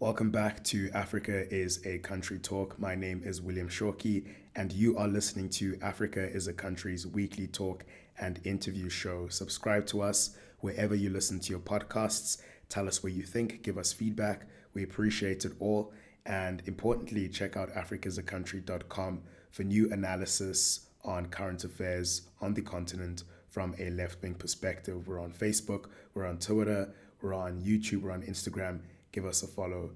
Welcome 0.00 0.30
back 0.30 0.62
to 0.66 0.88
Africa 0.94 1.52
is 1.52 1.84
a 1.84 1.98
Country 1.98 2.38
Talk. 2.38 2.78
My 2.78 2.94
name 2.94 3.20
is 3.24 3.42
William 3.42 3.68
Shoki, 3.68 4.28
and 4.54 4.72
you 4.72 4.96
are 4.96 5.08
listening 5.08 5.48
to 5.48 5.76
Africa 5.82 6.24
is 6.24 6.46
a 6.46 6.52
Country's 6.52 7.04
weekly 7.04 7.48
talk 7.48 7.84
and 8.20 8.38
interview 8.44 8.88
show. 8.88 9.26
Subscribe 9.26 9.86
to 9.86 10.02
us 10.02 10.36
wherever 10.60 10.94
you 10.94 11.10
listen 11.10 11.40
to 11.40 11.50
your 11.50 11.58
podcasts. 11.58 12.40
Tell 12.68 12.86
us 12.86 13.02
what 13.02 13.12
you 13.12 13.24
think, 13.24 13.64
give 13.64 13.76
us 13.76 13.92
feedback. 13.92 14.46
We 14.72 14.84
appreciate 14.84 15.44
it 15.44 15.54
all. 15.58 15.92
And 16.24 16.62
importantly, 16.66 17.28
check 17.28 17.56
out 17.56 17.74
africasaCountry.com 17.74 19.22
for 19.50 19.64
new 19.64 19.92
analysis 19.92 20.86
on 21.04 21.26
current 21.26 21.64
affairs 21.64 22.22
on 22.40 22.54
the 22.54 22.62
continent 22.62 23.24
from 23.48 23.74
a 23.80 23.90
left 23.90 24.22
wing 24.22 24.34
perspective. 24.34 25.08
We're 25.08 25.20
on 25.20 25.32
Facebook, 25.32 25.86
we're 26.14 26.26
on 26.26 26.38
Twitter, 26.38 26.94
we're 27.20 27.34
on 27.34 27.62
YouTube, 27.62 28.02
we're 28.02 28.12
on 28.12 28.22
Instagram 28.22 28.78
give 29.12 29.24
us 29.24 29.42
a 29.42 29.46
follow. 29.46 29.90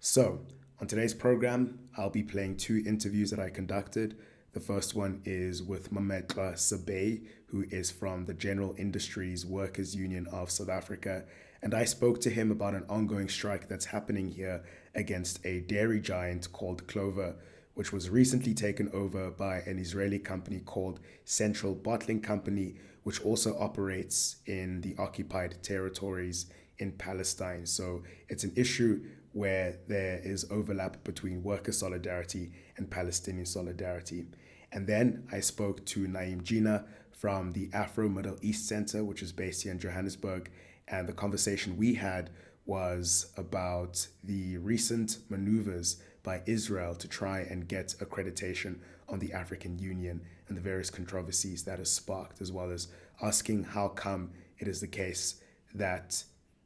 So, 0.00 0.40
on 0.80 0.86
today's 0.86 1.14
program, 1.14 1.78
I'll 1.96 2.10
be 2.10 2.22
playing 2.22 2.56
two 2.56 2.82
interviews 2.86 3.30
that 3.30 3.40
I 3.40 3.48
conducted. 3.48 4.18
The 4.52 4.60
first 4.60 4.94
one 4.94 5.22
is 5.24 5.62
with 5.62 5.92
Mametlwe 5.92 6.54
Sebei, 6.54 7.26
who 7.46 7.64
is 7.70 7.90
from 7.90 8.24
the 8.26 8.34
General 8.34 8.74
Industries 8.76 9.46
Workers 9.46 9.94
Union 9.94 10.26
of 10.32 10.50
South 10.50 10.68
Africa. 10.68 11.24
And 11.62 11.74
I 11.74 11.84
spoke 11.84 12.20
to 12.20 12.30
him 12.30 12.50
about 12.50 12.74
an 12.74 12.84
ongoing 12.88 13.28
strike 13.28 13.68
that's 13.68 13.86
happening 13.86 14.28
here 14.28 14.62
against 14.94 15.44
a 15.46 15.60
dairy 15.60 16.00
giant 16.00 16.52
called 16.52 16.86
Clover, 16.86 17.36
which 17.74 17.92
was 17.92 18.10
recently 18.10 18.54
taken 18.54 18.90
over 18.92 19.30
by 19.30 19.58
an 19.60 19.78
Israeli 19.78 20.18
company 20.18 20.60
called 20.60 21.00
Central 21.24 21.74
Bottling 21.74 22.20
Company, 22.20 22.76
which 23.04 23.20
also 23.22 23.58
operates 23.58 24.36
in 24.46 24.80
the 24.82 24.94
occupied 24.98 25.62
territories 25.62 26.46
in 26.78 26.92
Palestine. 26.92 27.66
So 27.66 28.02
it's 28.28 28.44
an 28.44 28.52
issue 28.56 29.04
where 29.32 29.78
there 29.88 30.20
is 30.22 30.46
overlap 30.50 31.02
between 31.04 31.42
worker 31.42 31.72
solidarity 31.72 32.52
and 32.76 32.90
Palestinian 32.90 33.46
solidarity. 33.46 34.26
And 34.72 34.86
then 34.86 35.26
I 35.32 35.40
spoke 35.40 35.84
to 35.86 36.06
Naeem 36.06 36.42
Jeenah 36.42 36.84
from 37.12 37.52
the 37.52 37.70
Afro 37.72 38.08
Middle 38.08 38.38
East 38.42 38.68
Center, 38.68 39.04
which 39.04 39.22
is 39.22 39.32
based 39.32 39.62
here 39.62 39.72
in 39.72 39.78
Johannesburg. 39.78 40.50
And 40.88 41.08
the 41.08 41.12
conversation 41.12 41.76
we 41.76 41.94
had 41.94 42.30
was 42.66 43.32
about 43.36 44.06
the 44.22 44.56
recent 44.58 45.18
maneuvers 45.28 46.00
by 46.22 46.42
Israel 46.46 46.94
to 46.94 47.08
try 47.08 47.40
and 47.40 47.68
get 47.68 47.94
accreditation 48.00 48.78
on 49.08 49.18
the 49.18 49.32
African 49.32 49.78
Union 49.78 50.22
and 50.48 50.56
the 50.56 50.62
various 50.62 50.90
controversies 50.90 51.64
that 51.64 51.78
has 51.78 51.90
sparked, 51.90 52.40
as 52.40 52.50
well 52.50 52.70
as 52.70 52.88
asking 53.22 53.64
how 53.64 53.88
come 53.88 54.30
it 54.58 54.68
is 54.68 54.80
the 54.80 54.86
case 54.86 55.40
that 55.74 56.24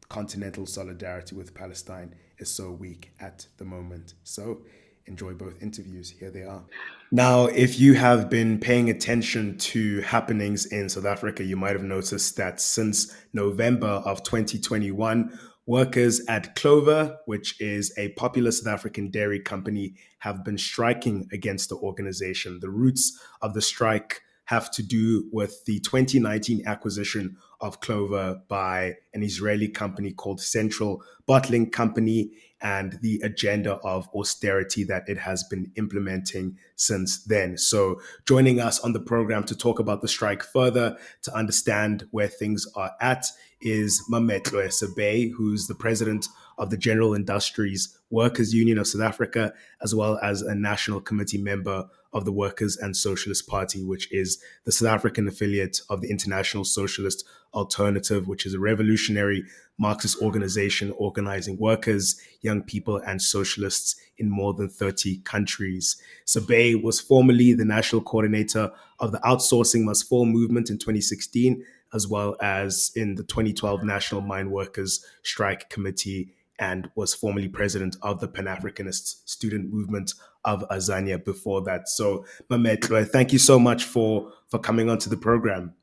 continental 0.08 0.66
solidarity 0.66 1.34
with 1.34 1.54
Palestine 1.54 2.14
is 2.38 2.50
so 2.50 2.70
weak 2.70 3.12
at 3.20 3.46
the 3.58 3.64
moment. 3.64 4.14
So 4.24 4.62
enjoy 5.06 5.32
both 5.32 5.62
interviews. 5.62 6.10
Here 6.10 6.30
they 6.30 6.42
are. 6.42 6.62
Now, 7.10 7.46
if 7.46 7.80
you 7.80 7.94
have 7.94 8.28
been 8.28 8.58
paying 8.58 8.90
attention 8.90 9.56
to 9.58 10.00
happenings 10.02 10.66
in 10.66 10.88
South 10.88 11.06
Africa, 11.06 11.42
you 11.42 11.56
might 11.56 11.72
have 11.72 11.82
noticed 11.82 12.36
that 12.36 12.60
since 12.60 13.14
November 13.32 13.86
of 13.86 14.22
2021, 14.22 15.38
workers 15.66 16.20
at 16.28 16.54
Clover, 16.54 17.18
which 17.26 17.60
is 17.60 17.92
a 17.98 18.08
popular 18.10 18.50
South 18.50 18.72
African 18.72 19.10
dairy 19.10 19.40
company, 19.40 19.94
have 20.18 20.44
been 20.44 20.58
striking 20.58 21.26
against 21.32 21.70
the 21.70 21.76
organization. 21.76 22.58
The 22.60 22.70
roots 22.70 23.18
of 23.42 23.54
the 23.54 23.62
strike 23.62 24.22
have 24.48 24.70
to 24.70 24.82
do 24.82 25.28
with 25.30 25.62
the 25.66 25.78
2019 25.80 26.66
acquisition 26.66 27.36
of 27.60 27.80
Clover 27.80 28.40
by 28.48 28.94
an 29.12 29.22
Israeli 29.22 29.68
company 29.68 30.10
called 30.10 30.40
Central 30.40 31.02
Bottling 31.26 31.70
Company 31.70 32.30
and 32.62 32.98
the 33.02 33.20
agenda 33.22 33.74
of 33.84 34.08
austerity 34.14 34.84
that 34.84 35.06
it 35.06 35.18
has 35.18 35.44
been 35.44 35.70
implementing 35.76 36.56
since 36.76 37.22
then. 37.24 37.58
So, 37.58 38.00
joining 38.24 38.58
us 38.58 38.80
on 38.80 38.94
the 38.94 39.00
program 39.00 39.44
to 39.44 39.54
talk 39.54 39.78
about 39.78 40.00
the 40.00 40.08
strike 40.08 40.42
further, 40.42 40.96
to 41.24 41.34
understand 41.34 42.08
where 42.10 42.28
things 42.28 42.66
are 42.74 42.92
at, 43.02 43.26
is 43.60 44.02
Mametlwe 44.10 44.68
Sebei, 44.68 45.30
who's 45.30 45.66
the 45.66 45.74
president 45.74 46.26
of 46.56 46.70
the 46.70 46.78
General 46.78 47.12
Industries 47.12 47.98
Workers 48.08 48.54
Union 48.54 48.78
of 48.78 48.86
South 48.86 49.02
Africa, 49.02 49.52
as 49.82 49.94
well 49.94 50.18
as 50.22 50.40
a 50.40 50.54
national 50.54 51.02
committee 51.02 51.36
member 51.36 51.86
of 52.18 52.24
the 52.24 52.32
Workers 52.32 52.76
and 52.76 52.96
Socialist 52.96 53.46
Party, 53.46 53.82
which 53.82 54.12
is 54.12 54.42
the 54.64 54.72
South 54.72 54.88
African 54.88 55.28
affiliate 55.28 55.80
of 55.88 56.00
the 56.02 56.10
International 56.10 56.64
Socialist 56.64 57.24
Alternative, 57.54 58.26
which 58.26 58.44
is 58.44 58.52
a 58.52 58.58
revolutionary 58.58 59.44
Marxist 59.78 60.20
organization 60.20 60.92
organizing 60.98 61.56
workers, 61.58 62.20
young 62.42 62.62
people, 62.62 62.96
and 63.06 63.22
socialists 63.22 63.94
in 64.18 64.28
more 64.28 64.52
than 64.52 64.68
30 64.68 65.18
countries. 65.20 65.96
Sebei 66.26 66.82
was 66.82 67.00
formerly 67.00 67.54
the 67.54 67.64
national 67.64 68.02
coordinator 68.02 68.72
of 68.98 69.12
the 69.12 69.20
Outsourcing 69.20 69.84
Must 69.84 70.06
Fall 70.08 70.26
movement 70.26 70.68
in 70.68 70.76
2016, 70.78 71.64
as 71.94 72.08
well 72.08 72.36
as 72.42 72.90
in 72.96 73.14
the 73.14 73.22
2012 73.22 73.84
National 73.84 74.20
Mine 74.20 74.50
Workers 74.50 75.04
Strike 75.22 75.70
Committee 75.70 76.34
and 76.58 76.90
was 76.94 77.14
formerly 77.14 77.48
president 77.48 77.96
of 78.02 78.20
the 78.20 78.28
Pan 78.28 78.46
Africanist 78.46 79.28
student 79.28 79.72
movement 79.72 80.14
of 80.44 80.66
Azania 80.70 81.22
before 81.24 81.62
that. 81.62 81.88
So, 81.88 82.24
Mametlwe, 82.50 83.08
thank 83.08 83.32
you 83.32 83.38
so 83.38 83.58
much 83.58 83.84
for, 83.84 84.32
for 84.48 84.58
coming 84.58 84.90
onto 84.90 85.08
the 85.08 85.16
program. 85.16 85.74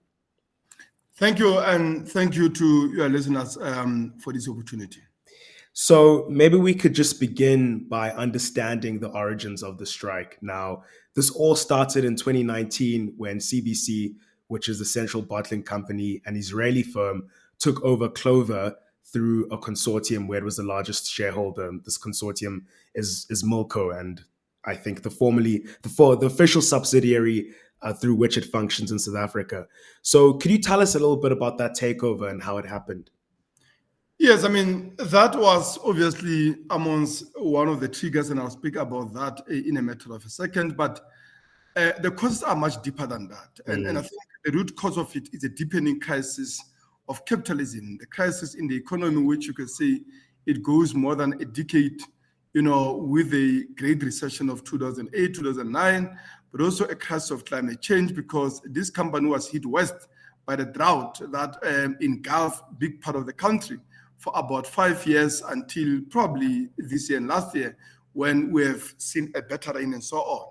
Thank 1.15 1.39
you, 1.39 1.59
and 1.59 2.07
thank 2.07 2.35
you 2.35 2.49
to 2.49 2.91
your 2.93 3.07
listeners 3.07 3.57
um, 3.57 4.13
for 4.19 4.33
this 4.33 4.49
opportunity. 4.49 4.99
So, 5.71 6.27
maybe 6.29 6.57
we 6.57 6.73
could 6.73 6.93
just 6.93 7.19
begin 7.19 7.87
by 7.87 8.11
understanding 8.11 8.99
the 8.99 9.09
origins 9.09 9.63
of 9.63 9.77
the 9.77 9.85
strike. 9.85 10.37
Now, 10.41 10.83
this 11.15 11.29
all 11.29 11.55
started 11.55 12.03
in 12.03 12.15
2019 12.15 13.13
when 13.17 13.37
CBC, 13.37 14.15
which 14.47 14.67
is 14.67 14.79
the 14.79 14.85
Central 14.85 15.23
Bottling 15.23 15.63
Company, 15.63 16.21
an 16.25 16.35
Israeli 16.35 16.83
firm, 16.83 17.29
took 17.59 17.81
over 17.83 18.09
Clover 18.09 18.75
through 19.11 19.45
a 19.51 19.57
consortium 19.57 20.27
where 20.27 20.39
it 20.39 20.43
was 20.43 20.57
the 20.57 20.63
largest 20.63 21.09
shareholder. 21.11 21.71
This 21.83 21.97
consortium 21.97 22.63
is 22.93 23.27
is 23.29 23.43
Milco, 23.43 23.97
and 23.97 24.21
I 24.65 24.75
think 24.75 25.03
the 25.03 25.09
formally 25.09 25.65
the 25.81 25.89
for 25.89 26.15
the 26.15 26.25
official 26.25 26.61
subsidiary 26.61 27.51
uh, 27.81 27.93
through 27.93 28.15
which 28.15 28.37
it 28.37 28.45
functions 28.45 28.91
in 28.91 28.99
South 28.99 29.15
Africa. 29.15 29.67
So, 30.01 30.33
could 30.33 30.51
you 30.51 30.59
tell 30.59 30.81
us 30.81 30.95
a 30.95 30.99
little 30.99 31.17
bit 31.17 31.31
about 31.31 31.57
that 31.59 31.77
takeover 31.77 32.29
and 32.29 32.41
how 32.41 32.57
it 32.57 32.65
happened? 32.65 33.11
Yes, 34.17 34.43
I 34.43 34.47
mean 34.47 34.95
that 34.97 35.37
was 35.37 35.77
obviously 35.83 36.55
amongst 36.69 37.25
one 37.37 37.67
of 37.67 37.79
the 37.79 37.87
triggers, 37.87 38.29
and 38.29 38.39
I'll 38.39 38.49
speak 38.49 38.75
about 38.75 39.13
that 39.13 39.41
in 39.49 39.77
a 39.77 39.81
matter 39.81 40.13
of 40.13 40.25
a 40.25 40.29
second. 40.29 40.77
But 40.77 41.01
uh, 41.75 41.91
the 41.99 42.11
causes 42.11 42.41
are 42.41 42.55
much 42.55 42.81
deeper 42.81 43.05
than 43.05 43.27
that, 43.27 43.59
and, 43.67 43.85
mm. 43.85 43.89
and 43.89 43.97
I 43.97 44.01
think 44.01 44.21
the 44.45 44.51
root 44.51 44.75
cause 44.75 44.97
of 44.97 45.13
it 45.15 45.29
is 45.33 45.43
a 45.43 45.49
deepening 45.49 45.99
crisis 45.99 46.63
of 47.07 47.25
capitalism, 47.25 47.97
the 47.99 48.05
crisis 48.05 48.55
in 48.55 48.67
the 48.67 48.75
economy, 48.75 49.21
which 49.21 49.47
you 49.47 49.53
can 49.53 49.67
say 49.67 50.01
it 50.45 50.63
goes 50.63 50.93
more 50.93 51.15
than 51.15 51.33
a 51.41 51.45
decade, 51.45 52.01
you 52.53 52.61
know, 52.61 52.93
with 52.93 53.31
the 53.31 53.65
Great 53.75 54.03
Recession 54.03 54.49
of 54.49 54.63
2008, 54.63 55.33
2009, 55.33 56.19
but 56.51 56.61
also 56.61 56.85
a 56.85 56.95
crisis 56.95 57.31
of 57.31 57.45
climate 57.45 57.81
change 57.81 58.15
because 58.15 58.61
this 58.65 58.89
company 58.89 59.27
was 59.27 59.47
hit 59.47 59.65
west 59.65 60.07
by 60.45 60.55
the 60.55 60.65
drought 60.65 61.19
that 61.31 61.57
um, 61.63 61.97
engulfed 62.01 62.63
big 62.79 63.01
part 63.01 63.15
of 63.15 63.25
the 63.25 63.33
country 63.33 63.79
for 64.17 64.31
about 64.35 64.65
five 64.65 65.05
years 65.05 65.41
until 65.49 66.01
probably 66.09 66.69
this 66.77 67.09
year 67.09 67.17
and 67.17 67.27
last 67.27 67.55
year 67.55 67.75
when 68.13 68.51
we 68.51 68.65
have 68.65 68.93
seen 68.97 69.31
a 69.35 69.41
better 69.41 69.73
rain 69.73 69.93
and 69.93 70.03
so 70.03 70.17
on. 70.17 70.47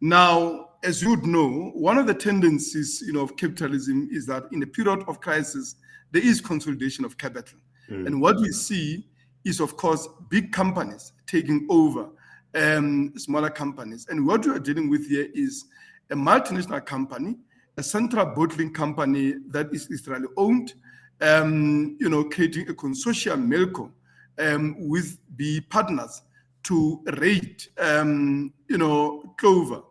Now, 0.00 0.70
as 0.82 1.02
you 1.02 1.10
would 1.10 1.26
know, 1.26 1.70
one 1.74 1.98
of 1.98 2.06
the 2.06 2.14
tendencies 2.14 3.02
you 3.06 3.12
know, 3.12 3.20
of 3.20 3.36
capitalism 3.36 4.08
is 4.10 4.26
that 4.26 4.44
in 4.50 4.62
a 4.62 4.66
period 4.66 5.04
of 5.06 5.20
crisis, 5.20 5.76
there 6.12 6.24
is 6.24 6.40
consolidation 6.40 7.04
of 7.04 7.18
capital. 7.18 7.58
Mm. 7.90 8.06
And 8.06 8.20
what 8.20 8.36
we 8.38 8.52
see 8.52 9.06
is, 9.44 9.60
of 9.60 9.76
course, 9.76 10.08
big 10.28 10.52
companies 10.52 11.12
taking 11.26 11.66
over 11.68 12.08
um, 12.54 13.12
smaller 13.16 13.50
companies. 13.50 14.06
And 14.08 14.26
what 14.26 14.46
we 14.46 14.52
are 14.52 14.58
dealing 14.58 14.88
with 14.88 15.08
here 15.08 15.28
is 15.34 15.64
a 16.10 16.14
multinational 16.14 16.84
company, 16.84 17.36
a 17.76 17.82
central 17.82 18.26
bottling 18.26 18.72
company 18.72 19.34
that 19.48 19.72
is 19.72 19.90
Israeli 19.90 20.28
owned, 20.36 20.74
um, 21.20 21.96
you 21.98 22.08
know, 22.08 22.24
creating 22.24 22.68
a 22.68 22.74
consortium, 22.74 23.46
Milco, 23.46 23.90
um, 24.38 24.76
with 24.78 25.18
the 25.36 25.60
partners 25.62 26.22
to 26.64 27.02
rate, 27.18 27.68
um, 27.78 28.52
you 28.68 28.78
know, 28.78 29.34
Clover. 29.38 29.82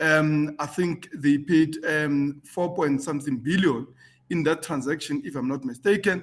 Um, 0.00 0.56
I 0.58 0.66
think 0.66 1.08
they 1.14 1.38
paid 1.38 1.76
um, 1.84 2.40
four 2.44 2.74
point 2.74 3.02
something 3.02 3.38
billion 3.38 3.86
in 4.30 4.42
that 4.44 4.62
transaction, 4.62 5.22
if 5.24 5.36
I'm 5.36 5.48
not 5.48 5.64
mistaken. 5.64 6.22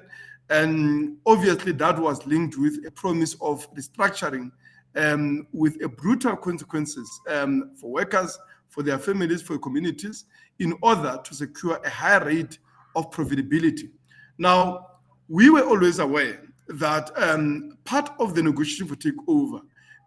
And 0.50 1.18
obviously, 1.26 1.72
that 1.74 1.98
was 1.98 2.26
linked 2.28 2.58
with 2.58 2.86
a 2.86 2.92
promise 2.92 3.36
of 3.42 3.72
restructuring 3.74 4.52
um, 4.96 5.48
with 5.52 5.84
a 5.84 5.90
brutal 5.90 6.36
consequences 6.36 7.10
um, 7.30 7.72
for 7.80 7.92
workers, 7.92 8.38
for 8.70 8.84
their 8.84 9.00
families, 9.00 9.42
for 9.42 9.58
communities, 9.58 10.26
in 10.60 10.74
order 10.82 11.20
to 11.24 11.34
secure 11.34 11.80
a 11.84 11.90
higher 11.90 12.24
rate 12.24 12.60
of 12.96 13.10
profitability. 13.12 13.90
Now, 14.38 14.88
we 15.28 15.50
were 15.50 15.64
always 15.64 16.00
aware 16.00 16.42
that 16.68 17.12
um, 17.16 17.78
part 17.84 18.12
of 18.20 18.36
the 18.36 18.44
negotiation 18.44 18.88
for 18.88 18.96
takeover 18.96 19.62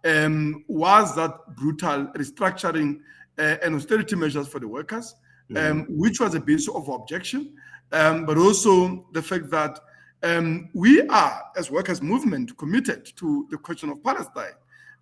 um, 0.04 0.64
was 0.68 1.14
that 1.16 1.32
brutal 1.56 2.06
restructuring 2.16 3.00
uh, 3.38 3.56
and 3.62 3.74
austerity 3.74 4.16
measures 4.16 4.48
for 4.48 4.58
the 4.58 4.68
workers, 4.68 5.14
um, 5.56 5.86
which 5.88 6.20
was 6.20 6.34
a 6.34 6.40
basis 6.40 6.68
of 6.68 6.88
objection, 6.88 7.54
um, 7.93 8.26
but 8.26 8.37
also 8.37 9.06
the 9.12 9.23
fact 9.23 9.50
that 9.50 9.81
um, 10.23 10.69
we 10.75 11.02
are, 11.08 11.43
as 11.56 11.70
workers' 11.70 12.02
movement, 12.02 12.56
committed 12.58 13.06
to 13.17 13.46
the 13.50 13.56
question 13.56 13.88
of 13.90 14.02
Palestine. 14.02 14.52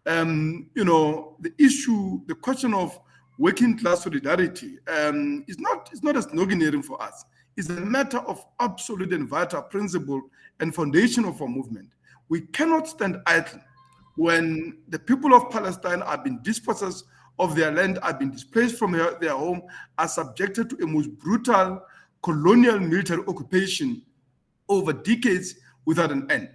Um, 0.06 0.68
you 0.74 0.84
know, 0.84 1.36
the 1.40 1.52
issue, 1.58 2.20
the 2.26 2.34
question 2.34 2.74
of 2.74 2.98
working 3.38 3.78
class 3.78 4.04
solidarity 4.04 4.78
um, 4.88 5.44
is 5.48 5.58
not 5.58 5.90
is 5.92 6.02
not 6.02 6.16
a 6.16 6.20
sloganeering 6.20 6.84
for 6.84 7.02
us. 7.02 7.24
It's 7.56 7.70
a 7.70 7.80
matter 7.80 8.18
of 8.18 8.44
absolute 8.60 9.12
and 9.12 9.28
vital 9.28 9.62
principle 9.62 10.22
and 10.60 10.74
foundation 10.74 11.24
of 11.24 11.40
our 11.40 11.48
movement. 11.48 11.88
We 12.28 12.42
cannot 12.42 12.86
stand 12.86 13.16
idle 13.26 13.60
when 14.16 14.78
the 14.88 14.98
people 14.98 15.34
of 15.34 15.50
Palestine 15.50 16.02
are 16.02 16.18
being 16.18 16.40
dispossessed 16.42 17.04
of 17.38 17.54
their 17.54 17.70
land, 17.70 17.98
are 18.02 18.14
being 18.14 18.30
displaced 18.30 18.76
from 18.76 18.92
their, 18.92 19.18
their 19.18 19.32
home, 19.36 19.62
are 19.98 20.08
subjected 20.08 20.70
to 20.70 20.76
a 20.82 20.86
most 20.86 21.10
brutal 21.18 21.82
colonial 22.22 22.78
military 22.78 23.22
occupation 23.26 24.02
over 24.68 24.92
decades 24.92 25.54
without 25.84 26.10
an 26.10 26.30
end. 26.30 26.50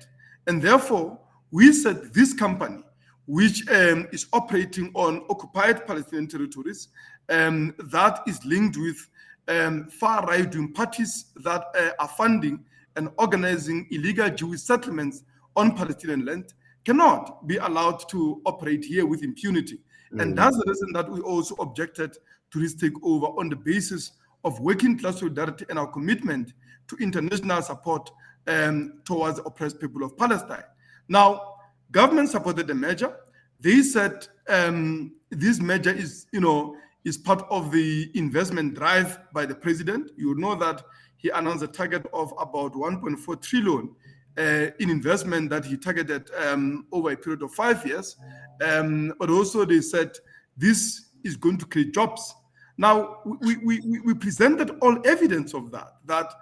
And 0.48 0.62
therefore, 0.62 1.20
we 1.52 1.72
said 1.74 2.14
this 2.14 2.34
company, 2.34 2.84
which 3.26 3.68
um, 3.70 4.08
is 4.12 4.28
operating 4.34 4.92
on 4.94 5.24
occupied 5.30 5.86
Palestinian 5.86 6.28
territories, 6.28 6.90
um, 7.30 7.74
that 7.86 8.22
is 8.28 8.44
linked 8.46 8.78
with 8.78 9.08
um, 9.48 9.88
far 9.90 10.26
right 10.26 10.54
wing 10.54 10.74
parties 10.74 11.26
that 11.38 11.64
uh, 11.78 11.92
are 12.00 12.08
funding 12.08 12.64
and 12.96 13.10
organizing 13.18 13.88
illegal 13.92 14.30
Jewish 14.30 14.62
settlements 14.62 15.24
on 15.56 15.76
Palestinian 15.76 16.26
land, 16.26 16.54
cannot 16.84 17.48
be 17.48 17.58
allowed 17.58 18.08
to 18.10 18.42
operate 18.46 18.84
here 18.84 19.06
with 19.06 19.24
impunity. 19.24 19.80
Mm. 20.14 20.22
And 20.22 20.38
that's 20.38 20.58
the 20.58 20.64
reason 20.68 20.92
that 20.94 21.10
we 21.10 21.22
also 21.22 21.56
objected 21.56 22.18
to 22.52 22.60
this 22.60 22.76
takeover 22.76 23.38
on 23.38 23.50
the 23.50 23.56
basis 23.56 24.12
of 24.44 24.60
working 24.60 24.98
class 24.98 25.20
solidarity 25.20 25.66
and 25.70 25.78
our 25.78 25.88
commitment 25.88 26.54
to 26.88 26.96
international 26.98 27.62
support 27.62 28.10
um, 28.48 29.02
towards 29.06 29.38
the 29.38 29.44
oppressed 29.44 29.80
people 29.80 30.04
of 30.04 30.18
Palestine. 30.18 30.64
Now, 31.08 31.56
government 31.92 32.30
supported 32.30 32.68
the 32.68 32.76
measure. 32.76 33.16
They 33.60 33.82
said 33.82 34.28
um, 34.50 35.14
this 35.30 35.60
measure 35.60 35.92
is, 35.92 36.26
you 36.32 36.42
know, 36.42 36.76
is 37.04 37.18
part 37.18 37.46
of 37.50 37.72
the 37.72 38.12
investment 38.16 38.76
drive 38.76 39.20
by 39.34 39.46
the 39.46 39.56
president. 39.56 40.12
You 40.18 40.36
know 40.36 40.56
that 40.56 40.84
he 41.18 41.30
announced 41.30 41.64
a 41.64 41.68
target 41.68 42.06
of 42.14 42.34
about 42.40 42.74
1.4 42.74 43.42
trillion 43.42 43.96
uh, 44.38 44.68
in 44.80 44.90
investment 44.90 45.50
that 45.50 45.66
he 45.66 45.78
targeted 45.78 46.30
um, 46.36 46.86
over 46.92 47.12
a 47.12 47.18
period 47.18 47.42
of 47.44 47.54
five 47.54 47.86
years. 47.86 48.18
Um, 48.62 49.14
but 49.20 49.30
also 49.30 49.66
they 49.66 49.82
said 49.82 50.12
this 50.58 51.10
is 51.24 51.36
going 51.36 51.58
to 51.58 51.66
create 51.66 51.94
jobs. 51.94 52.36
Now 52.82 53.20
we, 53.24 53.58
we, 53.58 54.00
we 54.00 54.14
presented 54.16 54.72
all 54.82 54.98
evidence 55.06 55.54
of 55.54 55.70
that, 55.70 55.98
that 56.06 56.34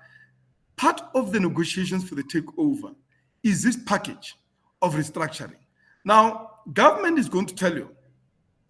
part 0.77 1.01
of 1.13 1.33
the 1.33 1.39
negotiations 1.41 2.07
for 2.07 2.15
the 2.15 2.23
takeover 2.23 2.95
is 3.43 3.61
this 3.61 3.77
package 3.85 4.37
of 4.81 4.95
restructuring. 4.95 5.59
Now, 6.05 6.51
government 6.71 7.19
is 7.19 7.27
going 7.27 7.47
to 7.47 7.55
tell 7.55 7.75
you, 7.75 7.89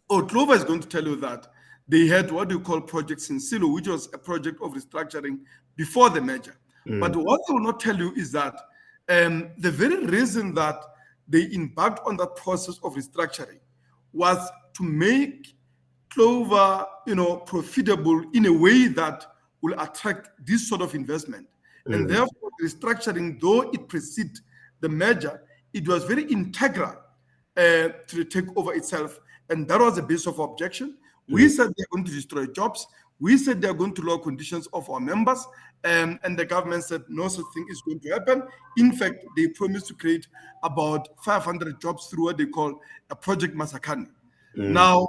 or 0.09 0.25
Clover 0.25 0.55
is 0.55 0.63
going 0.63 0.79
to 0.79 0.87
tell 0.87 1.03
you 1.03 1.15
that 1.17 1.45
they 1.87 2.07
had 2.07 2.31
what 2.31 2.49
you 2.49 2.59
call 2.59 2.81
Project 2.81 3.21
Sinsilo, 3.21 3.71
which 3.71 3.87
was 3.87 4.09
a 4.13 4.17
project 4.17 4.59
of 4.63 4.73
restructuring 4.73 5.37
before 5.75 6.09
the 6.09 6.21
merger. 6.21 6.55
Mm. 6.87 6.99
But 6.99 7.15
what 7.15 7.39
they 7.47 7.53
will 7.53 7.61
not 7.61 7.79
tell 7.79 7.95
you 7.95 8.11
is 8.15 8.31
that 8.31 8.55
um, 9.09 9.51
the 9.59 9.69
very 9.69 10.03
reason 10.07 10.55
that 10.55 10.81
they 11.27 11.43
embarked 11.53 11.99
on 12.07 12.17
that 12.17 12.35
process 12.35 12.79
of 12.83 12.95
restructuring 12.95 13.59
was 14.11 14.49
to 14.73 14.83
make 14.83 15.53
Clover, 16.11 16.85
you 17.05 17.15
know, 17.15 17.37
profitable 17.37 18.23
in 18.33 18.45
a 18.47 18.53
way 18.53 18.87
that 18.87 19.25
will 19.61 19.79
attract 19.79 20.29
this 20.45 20.67
sort 20.67 20.81
of 20.81 20.95
investment. 20.95 21.47
Mm. 21.87 21.95
And 21.95 22.09
therefore, 22.09 22.49
restructuring, 22.63 23.39
though 23.39 23.69
it 23.71 23.87
preceded 23.87 24.39
the 24.79 24.89
merger, 24.89 25.41
it 25.73 25.87
was 25.87 26.03
very 26.05 26.23
integral 26.23 26.95
uh, 27.57 27.89
to 28.07 28.15
the 28.15 28.25
takeover 28.25 28.75
itself. 28.75 29.19
And 29.49 29.67
that 29.67 29.79
was 29.79 29.95
the 29.95 30.03
base 30.03 30.25
of 30.25 30.39
objection. 30.39 30.97
We 31.27 31.45
mm. 31.45 31.49
said 31.49 31.73
they're 31.77 31.87
going 31.91 32.05
to 32.05 32.11
destroy 32.11 32.47
jobs. 32.47 32.87
We 33.19 33.37
said 33.37 33.61
they're 33.61 33.73
going 33.73 33.93
to 33.95 34.01
lower 34.01 34.19
conditions 34.19 34.67
of 34.73 34.89
our 34.89 34.99
members. 34.99 35.45
Um, 35.83 36.19
and 36.23 36.37
the 36.37 36.45
government 36.45 36.83
said 36.83 37.03
no 37.07 37.27
such 37.27 37.45
thing 37.53 37.65
is 37.69 37.81
going 37.81 37.99
to 38.01 38.09
happen. 38.09 38.43
In 38.77 38.91
fact, 38.91 39.25
they 39.35 39.47
promised 39.47 39.87
to 39.87 39.93
create 39.93 40.27
about 40.63 41.07
500 41.23 41.79
jobs 41.79 42.07
through 42.07 42.25
what 42.25 42.37
they 42.37 42.45
call 42.45 42.79
a 43.09 43.15
Project 43.15 43.55
Masakane. 43.55 44.07
Mm. 44.57 44.71
Now, 44.71 45.07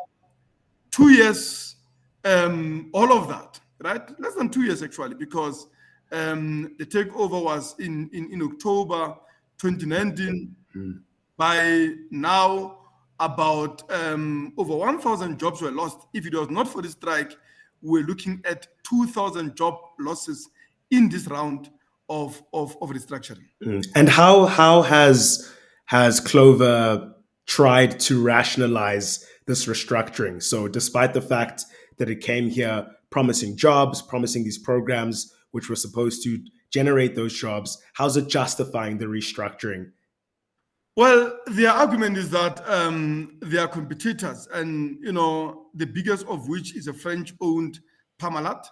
two 0.91 1.11
years, 1.11 1.77
um, 2.25 2.91
all 2.93 3.13
of 3.13 3.29
that, 3.29 3.61
right? 3.81 4.21
Less 4.21 4.35
than 4.35 4.49
two 4.49 4.63
years 4.63 4.83
actually, 4.83 5.15
because 5.15 5.67
um, 6.13 6.75
the 6.79 6.87
takeover 6.87 7.43
was 7.43 7.75
in, 7.79 8.11
in, 8.13 8.33
in 8.33 8.43
October 8.43 9.15
2019. 9.59 10.55
Mm. 10.77 11.01
By 11.37 11.95
now, 12.11 12.81
about 13.21 13.83
um, 13.93 14.53
over 14.57 14.75
1,000 14.75 15.39
jobs 15.39 15.61
were 15.61 15.71
lost. 15.71 16.07
If 16.15 16.27
it 16.27 16.35
was 16.35 16.49
not 16.49 16.67
for 16.67 16.83
the 16.83 16.89
strike, 16.89 17.37
we're 17.83 18.05
looking 18.05 18.43
at 18.45 18.67
2,000 18.89 19.55
job 19.57 19.75
losses 19.99 20.49
in 20.91 21.09
this 21.09 21.27
round 21.27 21.71
of, 22.09 22.43
of, 22.53 22.77
of 22.81 22.91
restructuring. 22.91 23.47
Mm. 23.63 23.87
And 23.95 24.09
how, 24.09 24.47
how 24.47 24.83
has, 24.83 25.53
has 25.85 26.19
Clover 26.19 27.15
tried 27.50 27.99
to 27.99 28.23
rationalize 28.23 29.26
this 29.47 29.67
restructuring? 29.67 30.41
So, 30.41 30.69
despite 30.69 31.14
the 31.14 31.20
fact 31.20 31.64
that 31.99 32.08
it 32.08 32.20
came 32.20 32.49
here 32.49 32.87
promising 33.11 33.56
jobs, 33.56 34.00
promising 34.00 34.44
these 34.44 34.58
programs, 34.58 35.35
which 35.50 35.69
were 35.69 35.76
supposed 35.76 36.23
to 36.23 36.38
generate 36.70 37.17
those 37.17 37.35
jobs, 37.37 37.82
how's 37.94 38.17
it 38.17 38.29
justifying 38.29 38.99
the 38.99 39.06
restructuring 39.06 39.91
well, 40.97 41.38
their 41.47 41.70
argument 41.70 42.19
is 42.19 42.31
that 42.31 42.61
um, 42.69 43.38
they 43.41 43.56
are 43.58 43.69
competitors, 43.69 44.46
and 44.53 44.99
you 45.00 45.12
know 45.12 45.69
the 45.75 45.87
biggest 45.87 46.26
of 46.26 46.49
which 46.49 46.76
is 46.76 46.88
a 46.88 46.93
French-owned 46.93 47.79
Parmalat, 48.20 48.67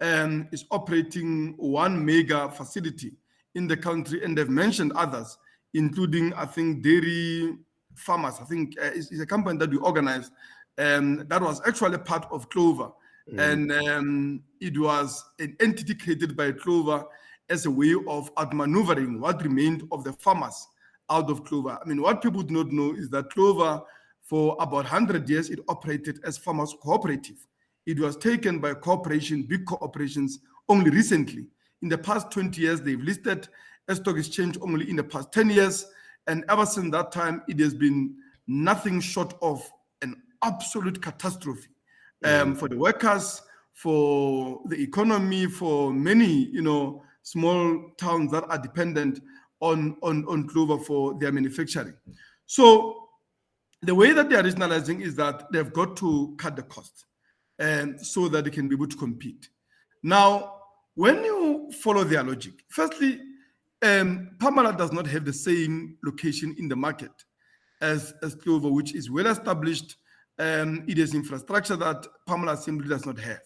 um, 0.00 0.48
is 0.52 0.64
operating 0.70 1.54
one 1.56 2.04
mega 2.04 2.50
facility 2.50 3.16
in 3.54 3.66
the 3.66 3.76
country, 3.76 4.22
and 4.22 4.38
they've 4.38 4.48
mentioned 4.48 4.92
others, 4.92 5.36
including 5.74 6.32
I 6.34 6.44
think 6.44 6.84
dairy 6.84 7.56
farmers. 7.94 8.34
I 8.40 8.44
think 8.44 8.74
uh, 8.80 8.90
it's, 8.94 9.10
it's, 9.10 9.20
a 9.20 9.26
company 9.26 9.58
that 9.58 9.70
we 9.70 9.76
organized 9.78 10.32
um, 10.78 11.26
that 11.28 11.42
was 11.42 11.60
actually 11.66 11.98
part 11.98 12.26
of 12.30 12.48
Clover, 12.50 12.90
mm. 13.30 13.38
and 13.38 13.72
um, 13.72 14.42
it 14.60 14.78
was 14.78 15.24
an 15.38 15.56
entity 15.60 15.94
created 15.94 16.36
by 16.36 16.52
Clover 16.52 17.04
as 17.50 17.66
a 17.66 17.70
way 17.70 17.94
of 18.08 18.34
outmaneuvering 18.36 19.18
what 19.18 19.42
remained 19.42 19.82
of 19.92 20.04
the 20.04 20.12
farmers 20.14 20.68
out 21.10 21.30
of 21.30 21.44
Clover. 21.44 21.78
I 21.80 21.88
mean, 21.88 22.00
what 22.00 22.22
people 22.22 22.42
do 22.42 22.54
not 22.54 22.72
know 22.72 22.94
is 22.94 23.10
that 23.10 23.30
Clover, 23.30 23.82
for 24.22 24.54
about 24.54 24.84
100 24.84 25.28
years, 25.28 25.50
it 25.50 25.60
operated 25.68 26.20
as 26.24 26.38
farmers 26.38 26.74
cooperative. 26.80 27.46
It 27.86 27.98
was 27.98 28.16
taken 28.16 28.58
by 28.58 28.74
corporation, 28.74 29.42
big 29.42 29.66
corporations, 29.66 30.38
only 30.68 30.90
recently. 30.90 31.46
In 31.82 31.88
the 31.88 31.98
past 31.98 32.30
20 32.30 32.60
years, 32.60 32.80
they've 32.80 33.00
listed 33.00 33.48
a 33.88 33.96
stock 33.96 34.16
exchange 34.16 34.56
only 34.62 34.88
in 34.88 34.96
the 34.96 35.04
past 35.04 35.32
10 35.32 35.50
years. 35.50 35.86
And 36.26 36.44
ever 36.48 36.66
since 36.66 36.90
that 36.92 37.12
time, 37.12 37.42
it 37.48 37.58
has 37.60 37.74
been 37.74 38.14
nothing 38.46 39.00
short 39.00 39.34
of 39.42 39.68
an 40.02 40.14
absolute 40.42 41.02
catastrophe 41.02 41.68
um, 42.24 42.54
for 42.54 42.68
the 42.68 42.76
workers, 42.76 43.42
for 43.72 44.60
the 44.66 44.80
economy, 44.80 45.46
for 45.46 45.92
many, 45.92 46.46
you 46.46 46.62
know, 46.62 47.02
small 47.22 47.90
towns 47.98 48.30
that 48.32 48.44
are 48.44 48.58
dependent 48.58 49.20
on, 49.60 49.96
on, 50.02 50.24
on 50.26 50.46
Clover 50.48 50.78
for 50.78 51.18
their 51.18 51.32
manufacturing. 51.32 51.94
So 52.46 53.08
the 53.80 53.94
way 53.94 54.12
that 54.12 54.28
they 54.28 54.36
are 54.36 54.42
rationalizing 54.42 55.00
is 55.00 55.16
that 55.16 55.50
they've 55.52 55.72
got 55.72 55.96
to 55.98 56.34
cut 56.38 56.56
the 56.56 56.62
cost 56.62 57.06
and 57.58 58.00
so 58.00 58.28
that 58.28 58.44
they 58.44 58.50
can 58.50 58.68
be 58.68 58.74
able 58.74 58.88
to 58.88 58.96
compete. 58.96 59.48
Now, 60.02 60.54
when 60.94 61.24
you 61.24 61.70
follow 61.80 62.04
their 62.04 62.22
logic, 62.22 62.54
firstly, 62.68 63.20
um, 63.82 64.30
Parmalat 64.38 64.78
does 64.78 64.92
not 64.92 65.06
have 65.06 65.24
the 65.24 65.32
same 65.32 65.96
location 66.04 66.54
in 66.58 66.68
the 66.68 66.76
market 66.76 67.12
as, 67.80 68.14
as 68.22 68.34
Clover, 68.34 68.70
which 68.70 68.94
is 68.94 69.10
well 69.10 69.26
established. 69.26 69.96
Um, 70.38 70.84
it 70.88 70.98
is 70.98 71.14
infrastructure 71.14 71.76
that 71.76 72.06
Parmalat 72.28 72.58
simply 72.58 72.88
does 72.88 73.04
not 73.04 73.18
have. 73.18 73.42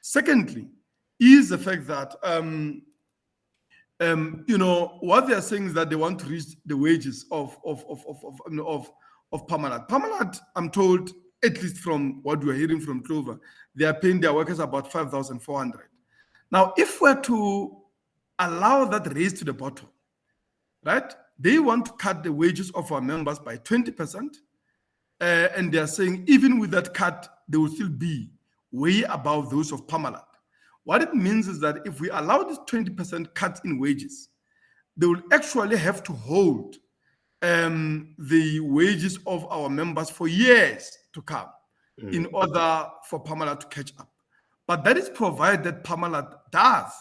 Secondly, 0.00 0.68
is 1.20 1.50
the 1.50 1.58
fact 1.58 1.86
that 1.86 2.14
um, 2.22 2.82
um, 4.00 4.44
you 4.48 4.58
know, 4.58 4.98
what 5.00 5.28
they 5.28 5.34
are 5.34 5.42
saying 5.42 5.66
is 5.66 5.74
that 5.74 5.88
they 5.88 5.96
want 5.96 6.18
to 6.20 6.26
reach 6.26 6.56
the 6.66 6.76
wages 6.76 7.26
of 7.30 7.56
of 7.64 7.84
of 7.88 8.04
of 8.08 8.24
of, 8.24 8.90
of, 9.32 9.48
of 9.48 10.40
I'm 10.56 10.70
told, 10.70 11.10
at 11.44 11.62
least 11.62 11.78
from 11.78 12.20
what 12.22 12.42
we're 12.42 12.54
hearing 12.54 12.80
from 12.80 13.02
Clover, 13.02 13.38
they 13.76 13.84
are 13.84 13.94
paying 13.94 14.20
their 14.20 14.34
workers 14.34 14.58
about 14.58 14.90
five 14.90 15.10
thousand 15.10 15.40
four 15.40 15.58
hundred. 15.58 15.88
Now, 16.50 16.74
if 16.76 17.00
we're 17.00 17.20
to 17.20 17.81
allow 18.46 18.84
that 18.86 19.14
raise 19.14 19.32
to 19.34 19.44
the 19.44 19.52
bottom, 19.52 19.88
right? 20.84 21.14
they 21.42 21.58
want 21.58 21.84
to 21.86 21.92
cut 21.92 22.22
the 22.22 22.32
wages 22.32 22.70
of 22.70 22.90
our 22.92 23.00
members 23.00 23.38
by 23.38 23.56
20%. 23.56 24.36
Uh, 25.20 25.24
and 25.56 25.72
they 25.72 25.78
are 25.78 25.86
saying 25.88 26.24
even 26.26 26.58
with 26.58 26.70
that 26.70 26.94
cut, 26.94 27.28
they 27.48 27.58
will 27.58 27.68
still 27.68 27.88
be 27.88 28.30
way 28.70 29.02
above 29.02 29.50
those 29.50 29.72
of 29.72 29.86
Parmalat. 29.86 30.24
What 30.84 31.02
it 31.02 31.14
means 31.14 31.48
is 31.48 31.60
that 31.60 31.78
if 31.84 32.00
we 32.00 32.10
allow 32.10 32.42
this 32.44 32.58
20% 32.68 33.34
cut 33.34 33.60
in 33.64 33.78
wages, 33.78 34.28
they 34.96 35.06
will 35.06 35.22
actually 35.32 35.76
have 35.76 36.02
to 36.04 36.12
hold 36.12 36.76
um, 37.42 38.14
the 38.18 38.60
wages 38.60 39.18
of 39.26 39.46
our 39.50 39.68
members 39.68 40.10
for 40.10 40.28
years 40.28 40.96
to 41.12 41.22
come 41.22 41.48
mm. 42.00 42.12
in 42.12 42.26
order 42.26 42.86
for 43.08 43.22
Parmalat 43.22 43.60
to 43.60 43.66
catch 43.66 43.92
up. 43.98 44.10
But 44.66 44.84
that 44.84 44.96
is 44.96 45.08
provided 45.08 45.82
Parmalat 45.82 46.34
does 46.52 46.92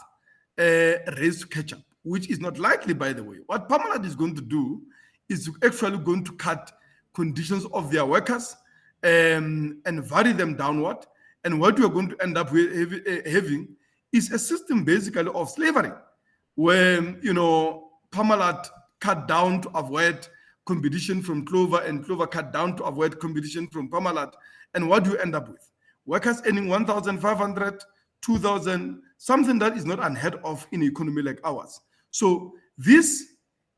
uh, 0.61 1.11
raise 1.17 1.41
to 1.41 1.47
catch 1.47 1.73
up, 1.73 1.81
which 2.03 2.29
is 2.29 2.39
not 2.39 2.59
likely, 2.59 2.93
by 2.93 3.13
the 3.13 3.23
way. 3.23 3.37
What 3.47 3.67
Parmalat 3.67 4.05
is 4.05 4.15
going 4.15 4.35
to 4.35 4.41
do 4.41 4.81
is 5.29 5.49
actually 5.63 5.97
going 5.97 6.23
to 6.25 6.33
cut 6.33 6.71
conditions 7.13 7.65
of 7.73 7.91
their 7.91 8.05
workers 8.05 8.55
um, 9.03 9.81
and 9.85 10.03
vary 10.03 10.33
them 10.33 10.55
downward. 10.55 10.97
And 11.43 11.59
what 11.59 11.79
we 11.79 11.85
are 11.85 11.89
going 11.89 12.09
to 12.09 12.21
end 12.21 12.37
up 12.37 12.51
with 12.51 12.93
uh, 12.93 13.29
having 13.29 13.75
is 14.13 14.31
a 14.31 14.37
system 14.37 14.83
basically 14.83 15.31
of 15.33 15.49
slavery, 15.49 15.91
where 16.55 17.01
you 17.21 17.33
know 17.33 17.89
Parmalat 18.11 18.67
cut 18.99 19.27
down 19.27 19.61
to 19.61 19.69
avoid 19.69 20.27
competition 20.65 21.23
from 21.23 21.45
Clover, 21.45 21.81
and 21.81 22.05
Clover 22.05 22.27
cut 22.27 22.53
down 22.53 22.77
to 22.77 22.83
avoid 22.83 23.19
competition 23.19 23.67
from 23.67 23.89
Parmalat. 23.89 24.33
And 24.75 24.87
what 24.87 25.03
do 25.03 25.11
you 25.11 25.17
end 25.17 25.35
up 25.35 25.49
with? 25.49 25.67
Workers 26.05 26.41
earning 26.45 26.67
1,500, 26.67 27.83
2,000, 28.21 29.01
something 29.21 29.59
that 29.59 29.77
is 29.77 29.85
not 29.85 30.03
unheard 30.03 30.33
of 30.43 30.65
in 30.71 30.81
an 30.81 30.87
economy 30.87 31.21
like 31.21 31.39
ours. 31.45 31.79
So 32.09 32.53
this 32.75 33.33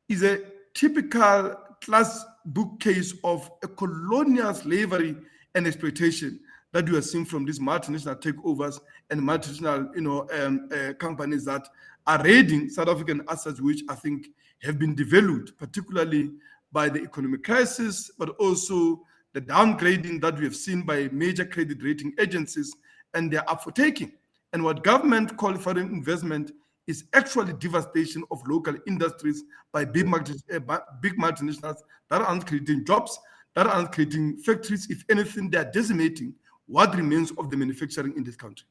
is 0.08 0.24
a 0.24 0.40
typical 0.74 1.58
class 1.82 2.24
book 2.46 2.80
case 2.80 3.14
of 3.26 3.52
a 3.62 3.68
colonial 3.68 4.54
slavery 4.54 5.18
and 5.54 5.68
exploitation 5.68 6.40
that 6.72 6.90
we 6.90 6.98
are 6.98 7.02
seeing 7.02 7.26
from 7.26 7.44
these 7.44 7.60
multinational 7.60 8.22
takeovers 8.22 8.80
and 9.10 9.20
multinational, 9.20 9.94
you 9.94 10.02
know, 10.02 10.26
um, 10.32 10.70
uh, 10.74 10.94
companies 10.94 11.44
that 11.44 11.68
are 12.08 12.24
raiding 12.24 12.70
South 12.70 12.88
African 12.88 13.22
assets, 13.28 13.60
which 13.60 13.82
I 13.90 13.96
think 13.96 14.28
have 14.62 14.80
been 14.80 14.96
devalued, 14.96 15.58
particularly 15.58 16.32
by 16.72 16.88
the 16.88 17.02
economic 17.02 17.44
crisis, 17.44 18.10
but 18.18 18.30
also 18.40 19.02
the 19.34 19.42
downgrading 19.42 20.22
that 20.22 20.38
we 20.38 20.46
have 20.46 20.56
seen 20.56 20.84
by 20.84 21.10
major 21.12 21.44
credit 21.44 21.84
rating 21.84 22.14
agencies, 22.18 22.74
and 23.14 23.30
they're 23.30 23.48
up 23.50 23.62
for 23.62 23.74
taking. 23.74 24.14
And 24.54 24.64
what 24.64 24.84
government 24.84 25.36
call 25.38 25.56
foreign 25.56 25.90
investment 25.90 26.52
is 26.88 27.06
actually 27.14 27.54
devastation 27.54 28.24
of 28.32 28.42
local 28.48 28.76
industries 28.88 29.44
by 29.72 29.84
big, 29.84 30.08
uh, 30.14 30.80
big 31.02 31.18
multinationals 31.18 31.78
that 32.10 32.22
aren't 32.22 32.46
creating 32.46 32.86
jobs, 32.86 33.18
that 33.56 33.68
aren't 33.68 33.92
creating 33.92 34.38
factories. 34.38 34.88
If 34.90 35.04
anything, 35.10 35.50
they're 35.50 35.70
decimating 35.72 36.36
what 36.68 36.96
remains 36.96 37.32
of 37.32 37.50
the 37.50 37.58
manufacturing 37.58 38.14
in 38.16 38.24
this 38.24 38.36
country. 38.36 38.68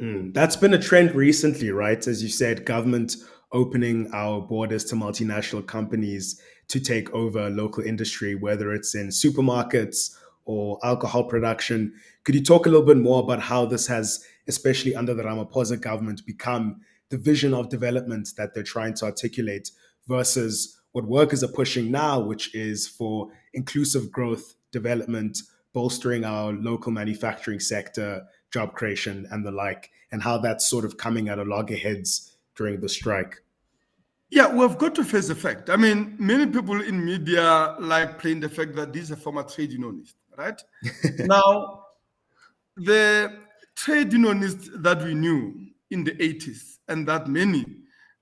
Mm, 0.00 0.34
that's 0.34 0.56
been 0.56 0.74
a 0.74 0.78
trend 0.78 1.14
recently, 1.14 1.70
right? 1.70 2.06
As 2.06 2.22
you 2.22 2.28
said, 2.28 2.64
government 2.64 3.16
opening 3.52 4.10
our 4.12 4.40
borders 4.40 4.84
to 4.84 4.96
multinational 4.96 5.64
companies 5.64 6.40
to 6.68 6.80
take 6.80 7.12
over 7.12 7.48
local 7.50 7.84
industry, 7.84 8.34
whether 8.34 8.72
it's 8.72 8.94
in 8.94 9.08
supermarkets 9.08 10.16
or 10.44 10.78
alcohol 10.82 11.24
production. 11.24 11.92
Could 12.24 12.34
you 12.34 12.42
talk 12.42 12.66
a 12.66 12.68
little 12.68 12.86
bit 12.86 12.96
more 12.96 13.22
about 13.22 13.40
how 13.40 13.66
this 13.66 13.86
has, 13.86 14.24
especially 14.46 14.94
under 14.94 15.14
the 15.14 15.22
Ramaphosa 15.22 15.80
government, 15.80 16.26
become 16.26 16.80
the 17.10 17.18
vision 17.18 17.54
of 17.54 17.68
development 17.68 18.30
that 18.36 18.54
they're 18.54 18.62
trying 18.62 18.94
to 18.94 19.06
articulate 19.06 19.70
versus 20.06 20.80
what 20.92 21.06
workers 21.06 21.42
are 21.42 21.48
pushing 21.48 21.90
now, 21.90 22.20
which 22.20 22.54
is 22.54 22.86
for 22.86 23.28
inclusive 23.52 24.10
growth, 24.12 24.54
development, 24.70 25.38
bolstering 25.72 26.24
our 26.24 26.52
local 26.52 26.92
manufacturing 26.92 27.60
sector, 27.60 28.22
job 28.52 28.74
creation, 28.74 29.26
and 29.30 29.44
the 29.44 29.50
like, 29.50 29.90
and 30.12 30.22
how 30.22 30.38
that's 30.38 30.68
sort 30.68 30.84
of 30.84 30.96
coming 30.96 31.28
at 31.28 31.38
a 31.38 31.42
loggerheads 31.42 32.36
during 32.54 32.80
the 32.80 32.88
strike? 32.88 33.42
Yeah, 34.30 34.52
we've 34.52 34.78
got 34.78 34.94
to 34.96 35.04
face 35.04 35.28
the 35.28 35.34
fact. 35.34 35.70
I 35.70 35.76
mean, 35.76 36.16
many 36.18 36.46
people 36.46 36.80
in 36.80 37.04
media 37.04 37.76
like 37.78 38.18
playing 38.18 38.40
the 38.40 38.48
fact 38.48 38.74
that 38.76 38.92
this 38.92 39.04
is 39.04 39.10
a 39.12 39.16
former 39.16 39.42
trade 39.42 39.72
unionist, 39.72 40.16
right? 40.36 40.60
now, 41.20 41.84
the 42.76 43.38
trade 43.76 44.12
unionists 44.12 44.70
that 44.76 45.02
we 45.02 45.14
knew 45.14 45.66
in 45.90 46.04
the 46.04 46.12
80s 46.12 46.78
and 46.88 47.06
that 47.08 47.28
many 47.28 47.64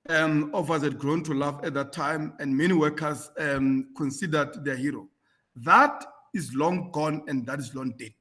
um, 0.08 0.50
of 0.54 0.70
us 0.70 0.82
had 0.82 0.98
grown 0.98 1.22
to 1.24 1.34
love 1.34 1.64
at 1.64 1.74
that 1.74 1.92
time 1.92 2.34
and 2.40 2.56
many 2.56 2.74
workers 2.74 3.30
um, 3.38 3.88
considered 3.96 4.64
their 4.64 4.76
hero, 4.76 5.08
that 5.56 6.04
is 6.34 6.54
long 6.54 6.90
gone 6.92 7.22
and 7.28 7.46
that 7.46 7.58
is 7.58 7.74
long 7.74 7.92
dead. 7.98 8.14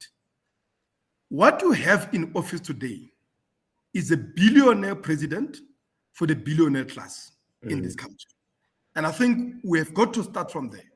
What 1.30 1.62
you 1.62 1.72
have 1.72 2.10
in 2.14 2.32
office 2.36 2.60
today 2.60 3.10
is 3.94 4.12
a 4.12 4.18
billionaire 4.18 4.96
president 4.96 5.58
for 6.14 6.28
the 6.28 6.36
billionaire 6.36 6.86
class 6.86 7.32
mm. 7.66 7.72
in 7.72 7.82
this 7.82 7.96
country. 7.96 8.30
And 8.96 9.06
I 9.08 9.12
think 9.12 9.56
we 9.64 9.80
have 9.80 9.94
got 9.94 10.14
to 10.16 10.24
start 10.24 10.52
from 10.52 10.70
there. 10.70 10.91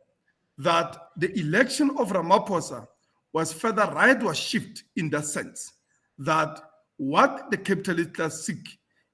That 0.58 0.98
the 1.18 1.38
election 1.40 1.92
of 1.98 2.12
Ramaphosa 2.12 2.88
was 3.34 3.52
further 3.52 3.92
right 3.94 4.22
was 4.22 4.38
shift 4.38 4.84
in 4.96 5.10
that 5.10 5.26
sense. 5.26 5.74
That 6.18 6.62
what 6.98 7.52
the 7.52 7.58
capitalist 7.58 8.14
class 8.14 8.46
seek 8.46 8.66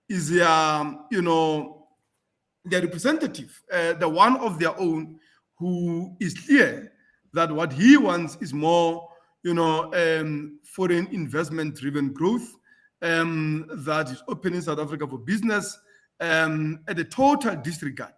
is, 0.07 0.39
um, 0.41 1.05
you 1.09 1.21
know, 1.21 1.87
their 2.65 2.81
representative, 2.81 3.59
uh, 3.73 3.93
the 3.93 4.07
one 4.07 4.37
of 4.37 4.59
their 4.59 4.79
own, 4.79 5.19
who 5.57 6.15
is 6.19 6.33
clear 6.33 6.91
that 7.33 7.51
what 7.51 7.73
he 7.73 7.97
wants 7.97 8.37
is 8.41 8.53
more, 8.53 9.09
you 9.43 9.53
know, 9.53 9.91
um, 9.93 10.59
foreign 10.63 11.07
investment 11.07 11.75
driven 11.75 12.13
growth 12.13 12.55
um, 13.01 13.65
that 13.71 14.09
is 14.09 14.21
opening 14.27 14.61
South 14.61 14.79
Africa 14.79 15.07
for 15.07 15.17
business 15.17 15.77
um, 16.19 16.79
at 16.87 16.99
a 16.99 17.03
total 17.03 17.55
disregard, 17.55 18.13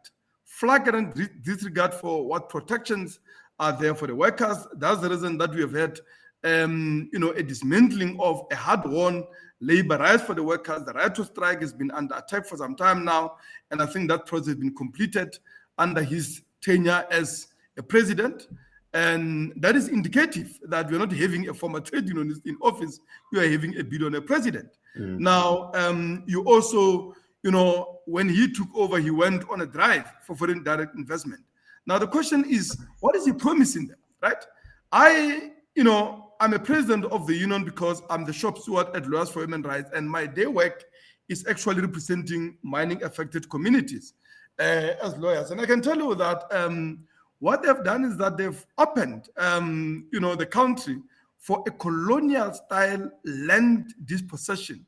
flagrant 0.63 1.13
disregard 1.43 1.93
for 1.93 2.25
what 2.25 2.47
protections 2.47 3.19
are 3.59 3.73
there 3.73 3.93
for 3.93 4.07
the 4.07 4.15
workers. 4.15 4.57
That's 4.77 5.01
the 5.01 5.09
reason 5.09 5.37
that 5.39 5.53
we 5.53 5.59
have 5.59 5.73
had, 5.73 5.99
um, 6.45 7.09
you 7.11 7.19
know, 7.19 7.31
a 7.31 7.43
dismantling 7.43 8.17
of 8.17 8.43
a 8.49 8.55
hard-won 8.55 9.25
labor 9.59 9.97
rights 9.97 10.23
for 10.23 10.33
the 10.35 10.43
workers. 10.43 10.85
The 10.85 10.93
right 10.93 11.13
to 11.15 11.25
strike 11.25 11.59
has 11.59 11.73
been 11.73 11.91
under 11.91 12.15
attack 12.15 12.45
for 12.45 12.55
some 12.55 12.75
time 12.77 13.03
now, 13.03 13.35
and 13.71 13.81
I 13.81 13.85
think 13.87 14.07
that 14.09 14.25
process 14.25 14.47
has 14.47 14.55
been 14.55 14.73
completed 14.73 15.37
under 15.77 16.01
his 16.01 16.41
tenure 16.61 17.05
as 17.11 17.47
a 17.77 17.83
president. 17.83 18.47
And 18.93 19.51
that 19.57 19.75
is 19.75 19.89
indicative 19.89 20.59
that 20.69 20.89
we're 20.89 20.99
not 20.99 21.11
having 21.11 21.49
a 21.49 21.53
former 21.53 21.81
trade 21.81 22.07
unionist 22.07 22.45
in 22.45 22.55
office, 22.61 23.01
we 23.33 23.39
are 23.39 23.51
having 23.51 23.77
a 23.79 23.83
billionaire 23.83 24.21
president. 24.21 24.69
Mm. 24.97 25.19
Now, 25.19 25.71
um, 25.73 26.23
you 26.25 26.43
also, 26.43 27.15
you 27.43 27.51
know, 27.51 27.99
when 28.05 28.29
he 28.29 28.51
took 28.51 28.69
over, 28.73 28.99
he 28.99 29.11
went 29.11 29.47
on 29.49 29.61
a 29.61 29.65
drive 29.65 30.11
for 30.25 30.35
foreign 30.35 30.63
direct 30.63 30.95
investment. 30.95 31.41
Now, 31.85 31.99
the 31.99 32.07
question 32.07 32.45
is, 32.49 32.77
what 33.01 33.15
is 33.15 33.25
he 33.25 33.33
promising 33.33 33.87
them, 33.87 33.97
right? 34.21 34.43
I, 34.91 35.51
you 35.75 35.83
know, 35.83 36.31
I'm 36.39 36.53
a 36.53 36.59
president 36.59 37.05
of 37.05 37.27
the 37.27 37.35
union 37.35 37.65
because 37.65 38.01
I'm 38.09 38.25
the 38.25 38.33
shop 38.33 38.57
steward 38.57 38.87
at 38.95 39.07
Lawyers 39.07 39.29
for 39.29 39.41
Human 39.41 39.61
Rights, 39.61 39.91
and 39.93 40.09
my 40.09 40.25
day 40.25 40.45
work 40.45 40.83
is 41.27 41.45
actually 41.47 41.81
representing 41.81 42.57
mining 42.63 43.03
affected 43.03 43.49
communities 43.49 44.13
uh, 44.59 44.93
as 45.01 45.17
lawyers. 45.17 45.51
And 45.51 45.59
I 45.59 45.65
can 45.65 45.81
tell 45.81 45.97
you 45.97 46.15
that 46.15 46.43
um, 46.51 46.99
what 47.39 47.63
they've 47.63 47.83
done 47.83 48.05
is 48.05 48.17
that 48.17 48.37
they've 48.37 48.65
opened, 48.77 49.29
um, 49.37 50.05
you 50.11 50.19
know, 50.19 50.35
the 50.35 50.45
country 50.45 51.01
for 51.39 51.63
a 51.67 51.71
colonial 51.71 52.53
style 52.53 53.11
land 53.25 53.93
dispossession 54.05 54.85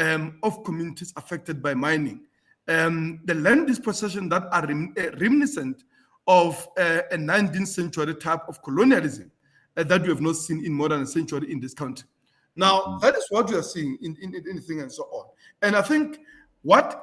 um, 0.00 0.38
of 0.42 0.64
communities 0.64 1.12
affected 1.16 1.62
by 1.62 1.74
mining. 1.74 2.22
Um, 2.68 3.20
the 3.24 3.34
land 3.34 3.66
dispossession 3.66 4.28
that 4.30 4.44
are 4.52 4.66
rem- 4.66 4.94
uh, 4.98 5.10
reminiscent 5.18 5.84
of 6.26 6.66
uh, 6.78 7.02
a 7.10 7.16
19th 7.16 7.66
century 7.66 8.14
type 8.14 8.48
of 8.48 8.62
colonialism 8.62 9.30
uh, 9.76 9.82
that 9.84 10.02
we 10.02 10.08
have 10.08 10.20
not 10.20 10.36
seen 10.36 10.64
in 10.64 10.72
more 10.72 10.88
than 10.88 11.02
a 11.02 11.06
century 11.06 11.50
in 11.50 11.60
this 11.60 11.74
country. 11.74 12.06
Now, 12.56 12.98
that 13.02 13.16
is 13.16 13.26
what 13.30 13.50
we 13.50 13.56
are 13.56 13.62
seeing 13.62 13.98
in, 14.00 14.16
in, 14.20 14.34
in 14.34 14.44
anything 14.48 14.80
and 14.80 14.90
so 14.90 15.04
on. 15.04 15.26
And 15.62 15.76
I 15.76 15.82
think 15.82 16.20
what 16.62 17.02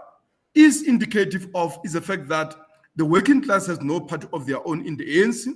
is 0.53 0.87
indicative 0.87 1.47
of 1.53 1.77
is 1.83 1.93
the 1.93 2.01
fact 2.01 2.27
that 2.29 2.55
the 2.95 3.05
working 3.05 3.41
class 3.41 3.67
has 3.67 3.81
no 3.81 3.99
party 3.99 4.27
of 4.33 4.45
their 4.45 4.65
own 4.67 4.85
in 4.85 4.97
the 4.97 5.05
ANC. 5.05 5.47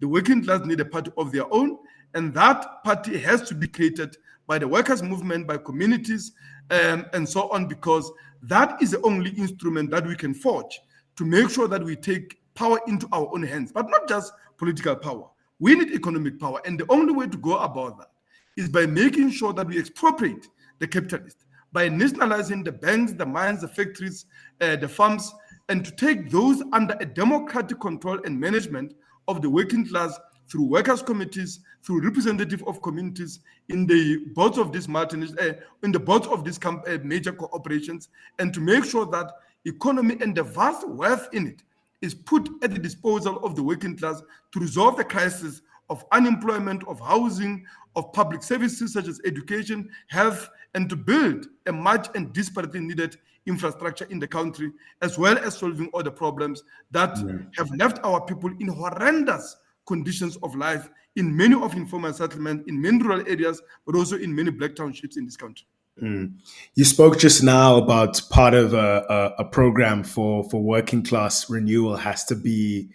The 0.00 0.08
working 0.08 0.44
class 0.44 0.64
need 0.64 0.80
a 0.80 0.84
party 0.84 1.12
of 1.16 1.30
their 1.30 1.52
own, 1.52 1.78
and 2.14 2.34
that 2.34 2.82
party 2.84 3.18
has 3.18 3.42
to 3.48 3.54
be 3.54 3.68
created 3.68 4.16
by 4.46 4.58
the 4.58 4.66
workers' 4.66 5.02
movement, 5.02 5.46
by 5.46 5.56
communities, 5.58 6.32
um, 6.70 7.06
and 7.12 7.28
so 7.28 7.50
on, 7.50 7.66
because 7.66 8.10
that 8.42 8.80
is 8.82 8.92
the 8.92 9.02
only 9.02 9.30
instrument 9.30 9.90
that 9.90 10.06
we 10.06 10.16
can 10.16 10.34
forge 10.34 10.80
to 11.16 11.24
make 11.24 11.50
sure 11.50 11.68
that 11.68 11.82
we 11.82 11.96
take 11.96 12.40
power 12.54 12.80
into 12.86 13.08
our 13.12 13.28
own 13.34 13.42
hands, 13.42 13.72
but 13.72 13.88
not 13.90 14.08
just 14.08 14.32
political 14.56 14.96
power. 14.96 15.28
We 15.58 15.74
need 15.74 15.92
economic 15.92 16.38
power, 16.38 16.60
and 16.64 16.78
the 16.78 16.86
only 16.88 17.12
way 17.12 17.26
to 17.26 17.36
go 17.36 17.58
about 17.58 17.98
that 17.98 18.10
is 18.56 18.68
by 18.68 18.86
making 18.86 19.30
sure 19.30 19.52
that 19.52 19.66
we 19.66 19.78
expropriate 19.78 20.46
the 20.78 20.86
capitalist, 20.86 21.44
by 21.72 21.88
nationalizing 21.88 22.64
the 22.64 22.72
banks, 22.72 23.12
the 23.12 23.26
mines, 23.26 23.60
the 23.60 23.68
factories, 23.68 24.26
uh, 24.60 24.76
the 24.76 24.88
farms, 24.88 25.32
and 25.68 25.84
to 25.84 25.90
take 25.92 26.30
those 26.30 26.62
under 26.72 26.96
a 27.00 27.06
democratic 27.06 27.78
control 27.80 28.18
and 28.24 28.38
management 28.38 28.94
of 29.28 29.40
the 29.40 29.48
working 29.48 29.86
class 29.86 30.18
through 30.50 30.64
workers' 30.64 31.02
committees, 31.02 31.60
through 31.82 32.02
representative 32.02 32.62
of 32.66 32.82
communities 32.82 33.40
in 33.68 33.86
the 33.86 34.24
boards 34.34 34.58
of 34.58 34.72
these 34.72 34.86
multinational, 34.86 35.40
uh, 35.40 35.54
in 35.82 35.92
the 35.92 36.00
boards 36.00 36.26
of 36.26 36.44
these 36.44 36.58
uh, 36.64 36.98
major 37.04 37.32
corporations, 37.32 38.08
and 38.38 38.52
to 38.52 38.60
make 38.60 38.84
sure 38.84 39.06
that 39.06 39.32
economy 39.64 40.16
and 40.20 40.34
the 40.34 40.42
vast 40.42 40.88
wealth 40.88 41.28
in 41.32 41.46
it 41.46 41.62
is 42.02 42.14
put 42.14 42.48
at 42.62 42.72
the 42.72 42.78
disposal 42.78 43.44
of 43.44 43.54
the 43.54 43.62
working 43.62 43.96
class 43.96 44.22
to 44.52 44.58
resolve 44.58 44.96
the 44.96 45.04
crisis 45.04 45.62
of 45.90 46.04
unemployment, 46.12 46.86
of 46.88 46.98
housing, 47.00 47.64
of 47.96 48.12
public 48.12 48.42
services 48.42 48.92
such 48.92 49.06
as 49.06 49.20
education, 49.24 49.88
health, 50.08 50.48
and 50.74 50.88
to 50.88 50.96
build 50.96 51.46
a 51.66 51.72
much 51.72 52.08
and 52.14 52.32
desperately 52.32 52.80
needed 52.80 53.16
infrastructure 53.46 54.06
in 54.10 54.18
the 54.18 54.26
country, 54.26 54.70
as 55.02 55.18
well 55.18 55.36
as 55.38 55.58
solving 55.58 55.88
all 55.88 56.02
the 56.02 56.10
problems 56.10 56.62
that 56.90 57.14
mm. 57.16 57.46
have 57.56 57.70
left 57.76 57.98
our 58.04 58.20
people 58.20 58.50
in 58.60 58.68
horrendous 58.68 59.56
conditions 59.90 60.36
of 60.44 60.54
life 60.54 60.88
in 61.16 61.36
many 61.36 61.60
of 61.60 61.74
informal 61.74 62.12
settlements, 62.12 62.64
in 62.68 62.80
many 62.80 62.98
rural 63.02 63.26
areas, 63.26 63.60
but 63.84 63.96
also 63.96 64.16
in 64.16 64.32
many 64.32 64.50
black 64.50 64.76
townships 64.76 65.16
in 65.16 65.24
this 65.24 65.36
country. 65.36 65.66
Mm. 66.00 66.34
You 66.76 66.84
spoke 66.84 67.18
just 67.18 67.42
now 67.42 67.76
about 67.76 68.22
part 68.30 68.54
of 68.54 68.72
a, 68.72 69.04
a, 69.38 69.42
a, 69.42 69.44
program 69.44 70.04
for, 70.04 70.48
for 70.48 70.62
working 70.62 71.02
class 71.02 71.50
renewal 71.50 71.96
has 71.96 72.24
to 72.26 72.36
be 72.36 72.88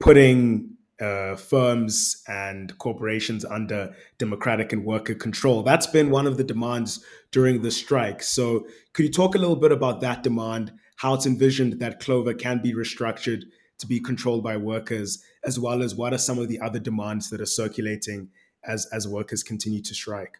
putting 0.00 0.70
uh, 0.98 1.36
firms 1.36 2.22
and 2.26 2.76
corporations 2.78 3.44
under 3.44 3.94
democratic 4.18 4.72
and 4.72 4.84
worker 4.84 5.14
control. 5.14 5.62
That's 5.62 5.86
been 5.86 6.10
one 6.10 6.26
of 6.26 6.36
the 6.36 6.44
demands 6.44 7.04
during 7.30 7.62
the 7.62 7.70
strike. 7.70 8.22
So, 8.22 8.66
could 8.94 9.04
you 9.04 9.12
talk 9.12 9.34
a 9.34 9.38
little 9.38 9.60
bit 9.64 9.72
about 9.72 10.00
that 10.00 10.22
demand, 10.22 10.72
how 10.96 11.14
it's 11.14 11.26
envisioned 11.26 11.80
that 11.80 12.00
Clover 12.00 12.34
can 12.34 12.62
be 12.62 12.72
restructured 12.72 13.42
to 13.78 13.86
be 13.86 14.00
controlled 14.00 14.42
by 14.42 14.56
workers, 14.56 15.22
as 15.44 15.58
well 15.58 15.82
as 15.82 15.94
what 15.94 16.12
are 16.12 16.18
some 16.18 16.38
of 16.38 16.48
the 16.48 16.60
other 16.60 16.78
demands 16.78 17.30
that 17.30 17.40
are 17.40 17.46
circulating 17.46 18.28
as, 18.64 18.86
as 18.92 19.08
workers 19.08 19.42
continue 19.42 19.82
to 19.82 19.94
strike? 19.94 20.38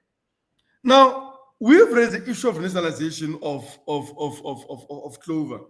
Now, 0.85 1.35
we've 1.61 1.91
raised 1.93 2.13
the 2.13 2.31
issue 2.31 2.49
of 2.49 2.61
nationalization 2.61 3.39
of, 3.43 3.79
of, 3.89 4.13
of, 4.19 4.45
of, 4.45 4.65
of, 4.69 4.87
of 4.91 5.21
Clover 5.21 5.61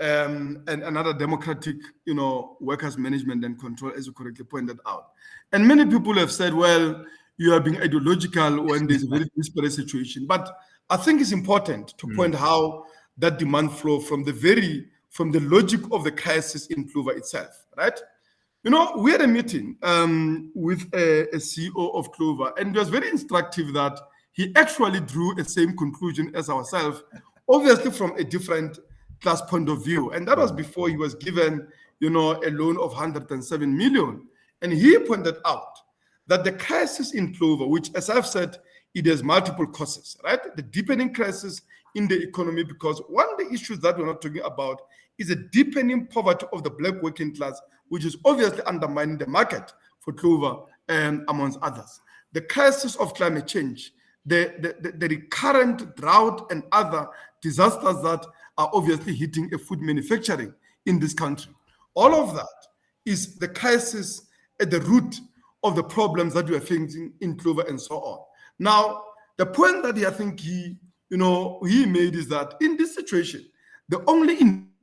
um, 0.00 0.62
and 0.68 0.82
another 0.82 1.12
democratic, 1.12 1.76
you 2.04 2.14
know, 2.14 2.56
workers' 2.60 2.98
management 2.98 3.44
and 3.44 3.58
control, 3.58 3.92
as 3.96 4.06
you 4.06 4.12
correctly 4.12 4.44
pointed 4.44 4.78
out. 4.86 5.08
And 5.52 5.66
many 5.66 5.86
people 5.86 6.14
have 6.14 6.30
said, 6.30 6.52
well, 6.54 7.04
you 7.38 7.52
are 7.52 7.60
being 7.60 7.80
ideological 7.80 8.62
when 8.64 8.86
there's 8.86 9.04
a 9.04 9.08
very 9.08 9.28
disparate 9.36 9.72
situation. 9.72 10.26
But 10.26 10.56
I 10.90 10.96
think 10.96 11.20
it's 11.20 11.32
important 11.32 11.96
to 11.98 12.06
mm. 12.06 12.16
point 12.16 12.34
how 12.34 12.84
that 13.18 13.38
demand 13.38 13.72
flow 13.72 14.00
from 14.00 14.24
the 14.24 14.32
very 14.32 14.88
from 15.16 15.30
the 15.32 15.40
logic 15.40 15.80
of 15.92 16.04
the 16.04 16.12
crisis 16.12 16.66
in 16.66 16.86
Clover 16.86 17.12
itself, 17.12 17.64
right? 17.74 17.98
You 18.62 18.70
know, 18.70 18.92
we 18.98 19.12
had 19.12 19.22
a 19.22 19.26
meeting 19.26 19.76
um, 19.82 20.52
with 20.54 20.92
a, 20.92 21.22
a, 21.34 21.36
CEO 21.36 21.94
of 21.94 22.12
Clover, 22.12 22.52
and 22.58 22.76
it 22.76 22.78
was 22.78 22.90
very 22.90 23.08
instructive 23.08 23.72
that 23.72 23.98
he 24.32 24.52
actually 24.56 25.00
drew 25.00 25.34
the 25.34 25.44
same 25.44 25.74
conclusion 25.74 26.30
as 26.34 26.50
ourselves, 26.50 27.02
obviously 27.48 27.90
from 27.90 28.14
a 28.16 28.24
different 28.24 28.78
class 29.22 29.40
point 29.40 29.70
of 29.70 29.82
view. 29.82 30.10
And 30.10 30.28
that 30.28 30.36
was 30.36 30.52
before 30.52 30.90
he 30.90 30.98
was 30.98 31.14
given, 31.14 31.66
you 32.00 32.10
know, 32.10 32.32
a 32.44 32.50
loan 32.50 32.76
of 32.76 32.90
107 32.90 33.74
million. 33.74 34.26
And 34.60 34.70
he 34.70 34.98
pointed 34.98 35.36
out 35.46 35.78
that 36.26 36.44
the 36.44 36.52
crisis 36.52 37.14
in 37.14 37.34
Clover, 37.34 37.66
which, 37.66 37.88
as 37.94 38.10
I've 38.10 38.26
said, 38.26 38.58
it 38.94 39.06
has 39.06 39.22
multiple 39.22 39.66
causes, 39.66 40.18
right? 40.22 40.54
The 40.56 40.62
deepening 40.62 41.14
crisis 41.14 41.62
in 41.94 42.06
the 42.06 42.22
economy, 42.22 42.62
because 42.62 43.00
one 43.08 43.26
of 43.32 43.38
the 43.38 43.50
issues 43.54 43.78
that 43.80 43.96
we're 43.96 44.06
not 44.06 44.20
talking 44.20 44.42
about 44.42 44.82
is 45.18 45.30
a 45.30 45.36
deepening 45.36 46.06
poverty 46.06 46.46
of 46.52 46.62
the 46.62 46.70
black 46.70 47.02
working 47.02 47.34
class, 47.34 47.60
which 47.88 48.04
is 48.04 48.16
obviously 48.24 48.62
undermining 48.62 49.18
the 49.18 49.26
market 49.26 49.72
for 50.00 50.12
Clover, 50.12 50.62
and 50.88 51.24
amongst 51.28 51.58
others. 51.62 52.00
The 52.32 52.42
crisis 52.42 52.96
of 52.96 53.14
climate 53.14 53.46
change, 53.46 53.92
the, 54.24 54.54
the, 54.80 54.92
the, 54.92 55.08
recurrent 55.08 55.96
drought 55.96 56.46
and 56.50 56.62
other 56.72 57.08
disasters 57.42 58.02
that 58.02 58.24
are 58.58 58.70
obviously 58.72 59.14
hitting 59.14 59.52
a 59.54 59.58
food 59.58 59.80
manufacturing 59.80 60.52
in 60.86 60.98
this 60.98 61.14
country. 61.14 61.52
All 61.94 62.14
of 62.14 62.34
that 62.34 62.46
is 63.04 63.36
the 63.36 63.48
crisis 63.48 64.26
at 64.60 64.70
the 64.70 64.80
root 64.80 65.20
of 65.62 65.76
the 65.76 65.82
problems 65.82 66.34
that 66.34 66.48
we 66.48 66.56
are 66.56 66.60
facing 66.60 67.12
in 67.20 67.36
Clover 67.36 67.62
and 67.62 67.80
so 67.80 67.96
on. 67.96 68.20
Now, 68.58 69.02
the 69.36 69.46
point 69.46 69.82
that 69.82 69.96
I 69.96 70.10
think 70.10 70.40
he, 70.40 70.76
you 71.10 71.16
know, 71.16 71.60
he 71.66 71.86
made 71.86 72.14
is 72.14 72.28
that 72.28 72.54
in 72.60 72.76
this 72.76 72.94
situation, 72.94 73.44
the 73.88 74.02
only 74.06 74.36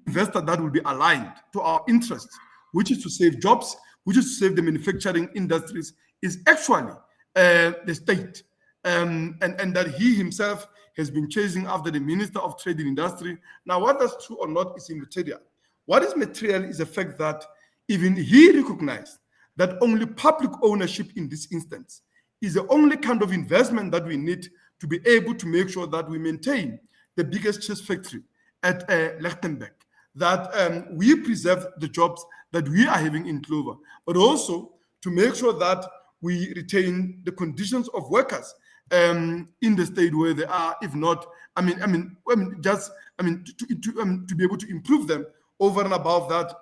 investor 0.07 0.41
that 0.41 0.59
will 0.59 0.69
be 0.69 0.81
aligned 0.85 1.31
to 1.53 1.61
our 1.61 1.83
interests, 1.87 2.37
which 2.71 2.91
is 2.91 3.01
to 3.03 3.09
save 3.09 3.39
jobs, 3.39 3.75
which 4.03 4.17
is 4.17 4.25
to 4.25 4.45
save 4.45 4.55
the 4.55 4.61
manufacturing 4.61 5.29
industries, 5.35 5.93
is 6.21 6.39
actually 6.47 6.93
uh, 7.35 7.71
the 7.85 7.93
state. 7.93 8.43
Um, 8.85 9.37
and, 9.41 9.59
and 9.61 9.73
that 9.75 9.95
he 9.95 10.13
himself 10.13 10.67
has 10.97 11.09
been 11.09 11.29
chasing 11.29 11.65
after 11.67 11.89
the 11.89 11.99
Minister 11.99 12.39
of 12.39 12.61
Trade 12.61 12.79
and 12.79 12.89
Industry. 12.89 13.37
Now, 13.65 13.79
what 13.79 13.97
that's 13.97 14.27
true 14.27 14.35
or 14.35 14.47
not 14.47 14.75
is 14.75 14.89
immaterial. 14.89 15.39
What 15.85 16.03
is 16.03 16.15
material 16.15 16.65
is 16.65 16.79
the 16.79 16.85
fact 16.85 17.17
that 17.19 17.45
even 17.87 18.15
he 18.15 18.51
recognized 18.51 19.19
that 19.55 19.77
only 19.81 20.05
public 20.05 20.51
ownership 20.61 21.11
in 21.15 21.29
this 21.29 21.51
instance 21.51 22.01
is 22.41 22.55
the 22.55 22.67
only 22.67 22.97
kind 22.97 23.21
of 23.21 23.31
investment 23.31 23.91
that 23.91 24.05
we 24.05 24.17
need 24.17 24.47
to 24.79 24.87
be 24.87 24.99
able 25.05 25.35
to 25.35 25.47
make 25.47 25.69
sure 25.69 25.87
that 25.87 26.09
we 26.09 26.17
maintain 26.17 26.79
the 27.15 27.23
biggest 27.23 27.61
cheese 27.61 27.81
factory 27.81 28.21
at 28.63 28.83
uh, 28.89 29.11
Lichtenburg, 29.19 29.71
that 30.15 30.49
um, 30.55 30.95
we 30.95 31.15
preserve 31.15 31.67
the 31.77 31.87
jobs 31.87 32.23
that 32.51 32.67
we 32.69 32.87
are 32.87 32.97
having 32.97 33.27
in 33.27 33.41
Clover, 33.41 33.73
but 34.05 34.15
also 34.15 34.73
to 35.01 35.09
make 35.09 35.35
sure 35.35 35.53
that 35.53 35.85
we 36.21 36.53
retain 36.55 37.19
the 37.23 37.31
conditions 37.31 37.89
of 37.89 38.09
workers 38.09 38.53
um, 38.91 39.49
in 39.61 39.75
the 39.75 39.85
state 39.85 40.15
where 40.15 40.33
they 40.33 40.45
are. 40.45 40.75
If 40.81 40.93
not, 40.95 41.25
I 41.55 41.61
mean, 41.61 41.81
I 41.81 41.87
mean, 41.87 42.15
I 42.29 42.35
mean, 42.35 42.57
just 42.61 42.91
I 43.19 43.23
mean, 43.23 43.43
to 43.43 43.75
to, 43.75 44.01
um, 44.01 44.25
to 44.27 44.35
be 44.35 44.43
able 44.43 44.57
to 44.57 44.69
improve 44.69 45.07
them 45.07 45.25
over 45.59 45.83
and 45.83 45.93
above 45.93 46.29
that, 46.29 46.53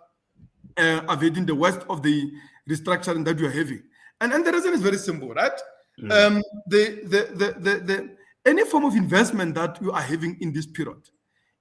uh, 0.77 1.01
avoiding 1.09 1.45
the 1.45 1.55
worst 1.55 1.81
of 1.89 2.01
the 2.01 2.31
restructuring 2.69 3.25
that 3.25 3.39
we 3.39 3.47
are 3.47 3.51
having. 3.51 3.83
And 4.19 4.33
and 4.33 4.45
the 4.45 4.51
reason 4.51 4.73
is 4.73 4.81
very 4.81 4.97
simple, 4.97 5.29
right? 5.33 5.59
Mm. 5.99 6.11
Um, 6.11 6.43
the, 6.67 7.01
the, 7.03 7.35
the 7.35 7.59
the 7.59 7.79
the 7.79 8.15
any 8.45 8.65
form 8.65 8.85
of 8.85 8.95
investment 8.95 9.55
that 9.55 9.79
you 9.81 9.91
are 9.91 10.01
having 10.01 10.37
in 10.41 10.51
this 10.51 10.65
period 10.65 11.01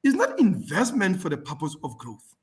is 0.02 0.14
not 0.14 0.38
investment 0.38 1.20
for 1.20 1.28
the 1.28 1.36
purpose 1.36 1.76
of 1.84 1.96
growth. 1.98 2.36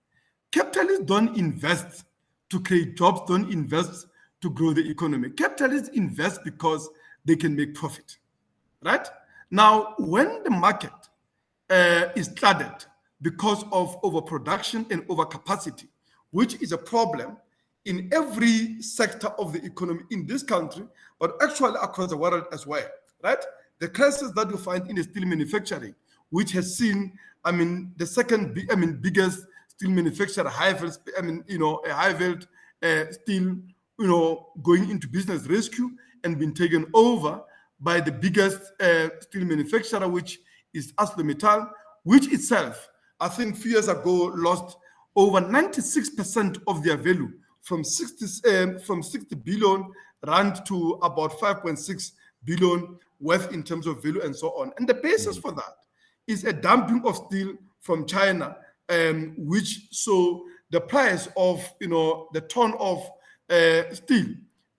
Capitalists 0.52 1.06
don't 1.06 1.38
invest 1.38 2.06
to 2.50 2.60
create 2.62 2.96
jobs, 2.96 3.22
don't 3.28 3.52
invest 3.52 4.08
to 4.41 4.50
grow 4.50 4.74
the 4.74 4.89
economy. 4.89 5.30
Capitalists 5.30 5.89
invest 5.89 6.43
because 6.43 6.89
they 7.26 7.36
can 7.36 7.56
make 7.56 7.74
profit, 7.74 8.17
right? 8.84 9.08
Now, 9.50 9.96
when 9.98 10.43
the 10.43 10.50
market 10.50 10.91
uh, 11.70 12.10
is 12.15 12.30
flooded 12.30 12.86
because 13.22 13.63
of 13.72 13.98
overproduction 14.04 14.86
and 14.89 15.06
overcapacity, 15.08 15.88
which 16.32 16.62
is 16.62 16.72
a 16.72 16.78
problem 16.78 17.38
in 17.86 18.10
every 18.13 18.82
sector 18.82 19.28
of 19.39 19.54
the 19.54 19.63
economy 19.65 20.02
in 20.12 20.28
this 20.28 20.43
country, 20.43 20.86
but 21.20 21.36
actually 21.41 21.76
across 21.82 22.10
the 22.10 22.17
world 22.17 22.43
as 22.52 22.67
well, 22.67 22.86
right? 23.24 23.43
The 23.80 23.88
crisis 23.88 24.32
that 24.36 24.50
you 24.50 24.58
find 24.58 24.88
in 24.89 24.96
the 24.96 25.04
steel 25.04 25.26
manufacturing, 25.26 25.96
which 26.30 26.52
has 26.52 26.78
seen, 26.78 27.18
I 27.44 27.52
mean, 27.52 27.94
the 27.98 28.06
second, 28.06 28.58
I 28.72 28.76
mean, 28.76 29.00
biggest 29.02 29.46
steel 29.70 29.92
manufacturer, 29.92 30.50
Highveld, 30.50 30.98
I 31.18 31.22
mean, 31.22 31.44
you 31.48 31.60
know, 31.60 31.76
a 31.86 31.90
Highveld 31.90 32.48
uh, 32.84 33.12
steel, 33.12 33.58
you 34.00 34.08
know, 34.08 34.50
going 34.62 34.90
into 34.90 35.08
business 35.08 35.44
rescue 35.48 35.92
and 36.24 36.38
been 36.40 36.54
taken 36.54 36.86
over 36.94 37.42
by 37.80 38.00
the 38.00 38.12
biggest 38.12 38.60
uh, 38.80 39.10
steel 39.22 39.46
manufacturer, 39.46 40.08
which 40.08 40.40
is 40.74 40.94
ArcelorMittal, 40.94 41.70
which 42.04 42.32
itself, 42.32 42.90
I 43.20 43.30
think, 43.30 43.56
a 43.56 43.60
few 43.60 43.72
years 43.72 43.88
ago, 43.88 44.32
lost 44.36 44.78
over 45.16 45.40
96% 45.42 46.62
of 46.68 46.84
their 46.84 46.98
value 46.98 47.32
from 47.62 47.84
60 47.84 48.50
um, 48.50 48.80
from 48.80 49.04
60 49.04 49.36
billion 49.36 49.92
rand 50.26 50.66
to 50.66 51.00
about 51.02 51.32
5.6 51.34 52.12
billion 52.46 52.98
worth 53.20 53.52
in 53.52 53.63
terms 53.63 53.88
of 53.88 54.02
value 54.02 54.22
and 54.22 54.36
so 54.36 54.50
on. 54.52 54.72
And 54.78 54.88
the 54.88 54.94
basis 54.94 55.38
mm. 55.38 55.42
for 55.42 55.52
that 55.54 55.76
is 56.28 56.44
a 56.44 56.54
dumping 56.54 57.02
of 57.06 57.16
steel 57.16 57.56
from 57.82 58.06
China, 58.06 58.58
um, 58.90 59.34
which 59.38 59.88
so 59.92 60.46
the 60.70 60.82
price 60.82 61.30
of 61.38 61.63
you 61.80 61.88
know 61.88 62.28
the 62.34 62.42
ton 62.42 62.74
of 62.80 63.10
uh, 63.50 63.84
steel 63.94 64.28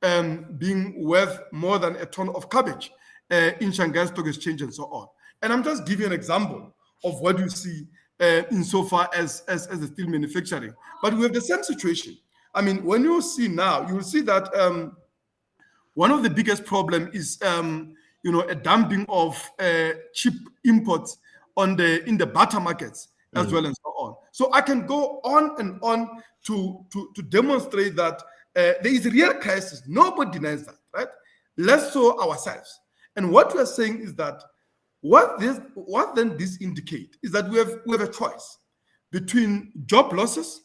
um, 0.03 0.47
being 0.59 1.05
worth 1.05 1.41
more 1.53 1.79
than 1.79 1.97
a 1.97 2.07
ton 2.07 2.29
of 2.31 2.51
cabbage 2.51 2.91
uh, 3.31 3.51
in 3.61 3.73
Shanghai 3.73 4.07
Stock 4.07 4.27
Exchange 4.27 4.63
and 4.63 4.75
so 4.75 4.85
on. 4.85 5.09
And 5.43 5.53
I'm 5.53 5.63
just 5.63 5.87
giving 5.87 6.07
an 6.07 6.13
example 6.13 6.75
of 7.05 7.21
what 7.21 7.39
you 7.39 7.49
see 7.49 7.87
uh, 8.21 8.43
insofar 8.51 9.09
as, 9.15 9.43
as, 9.49 9.67
as 9.69 9.81
the 9.81 9.87
steel 9.87 10.09
manufacturing. 10.09 10.75
But 11.03 11.15
we 11.15 11.23
have 11.23 11.33
the 11.33 11.41
same 11.41 11.63
situation. 11.63 12.17
I 12.55 12.63
mean, 12.63 12.85
when 12.85 13.05
you 13.05 13.23
see 13.23 13.49
now, 13.49 13.87
you 13.87 13.95
will 13.95 14.03
see 14.03 14.21
that 14.23 14.53
um, 14.57 14.97
one 15.95 16.11
of 16.11 16.23
the 16.23 16.31
biggest 16.31 16.65
problem 16.65 17.11
is, 17.13 17.41
um, 17.43 17.95
you 18.23 18.33
know, 18.33 18.43
a 18.43 18.55
dumping 18.55 19.07
of 19.09 19.51
uh, 19.59 19.91
cheap 20.15 20.35
imports 20.65 21.19
on 21.59 21.77
the 21.77 22.03
in 22.09 22.17
the 22.17 22.27
butter 22.27 22.61
markets 22.61 23.09
as 23.35 23.47
mm. 23.47 23.53
well 23.53 23.67
and 23.67 23.77
so 23.77 23.91
on. 23.91 24.11
on. 24.11 24.17
So 24.33 24.53
I 24.53 24.61
can 24.61 24.87
go 24.87 25.21
on 25.25 25.61
and 25.61 25.79
on 25.83 26.23
to, 26.47 26.85
to, 26.93 27.11
to 27.15 27.23
demonstrate 27.23 27.97
that 27.97 28.23
uh, 28.57 28.73
there 28.83 28.87
is 28.87 29.07
a 29.07 29.11
real 29.11 29.35
crisis. 29.35 29.83
Nobody 29.87 30.39
denies 30.39 30.65
that, 30.67 30.77
right? 30.95 31.09
Less 31.57 31.93
so 31.93 32.21
ourselves. 32.23 32.81
And 33.17 33.31
what 33.31 33.55
we 33.55 33.61
are 33.61 33.67
saying 33.67 34.01
is 34.01 34.15
that 34.15 34.43
what 35.01 35.39
this 35.39 35.61
what 35.75 36.17
then 36.17 36.37
this 36.37 36.61
indicate 36.61 37.17
is 37.23 37.31
that 37.33 37.49
we 37.49 37.59
have 37.59 37.73
we 37.87 37.97
have 37.97 38.09
a 38.09 38.13
choice 38.13 38.59
between 39.13 39.73
job 39.87 40.13
losses, 40.13 40.63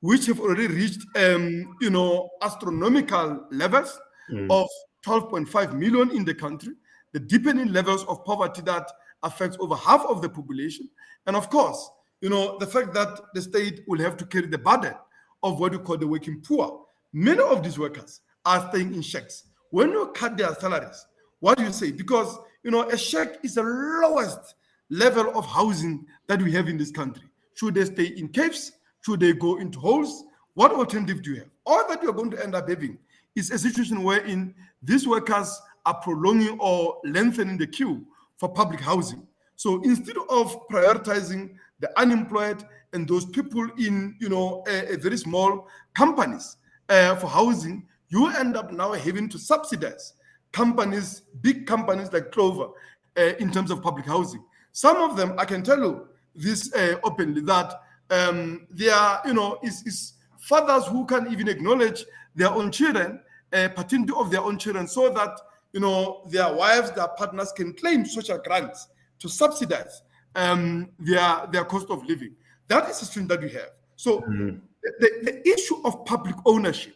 which 0.00 0.26
have 0.26 0.40
already 0.40 0.68
reached 0.68 1.00
um, 1.16 1.74
you 1.80 1.90
know 1.90 2.30
astronomical 2.42 3.46
levels 3.50 3.98
mm. 4.30 4.50
of 4.50 4.68
12.5 5.06 5.74
million 5.74 6.10
in 6.16 6.24
the 6.24 6.34
country, 6.34 6.72
the 7.12 7.20
deepening 7.20 7.72
levels 7.72 8.04
of 8.04 8.24
poverty 8.24 8.62
that 8.62 8.90
affects 9.24 9.56
over 9.58 9.74
half 9.74 10.04
of 10.06 10.22
the 10.22 10.28
population, 10.28 10.88
and 11.26 11.34
of 11.34 11.50
course, 11.50 11.90
you 12.20 12.30
know 12.30 12.56
the 12.58 12.66
fact 12.66 12.94
that 12.94 13.20
the 13.34 13.42
state 13.42 13.82
will 13.88 14.00
have 14.00 14.16
to 14.18 14.26
carry 14.26 14.46
the 14.46 14.58
burden 14.58 14.94
of 15.42 15.58
what 15.58 15.72
we 15.72 15.78
call 15.78 15.96
the 15.96 16.06
working 16.06 16.40
poor. 16.40 16.84
Many 17.12 17.40
of 17.40 17.62
these 17.62 17.78
workers 17.78 18.20
are 18.44 18.68
staying 18.70 18.94
in 18.94 19.02
shacks. 19.02 19.44
When 19.70 19.90
you 19.90 20.06
cut 20.14 20.36
their 20.36 20.54
salaries, 20.54 21.04
what 21.40 21.58
do 21.58 21.64
you 21.64 21.72
say? 21.72 21.90
Because 21.90 22.38
you 22.64 22.70
know, 22.70 22.88
a 22.88 22.96
shack 22.96 23.44
is 23.44 23.54
the 23.54 23.62
lowest 23.62 24.54
level 24.90 25.36
of 25.38 25.46
housing 25.46 26.06
that 26.26 26.40
we 26.42 26.50
have 26.52 26.68
in 26.68 26.78
this 26.78 26.90
country. 26.90 27.24
Should 27.54 27.74
they 27.74 27.84
stay 27.84 28.06
in 28.06 28.28
caves? 28.28 28.72
Should 29.04 29.20
they 29.20 29.34
go 29.34 29.58
into 29.58 29.78
holes? 29.78 30.24
What 30.54 30.72
alternative 30.72 31.22
do 31.22 31.32
you 31.32 31.36
have? 31.40 31.50
All 31.66 31.86
that 31.88 32.02
you're 32.02 32.12
going 32.12 32.30
to 32.30 32.42
end 32.42 32.54
up 32.54 32.68
having 32.68 32.98
is 33.36 33.50
a 33.50 33.58
situation 33.58 34.02
wherein 34.02 34.54
these 34.82 35.06
workers 35.06 35.60
are 35.84 35.94
prolonging 35.94 36.58
or 36.58 37.00
lengthening 37.04 37.58
the 37.58 37.66
queue 37.66 38.06
for 38.44 38.52
public 38.52 38.80
housing. 38.80 39.26
So 39.56 39.80
instead 39.82 40.16
of 40.28 40.68
prioritizing 40.68 41.54
the 41.80 41.88
unemployed 41.98 42.62
and 42.92 43.08
those 43.08 43.24
people 43.24 43.66
in, 43.78 44.16
you 44.20 44.28
know, 44.28 44.62
a, 44.68 44.94
a 44.94 44.96
very 44.98 45.16
small 45.16 45.66
companies 45.94 46.58
uh, 46.90 47.16
for 47.16 47.28
housing, 47.28 47.86
you 48.10 48.28
end 48.28 48.54
up 48.54 48.70
now 48.70 48.92
having 48.92 49.30
to 49.30 49.38
subsidize 49.38 50.12
companies, 50.52 51.22
big 51.40 51.66
companies 51.66 52.12
like 52.12 52.32
Clover, 52.32 52.68
uh, 53.16 53.32
in 53.38 53.50
terms 53.50 53.70
of 53.70 53.82
public 53.82 54.04
housing. 54.04 54.44
Some 54.72 54.98
of 54.98 55.16
them, 55.16 55.34
I 55.38 55.46
can 55.46 55.62
tell 55.62 55.78
you 55.78 56.08
this 56.34 56.70
uh, 56.74 56.96
openly, 57.02 57.40
that 57.42 57.80
um, 58.10 58.66
they 58.70 58.90
are, 58.90 59.22
you 59.24 59.32
know, 59.32 59.58
is, 59.62 59.82
is 59.86 60.12
fathers 60.38 60.86
who 60.88 61.06
can 61.06 61.32
even 61.32 61.48
acknowledge 61.48 62.04
their 62.34 62.50
own 62.50 62.70
children, 62.70 63.20
uh, 63.54 63.68
paternity 63.68 64.12
of 64.14 64.30
their 64.30 64.42
own 64.42 64.58
children, 64.58 64.86
so 64.86 65.08
that, 65.08 65.40
you 65.74 65.80
know, 65.80 66.22
their 66.28 66.54
wives, 66.54 66.92
their 66.92 67.08
partners 67.08 67.50
can 67.52 67.74
claim 67.74 68.06
social 68.06 68.38
grants 68.38 68.86
to 69.18 69.28
subsidize 69.28 70.02
um, 70.36 70.88
their, 71.00 71.48
their 71.52 71.64
cost 71.64 71.90
of 71.90 72.06
living. 72.06 72.34
That 72.68 72.88
is 72.88 73.02
a 73.02 73.06
stream 73.06 73.26
that 73.26 73.42
we 73.42 73.50
have. 73.50 73.70
So 73.96 74.20
mm-hmm. 74.20 74.58
the, 75.00 75.10
the 75.22 75.48
issue 75.48 75.82
of 75.84 76.04
public 76.04 76.36
ownership 76.46 76.94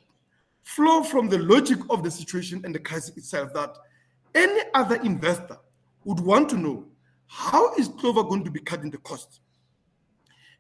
flow 0.62 1.02
from 1.02 1.28
the 1.28 1.38
logic 1.40 1.80
of 1.90 2.04
the 2.04 2.10
situation 2.10 2.62
and 2.64 2.72
the 2.72 2.78
crisis 2.78 3.16
itself 3.16 3.52
that 3.54 3.76
any 4.36 4.60
other 4.74 4.96
investor 5.02 5.58
would 6.04 6.20
want 6.20 6.48
to 6.50 6.56
know 6.56 6.86
how 7.26 7.74
is 7.74 7.88
Clover 7.88 8.22
going 8.22 8.44
to 8.44 8.50
be 8.50 8.60
cutting 8.60 8.90
the 8.90 8.98
cost? 8.98 9.40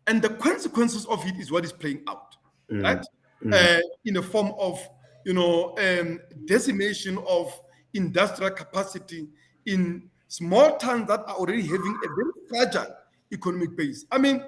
And 0.08 0.20
the 0.20 0.30
consequences 0.30 1.06
of 1.06 1.24
it 1.24 1.36
is 1.36 1.52
what 1.52 1.64
is 1.64 1.72
playing 1.72 2.02
out, 2.08 2.36
mm. 2.70 2.82
right? 2.82 3.04
Mm. 3.44 3.54
Uh, 3.54 3.80
in 4.04 4.14
the 4.14 4.22
form 4.22 4.52
of, 4.58 4.80
you 5.24 5.34
know, 5.34 5.76
um, 5.78 6.18
decimation 6.46 7.18
of 7.28 7.58
industrial 7.94 8.50
capacity 8.52 9.28
in 9.66 10.08
small 10.28 10.76
towns 10.76 11.08
that 11.08 11.20
are 11.20 11.36
already 11.36 11.62
having 11.62 11.98
a 12.04 12.08
very 12.14 12.32
fragile 12.48 12.94
economic 13.32 13.76
base. 13.76 14.04
I 14.10 14.18
mean, 14.18 14.44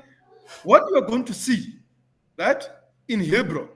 what 0.62 0.85
you 0.90 0.96
are 0.96 1.07
going 1.07 1.24
to 1.24 1.35
see, 1.35 1.74
right, 2.38 2.62
in 3.09 3.20
Hebron, 3.20 3.68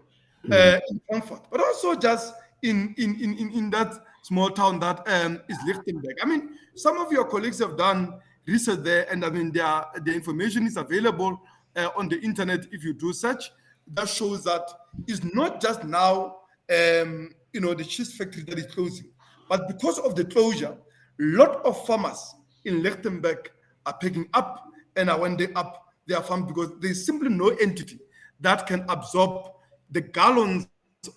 uh, 0.51 0.81
in 0.89 1.01
Frankfort, 1.09 1.43
but 1.51 1.61
also 1.61 1.95
just 1.95 2.35
in, 2.63 2.95
in, 2.99 3.21
in, 3.21 3.53
in 3.53 3.71
that 3.71 3.95
small 4.23 4.51
town 4.51 4.81
that 4.81 5.07
um, 5.07 5.41
is 5.49 5.59
Lichtenburg. 5.67 6.17
I 6.23 6.27
mean, 6.27 6.51
some 6.75 6.99
of 6.99 7.13
your 7.13 7.25
colleagues 7.25 7.59
have 7.59 7.77
done 7.77 8.19
research 8.47 8.81
there, 8.81 9.07
and 9.11 9.25
I 9.25 9.31
mean, 9.31 9.53
their, 9.53 9.85
the 10.03 10.15
information 10.15 10.67
is 10.67 10.77
available 10.77 11.41
uh, 11.77 11.91
on 11.97 12.09
the 12.09 12.21
internet 12.21 12.67
if 12.73 12.85
you 12.85 12.93
do 12.95 13.13
search. 13.13 13.51
That 13.93 14.09
shows 14.09 14.45
that 14.45 14.67
it's 15.07 15.23
not 15.35 15.61
just 15.61 15.85
now, 15.85 16.37
um, 16.71 17.35
you 17.53 17.61
know, 17.61 17.75
the 17.75 17.85
cheese 17.85 18.17
factory 18.17 18.43
that 18.45 18.59
is 18.59 18.67
closing, 18.67 19.07
but 19.49 19.69
because 19.69 19.99
of 19.99 20.15
the 20.15 20.25
closure, 20.25 20.77
a 21.21 21.23
lot 21.23 21.65
of 21.65 21.87
farmers 21.87 22.35
in 22.65 22.83
Lichtenburg 22.83 23.51
are 23.87 23.97
picking 23.99 24.29
up, 24.35 24.69
and 24.97 25.11
when 25.21 25.37
they 25.37 25.53
up 25.55 25.85
their 26.07 26.21
farm 26.23 26.47
because 26.47 26.71
there's 26.81 27.05
simply 27.05 27.29
no 27.29 27.49
entity 27.49 27.99
that 28.41 28.67
can 28.67 28.85
absorb 28.89 29.51
the 29.91 30.01
gallons 30.01 30.67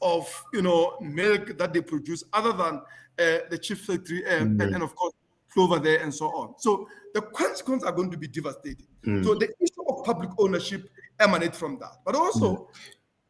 of 0.01 0.43
you 0.53 0.61
know 0.61 0.97
milk 1.01 1.57
that 1.57 1.73
they 1.73 1.81
produce 1.81 2.23
other 2.33 2.51
than 2.51 2.75
uh, 3.19 3.39
the 3.49 3.57
cheese 3.57 3.79
factory 3.79 4.21
mm-hmm. 4.21 4.61
and, 4.61 4.75
and, 4.75 4.83
of 4.83 4.95
course 4.95 5.13
clover 5.51 5.79
there 5.79 6.01
and 6.01 6.13
so 6.13 6.27
on 6.27 6.53
so 6.57 6.87
the 7.13 7.21
consequences 7.21 7.87
are 7.87 7.93
going 7.93 8.11
to 8.11 8.17
be 8.17 8.27
devastating 8.27 8.85
mm. 9.05 9.23
so 9.23 9.33
the 9.33 9.49
issue 9.61 9.83
of 9.87 10.03
public 10.03 10.29
ownership 10.37 10.89
emanates 11.19 11.57
from 11.57 11.79
that 11.79 11.93
but 12.05 12.15
also 12.15 12.53
mm. 12.53 12.67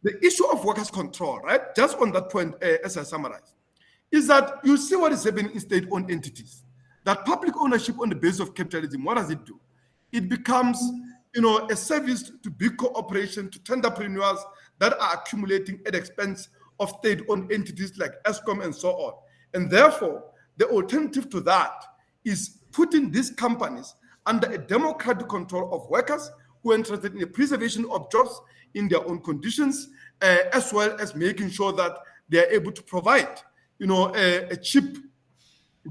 the 0.01 0.25
issue 0.25 0.45
of 0.47 0.65
workers 0.65 0.89
control 0.89 1.39
right 1.41 1.75
just 1.75 1.97
on 1.99 2.11
that 2.11 2.29
point 2.29 2.55
uh, 2.63 2.77
as 2.83 2.97
i 2.97 3.03
summarize 3.03 3.53
is 4.11 4.27
that 4.27 4.59
you 4.63 4.77
see 4.77 4.95
what 4.95 5.11
is 5.11 5.23
happening 5.23 5.51
in 5.51 5.59
state-owned 5.59 6.09
entities 6.09 6.63
that 7.03 7.25
public 7.25 7.55
ownership 7.57 7.99
on 7.99 8.09
the 8.09 8.15
basis 8.15 8.39
of 8.39 8.53
capitalism 8.53 9.03
what 9.03 9.15
does 9.15 9.29
it 9.29 9.45
do 9.45 9.59
it 10.11 10.29
becomes 10.29 10.81
you 11.35 11.41
know 11.41 11.67
a 11.69 11.75
service 11.75 12.31
to 12.41 12.49
big 12.49 12.77
corporations 12.77 13.57
to 13.57 13.73
entrepreneurs 13.73 14.39
that 14.79 14.93
are 14.99 15.13
accumulating 15.15 15.79
at 15.85 15.93
the 15.93 15.97
expense 15.97 16.49
of 16.79 16.89
state-owned 16.99 17.51
entities 17.51 17.97
like 17.97 18.11
Eskom 18.23 18.63
and 18.63 18.73
so 18.73 18.91
on. 18.91 19.13
And 19.53 19.69
therefore, 19.69 20.23
the 20.57 20.67
alternative 20.67 21.29
to 21.31 21.41
that 21.41 21.83
is 22.25 22.59
putting 22.71 23.11
these 23.11 23.31
companies 23.31 23.95
under 24.25 24.51
a 24.51 24.57
democratic 24.57 25.29
control 25.29 25.73
of 25.73 25.89
workers 25.89 26.29
who 26.61 26.71
are 26.71 26.75
interested 26.75 27.13
in 27.13 27.19
the 27.19 27.27
preservation 27.27 27.85
of 27.91 28.11
jobs 28.11 28.39
in 28.73 28.87
their 28.87 29.07
own 29.07 29.19
conditions, 29.21 29.89
uh, 30.21 30.37
as 30.53 30.73
well 30.73 30.95
as 30.99 31.15
making 31.15 31.49
sure 31.49 31.71
that 31.73 31.97
they 32.29 32.45
are 32.45 32.51
able 32.51 32.71
to 32.71 32.83
provide, 32.83 33.41
you 33.79 33.87
know, 33.87 34.13
a, 34.15 34.47
a 34.49 34.57
cheap 34.57 34.97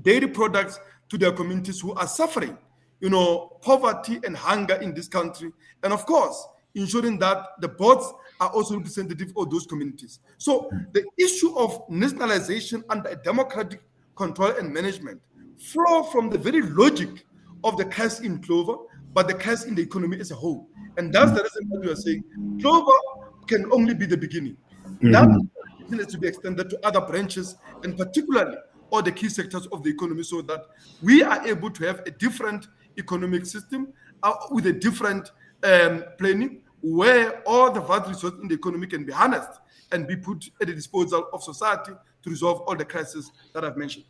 dairy 0.02 0.28
products 0.28 0.78
to 1.08 1.18
their 1.18 1.32
communities 1.32 1.80
who 1.80 1.92
are 1.94 2.06
suffering, 2.06 2.56
you 3.00 3.10
know, 3.10 3.58
poverty 3.62 4.20
and 4.24 4.36
hunger 4.36 4.74
in 4.74 4.94
this 4.94 5.08
country. 5.08 5.52
And 5.82 5.92
of 5.92 6.04
course, 6.06 6.46
ensuring 6.74 7.18
that 7.18 7.46
the 7.60 7.68
boards 7.68 8.12
are 8.40 8.50
also 8.50 8.76
representative 8.76 9.32
of 9.36 9.50
those 9.50 9.66
communities. 9.66 10.20
So 10.38 10.70
the 10.92 11.04
issue 11.16 11.56
of 11.56 11.82
nationalization 11.88 12.84
under 12.90 13.14
democratic 13.24 13.80
control 14.14 14.50
and 14.50 14.72
management 14.72 15.20
flow 15.58 16.02
from 16.04 16.28
the 16.28 16.38
very 16.38 16.62
logic 16.62 17.24
of 17.64 17.76
the 17.76 17.84
cash 17.86 18.20
in 18.20 18.42
Clover, 18.42 18.76
but 19.14 19.28
the 19.28 19.34
cash 19.34 19.64
in 19.64 19.74
the 19.74 19.82
economy 19.82 20.20
as 20.20 20.30
a 20.30 20.34
whole. 20.34 20.68
And 20.98 21.12
that's 21.12 21.32
the 21.32 21.42
reason 21.42 21.66
why 21.68 21.80
we 21.80 21.90
are 21.90 21.96
saying 21.96 22.24
Clover 22.60 22.92
can 23.46 23.70
only 23.72 23.94
be 23.94 24.06
the 24.06 24.16
beginning. 24.16 24.56
Mm-hmm. 24.84 25.12
That 25.12 25.28
needs 25.90 26.12
to 26.12 26.18
be 26.18 26.28
extended 26.28 26.70
to 26.70 26.86
other 26.86 27.00
branches 27.00 27.56
and 27.82 27.96
particularly 27.96 28.56
all 28.90 29.02
the 29.02 29.12
key 29.12 29.28
sectors 29.28 29.66
of 29.68 29.82
the 29.82 29.90
economy 29.90 30.22
so 30.22 30.42
that 30.42 30.66
we 31.02 31.22
are 31.22 31.46
able 31.46 31.70
to 31.70 31.84
have 31.84 32.00
a 32.06 32.10
different 32.10 32.68
economic 32.98 33.44
system 33.46 33.92
uh, 34.22 34.34
with 34.50 34.66
a 34.66 34.72
different 34.72 35.32
um, 35.64 36.04
planning 36.18 36.62
where 36.82 37.42
all 37.46 37.70
the 37.70 37.80
vast 37.80 38.08
resources 38.08 38.38
in 38.40 38.48
the 38.48 38.54
economy 38.54 38.86
can 38.86 39.04
be 39.04 39.12
harnessed 39.12 39.60
and 39.92 40.06
be 40.06 40.16
put 40.16 40.48
at 40.60 40.68
the 40.68 40.74
disposal 40.74 41.28
of 41.32 41.42
society 41.42 41.92
to 42.22 42.30
resolve 42.30 42.60
all 42.62 42.76
the 42.76 42.84
crises 42.84 43.30
that 43.52 43.64
I've 43.64 43.76
mentioned. 43.76 44.04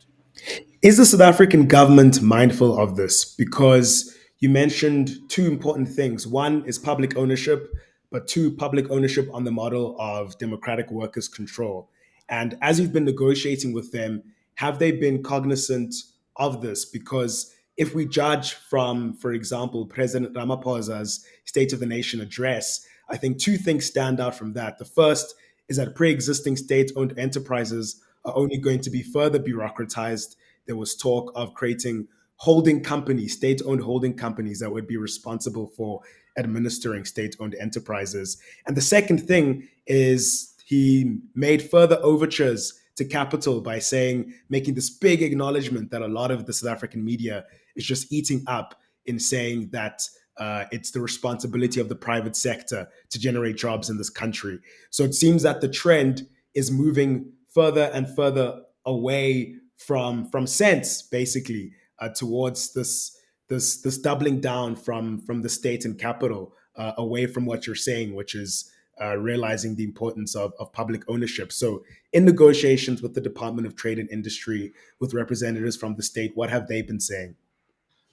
Is 0.82 0.98
the 0.98 1.06
South 1.06 1.20
African 1.20 1.66
government 1.66 2.20
mindful 2.20 2.78
of 2.78 2.96
this? 2.96 3.24
Because 3.24 4.16
you 4.40 4.50
mentioned 4.50 5.18
two 5.28 5.46
important 5.46 5.88
things. 5.88 6.26
One 6.26 6.64
is 6.66 6.78
public 6.78 7.16
ownership, 7.16 7.72
but 8.16 8.26
two, 8.26 8.50
public 8.50 8.90
ownership 8.90 9.28
on 9.34 9.44
the 9.44 9.50
model 9.50 9.94
of 9.98 10.38
democratic 10.38 10.90
workers' 10.90 11.28
control. 11.28 11.90
And 12.30 12.56
as 12.62 12.80
you've 12.80 12.90
been 12.90 13.04
negotiating 13.04 13.74
with 13.74 13.92
them, 13.92 14.22
have 14.54 14.78
they 14.78 14.90
been 14.90 15.22
cognizant 15.22 15.94
of 16.36 16.62
this? 16.62 16.86
Because 16.86 17.54
if 17.76 17.94
we 17.94 18.06
judge 18.06 18.54
from, 18.54 19.12
for 19.18 19.32
example, 19.32 19.84
President 19.84 20.32
Ramaphosa's 20.34 21.26
State 21.44 21.74
of 21.74 21.80
the 21.80 21.84
Nation 21.84 22.22
address, 22.22 22.86
I 23.10 23.18
think 23.18 23.36
two 23.36 23.58
things 23.58 23.84
stand 23.84 24.18
out 24.18 24.34
from 24.34 24.54
that. 24.54 24.78
The 24.78 24.86
first 24.86 25.34
is 25.68 25.76
that 25.76 25.94
pre 25.94 26.10
existing 26.10 26.56
state 26.56 26.92
owned 26.96 27.18
enterprises 27.18 28.00
are 28.24 28.34
only 28.34 28.56
going 28.56 28.80
to 28.80 28.88
be 28.88 29.02
further 29.02 29.38
bureaucratized. 29.38 30.36
There 30.64 30.76
was 30.76 30.96
talk 30.96 31.32
of 31.34 31.52
creating 31.52 32.08
holding 32.36 32.82
companies, 32.82 33.34
state 33.34 33.60
owned 33.66 33.82
holding 33.82 34.16
companies 34.16 34.60
that 34.60 34.72
would 34.72 34.86
be 34.86 34.96
responsible 34.96 35.66
for 35.66 36.00
administering 36.36 37.04
state 37.04 37.36
owned 37.40 37.54
enterprises. 37.60 38.36
And 38.66 38.76
the 38.76 38.80
second 38.82 39.26
thing 39.26 39.68
is 39.86 40.54
he 40.64 41.18
made 41.34 41.62
further 41.62 41.98
overtures 42.02 42.72
to 42.96 43.04
capital 43.04 43.60
by 43.60 43.78
saying, 43.78 44.32
making 44.48 44.74
this 44.74 44.90
big 44.90 45.22
acknowledgement 45.22 45.90
that 45.90 46.02
a 46.02 46.08
lot 46.08 46.30
of 46.30 46.46
the 46.46 46.52
South 46.52 46.70
African 46.70 47.04
media 47.04 47.44
is 47.76 47.84
just 47.84 48.12
eating 48.12 48.42
up 48.46 48.74
in 49.04 49.18
saying 49.18 49.68
that 49.72 50.02
uh, 50.38 50.64
it's 50.70 50.90
the 50.90 51.00
responsibility 51.00 51.80
of 51.80 51.88
the 51.88 51.94
private 51.94 52.36
sector 52.36 52.88
to 53.10 53.18
generate 53.18 53.56
jobs 53.56 53.88
in 53.88 53.96
this 53.96 54.10
country. 54.10 54.58
So 54.90 55.04
it 55.04 55.14
seems 55.14 55.42
that 55.42 55.60
the 55.60 55.68
trend 55.68 56.26
is 56.54 56.70
moving 56.70 57.32
further 57.48 57.90
and 57.94 58.14
further 58.14 58.62
away 58.84 59.54
from 59.78 60.28
from 60.30 60.46
sense, 60.46 61.02
basically, 61.02 61.72
uh, 61.98 62.08
towards 62.08 62.72
this 62.72 63.16
this 63.48 63.80
this 63.82 63.98
doubling 63.98 64.40
down 64.40 64.76
from 64.76 65.20
from 65.20 65.42
the 65.42 65.48
state 65.48 65.84
and 65.84 65.98
capital 65.98 66.52
uh, 66.76 66.92
away 66.98 67.26
from 67.26 67.46
what 67.46 67.66
you're 67.66 67.76
saying, 67.76 68.14
which 68.14 68.34
is 68.34 68.70
uh, 69.00 69.16
realizing 69.16 69.74
the 69.74 69.84
importance 69.84 70.34
of, 70.34 70.52
of 70.58 70.72
public 70.72 71.02
ownership. 71.08 71.52
So, 71.52 71.84
in 72.12 72.24
negotiations 72.24 73.02
with 73.02 73.14
the 73.14 73.20
Department 73.20 73.66
of 73.66 73.76
Trade 73.76 73.98
and 73.98 74.10
Industry, 74.10 74.72
with 75.00 75.14
representatives 75.14 75.76
from 75.76 75.94
the 75.96 76.02
state, 76.02 76.32
what 76.34 76.50
have 76.50 76.66
they 76.66 76.82
been 76.82 77.00
saying? 77.00 77.34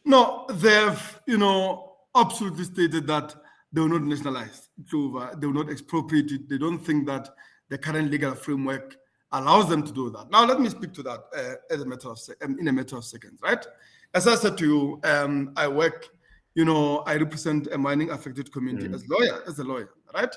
No, 0.05 0.45
they've, 0.49 1.21
you 1.25 1.37
know, 1.37 1.93
absolutely 2.15 2.65
stated 2.65 3.07
that 3.07 3.33
they 3.71 3.81
will 3.81 3.89
not 3.89 4.03
nationalize 4.03 4.69
they 4.91 4.97
will 4.97 5.53
not 5.53 5.69
expropriate 5.69 6.31
it. 6.31 6.49
They 6.49 6.57
don't 6.57 6.79
think 6.79 7.07
that 7.07 7.29
the 7.69 7.77
current 7.77 8.11
legal 8.11 8.35
framework 8.35 8.97
allows 9.31 9.69
them 9.69 9.83
to 9.83 9.91
do 9.91 10.09
that. 10.11 10.29
Now, 10.29 10.45
let 10.45 10.59
me 10.59 10.69
speak 10.69 10.93
to 10.93 11.03
that 11.03 11.23
uh, 11.35 11.73
as 11.73 11.81
a 11.81 11.85
matter 11.85 12.09
of 12.09 12.19
um, 12.43 12.57
in 12.59 12.67
a 12.67 12.71
matter 12.71 12.97
of 12.97 13.05
seconds, 13.05 13.39
right? 13.41 13.65
As 14.13 14.27
I 14.27 14.35
said 14.35 14.57
to 14.59 14.65
you, 14.65 14.99
um, 15.03 15.53
I 15.55 15.67
work, 15.67 16.07
you 16.53 16.65
know, 16.65 16.99
I 16.99 17.15
represent 17.15 17.67
a 17.71 17.77
mining 17.77 18.11
affected 18.11 18.51
community 18.51 18.87
mm. 18.87 18.93
as 18.93 19.07
lawyer, 19.09 19.41
as 19.47 19.57
a 19.59 19.63
lawyer, 19.63 19.89
right? 20.13 20.33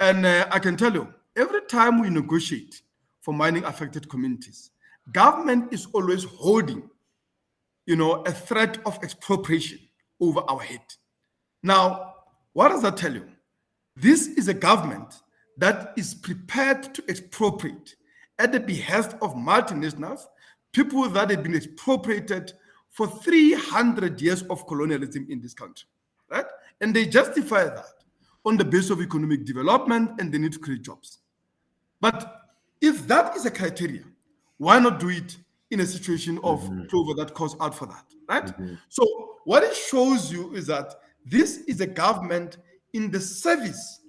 And 0.00 0.26
uh, 0.26 0.48
I 0.50 0.58
can 0.58 0.76
tell 0.76 0.92
you, 0.92 1.12
every 1.36 1.60
time 1.62 2.00
we 2.00 2.10
negotiate 2.10 2.82
for 3.20 3.32
mining 3.32 3.64
affected 3.64 4.08
communities, 4.08 4.72
government 5.12 5.72
is 5.72 5.86
always 5.92 6.24
holding, 6.24 6.90
you 7.86 7.94
know, 7.94 8.22
a 8.22 8.32
threat 8.32 8.78
of 8.86 8.98
expropriation 9.04 9.78
over 10.20 10.40
our 10.48 10.60
head. 10.60 10.82
Now, 11.62 12.14
what 12.54 12.70
does 12.70 12.82
that 12.82 12.96
tell 12.96 13.14
you? 13.14 13.26
This 13.94 14.26
is 14.26 14.48
a 14.48 14.54
government 14.54 15.14
that 15.58 15.92
is 15.96 16.14
prepared 16.14 16.94
to 16.94 17.04
expropriate 17.08 17.94
at 18.38 18.50
the 18.50 18.60
behest 18.60 19.14
of 19.22 19.34
multinationals, 19.34 20.22
people 20.72 21.08
that 21.08 21.30
have 21.30 21.42
been 21.42 21.54
expropriated 21.54 22.52
for 22.92 23.08
300 23.08 24.20
years 24.20 24.42
of 24.42 24.66
colonialism 24.66 25.26
in 25.28 25.40
this 25.40 25.54
country, 25.54 25.88
right? 26.30 26.44
And 26.80 26.94
they 26.94 27.06
justify 27.06 27.64
that 27.64 27.86
on 28.44 28.56
the 28.56 28.64
basis 28.64 28.90
of 28.90 29.00
economic 29.00 29.44
development 29.44 30.20
and 30.20 30.32
they 30.32 30.38
need 30.38 30.52
to 30.52 30.58
create 30.58 30.82
jobs. 30.82 31.18
But 32.00 32.42
if 32.80 33.06
that 33.08 33.34
is 33.34 33.46
a 33.46 33.50
criteria, 33.50 34.04
why 34.58 34.78
not 34.78 35.00
do 35.00 35.08
it 35.08 35.36
in 35.70 35.80
a 35.80 35.86
situation 35.86 36.38
of 36.44 36.60
mm-hmm. 36.62 36.84
clover 36.86 37.14
that 37.14 37.32
calls 37.34 37.56
out 37.60 37.74
for 37.74 37.86
that, 37.86 38.04
right? 38.28 38.46
Mm-hmm. 38.46 38.74
So 38.90 39.04
what 39.44 39.62
it 39.62 39.74
shows 39.74 40.30
you 40.30 40.52
is 40.54 40.66
that 40.66 40.94
this 41.24 41.58
is 41.68 41.80
a 41.80 41.86
government 41.86 42.58
in 42.92 43.10
the 43.10 43.20
service, 43.20 44.00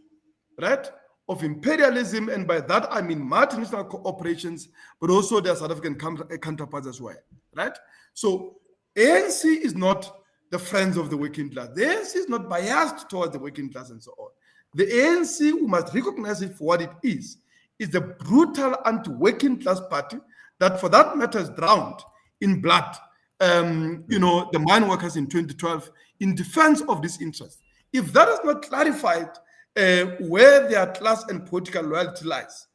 right, 0.60 0.91
of 1.30 1.41
imperialism, 1.43 2.28
and 2.28 2.46
by 2.46 2.60
that 2.60 2.91
I 2.91 3.02
mean 3.02 3.19
multinational 3.22 3.88
corporations, 3.88 4.67
but 5.00 5.10
also 5.10 5.39
their 5.39 5.56
South 5.56 5.72
African 5.72 5.96
counterparts 5.96 6.88
as 6.88 7.00
well, 7.00 7.15
right? 7.56 7.78
So 8.13 8.58
ANC 8.95 9.45
is 9.45 9.75
not 9.75 10.19
the 10.51 10.60
friends 10.60 10.97
of 10.97 11.10
the 11.10 11.17
working 11.17 11.49
class. 11.49 11.69
The 11.73 11.82
ANC 11.82 12.15
is 12.15 12.29
not 12.29 12.47
biased 12.47 13.10
towards 13.10 13.34
the 13.34 13.39
working 13.39 13.71
class 13.71 13.89
and 13.89 14.01
so 14.01 14.12
on. 14.17 14.29
The 14.75 14.86
ANC, 14.86 15.39
we 15.39 15.62
must 15.62 15.93
recognize 15.93 16.41
it 16.41 16.56
for 16.56 16.65
what 16.65 16.82
it 16.82 16.91
is, 17.03 17.38
is 17.79 17.89
the 17.89 18.01
brutal 18.01 18.75
anti-working 18.86 19.62
class 19.62 19.79
party 19.89 20.17
that, 20.60 20.79
for 20.79 20.89
that 20.89 21.17
matter, 21.17 21.39
is 21.39 21.49
drowned 21.49 21.99
in 22.41 22.62
blood. 22.62 22.95
Um, 23.39 24.03
you 24.08 24.19
know, 24.19 24.49
the 24.51 24.60
mine 24.60 24.88
workers 24.88 25.15
in 25.15 25.27
2012 25.27 25.89
in 26.19 26.36
defense 26.36 26.82
of 26.82 27.01
this 27.01 27.21
interest. 27.21 27.62
If 27.91 28.13
that 28.13 28.29
is 28.29 28.39
not 28.43 28.63
clarified 28.63 29.29
uh, 29.75 30.06
where 30.27 30.67
their 30.69 30.88
class 30.88 31.23
and 31.29 31.45
political 31.45 31.84
loyalty 31.84 32.25
lies, 32.25 32.67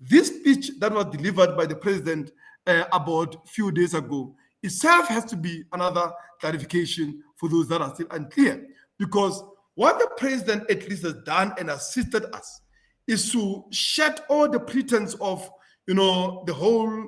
this 0.00 0.28
speech 0.28 0.70
that 0.80 0.92
was 0.92 1.06
delivered 1.06 1.56
by 1.56 1.66
the 1.66 1.76
president 1.76 2.30
uh, 2.66 2.84
about 2.92 3.34
a 3.34 3.48
few 3.48 3.72
days 3.72 3.94
ago 3.94 4.34
itself 4.62 5.08
has 5.08 5.24
to 5.26 5.36
be 5.36 5.64
another 5.72 6.12
clarification 6.40 7.22
for 7.36 7.48
those 7.48 7.68
that 7.68 7.80
are 7.80 7.94
still 7.94 8.06
unclear. 8.10 8.66
Because 8.98 9.42
what 9.74 9.98
the 9.98 10.08
president 10.16 10.70
at 10.70 10.88
least 10.88 11.02
has 11.02 11.14
done 11.24 11.52
and 11.58 11.70
assisted 11.70 12.24
us 12.34 12.60
is 13.06 13.32
to 13.32 13.64
shed 13.70 14.20
all 14.28 14.48
the 14.48 14.60
pretense 14.60 15.14
of, 15.14 15.48
you 15.86 15.94
know, 15.94 16.44
the 16.46 16.54
whole 16.54 17.06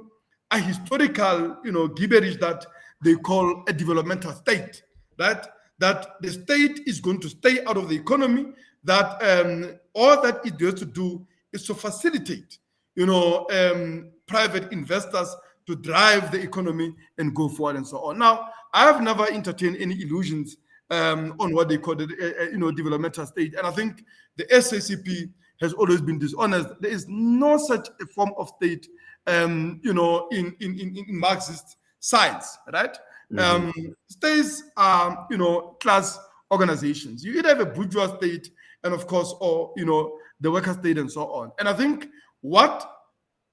a 0.50 0.58
historical, 0.58 1.56
you 1.64 1.72
know, 1.72 1.88
gibberish 1.88 2.36
that 2.36 2.64
they 3.02 3.14
call 3.16 3.64
a 3.68 3.72
developmental 3.72 4.32
state. 4.32 4.82
That 5.18 5.50
that 5.78 6.20
the 6.20 6.30
state 6.30 6.80
is 6.86 7.00
going 7.00 7.20
to 7.20 7.28
stay 7.28 7.64
out 7.64 7.76
of 7.76 7.88
the 7.88 7.96
economy. 7.96 8.46
That 8.84 9.22
um, 9.22 9.78
all 9.94 10.20
that 10.22 10.46
it 10.46 10.58
does 10.58 10.74
to 10.74 10.84
do 10.84 11.26
is 11.52 11.64
to 11.66 11.74
facilitate, 11.74 12.58
you 12.94 13.06
know, 13.06 13.46
um, 13.50 14.10
private 14.26 14.72
investors 14.72 15.34
to 15.66 15.76
drive 15.76 16.30
the 16.30 16.40
economy 16.40 16.94
and 17.18 17.34
go 17.34 17.48
forward 17.48 17.76
and 17.76 17.86
so 17.86 17.98
on. 17.98 18.18
Now, 18.18 18.48
I 18.72 18.84
have 18.84 19.02
never 19.02 19.26
entertained 19.30 19.76
any 19.78 20.02
illusions 20.02 20.56
um, 20.90 21.34
on 21.40 21.54
what 21.54 21.68
they 21.68 21.78
call 21.78 21.94
the 21.94 22.04
uh, 22.04 22.42
uh 22.42 22.50
you 22.50 22.58
know 22.58 22.70
developmental 22.70 23.26
state, 23.26 23.54
and 23.54 23.66
I 23.66 23.70
think 23.70 24.04
the 24.36 24.44
SACP 24.44 25.30
has 25.60 25.72
always 25.72 26.00
been 26.00 26.18
dishonest. 26.18 26.68
There 26.80 26.90
is 26.90 27.06
no 27.08 27.56
such 27.56 27.88
a 28.00 28.06
form 28.06 28.32
of 28.36 28.48
state, 28.56 28.86
um, 29.26 29.80
you 29.82 29.94
know, 29.94 30.28
in 30.30 30.54
in, 30.60 30.78
in, 30.78 30.96
in 30.96 31.18
Marxist 31.18 31.76
science, 32.00 32.58
right? 32.72 32.96
Mm-hmm. 33.32 33.38
Um, 33.38 33.96
states 34.08 34.62
are 34.76 35.26
you 35.30 35.38
know 35.38 35.76
class 35.80 36.18
organizations. 36.50 37.24
You 37.24 37.38
either 37.38 37.48
have 37.48 37.60
a 37.60 37.66
bourgeois 37.66 38.16
state, 38.18 38.50
and 38.82 38.92
of 38.92 39.06
course, 39.06 39.34
or 39.40 39.72
you 39.76 39.84
know 39.86 40.18
the 40.40 40.50
worker 40.50 40.74
state 40.74 40.98
and 40.98 41.10
so 41.10 41.26
on. 41.32 41.52
And 41.58 41.68
I 41.68 41.72
think 41.72 42.08
what 42.42 42.90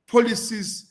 policies 0.07 0.87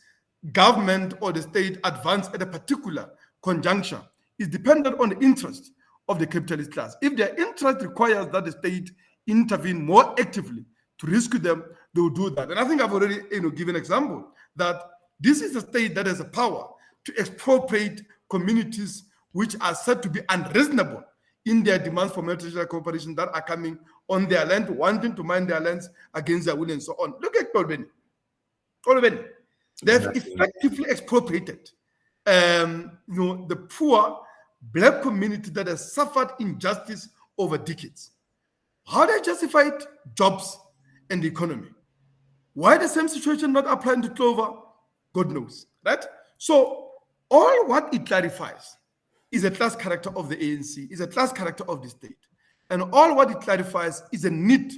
government 0.53 1.15
or 1.21 1.33
the 1.33 1.43
state 1.43 1.79
advance 1.85 2.29
at 2.29 2.43
a 2.43 2.47
particular 2.47 3.11
conjuncture 3.43 4.03
is 4.39 4.49
dependent 4.49 4.99
on 5.01 5.11
the 5.11 5.19
interest 5.21 5.73
of 6.09 6.19
the 6.19 6.27
capitalist 6.27 6.73
class. 6.73 6.97
If 7.03 7.17
their 7.17 7.35
interest 7.37 7.85
requires 7.85 8.27
that 8.29 8.45
the 8.45 8.53
state 8.53 8.91
intervene 9.27 9.85
more 9.85 10.19
actively 10.19 10.65
to 10.99 11.07
rescue 11.07 11.39
them, 11.39 11.65
they 11.95 12.01
will 12.01 12.11
do 12.11 12.31
that. 12.31 12.51
And 12.51 12.59
I 12.59 12.65
think 12.65 12.81
I've 12.81 12.93
already 12.93 13.21
you 13.31 13.43
know, 13.43 13.51
given 13.51 13.77
an 13.77 13.81
example 13.81 14.29
that 14.57 14.83
this 15.21 15.41
is 15.41 15.55
a 15.57 15.61
state 15.61 15.95
that 15.95 16.07
has 16.07 16.21
a 16.21 16.25
power 16.25 16.69
to 17.05 17.19
expropriate 17.19 18.03
communities 18.29 19.05
which 19.33 19.55
are 19.61 19.75
said 19.75 20.03
to 20.03 20.11
be 20.11 20.21
unreasonable 20.31 21.05
in 21.47 21.63
their 21.63 21.79
demands 21.79 22.13
for 22.13 22.23
multinational 22.23 22.69
cooperation 22.69 23.15
that 23.15 23.29
are 23.33 23.43
coming 23.43 23.79
on 24.09 24.29
their 24.29 24.45
land, 24.45 24.69
wanting 24.69 25.15
to 25.15 25.23
mine 25.23 25.47
their 25.47 25.61
lands 25.61 25.89
against 26.15 26.47
their 26.47 26.57
will 26.57 26.71
and 26.71 26.83
so 26.83 26.93
on. 26.95 27.15
Look 27.21 27.37
at 27.37 27.53
Xolobeni. 27.53 27.87
Xolobeni 28.87 29.25
They've 29.83 30.07
effectively 30.15 30.91
expropriated 30.91 31.71
um, 32.27 32.99
you 33.09 33.25
know, 33.25 33.47
the 33.49 33.57
poor 33.57 34.21
black 34.73 35.03
community 35.03 35.51
that 35.51 35.67
has 35.67 35.93
suffered 35.93 36.31
injustice 36.39 37.09
over 37.39 37.57
decades. 37.57 38.11
How 38.87 39.07
do 39.07 39.13
they 39.13 39.23
justify 39.23 39.69
it? 39.69 39.87
Jobs 40.15 40.59
and 41.09 41.23
the 41.23 41.29
economy. 41.29 41.69
Why 42.55 42.77
the 42.77 42.89
same 42.89 43.09
situation 43.09 43.53
not 43.53 43.67
applying 43.67 44.03
to 44.03 44.11
Clover? 44.11 44.53
God 45.15 45.31
knows, 45.31 45.67
right? 45.85 46.05
So 46.39 46.91
all 47.31 47.67
what 47.67 47.93
it 47.95 48.07
clarifies 48.07 48.77
is 49.31 49.45
a 49.45 49.51
class 49.51 49.77
character 49.77 50.11
of 50.17 50.29
the 50.29 50.37
ANC, 50.37 50.91
is 50.91 51.01
a 51.01 51.07
class 51.07 51.33
character 51.33 51.65
of 51.69 51.83
the 51.83 51.89
state. 51.89 52.17
And 52.69 52.83
all 52.93 53.17
what 53.17 53.31
it 53.31 53.41
clarifies 53.41 54.03
is 54.13 54.25
a 54.25 54.31
need, 54.31 54.73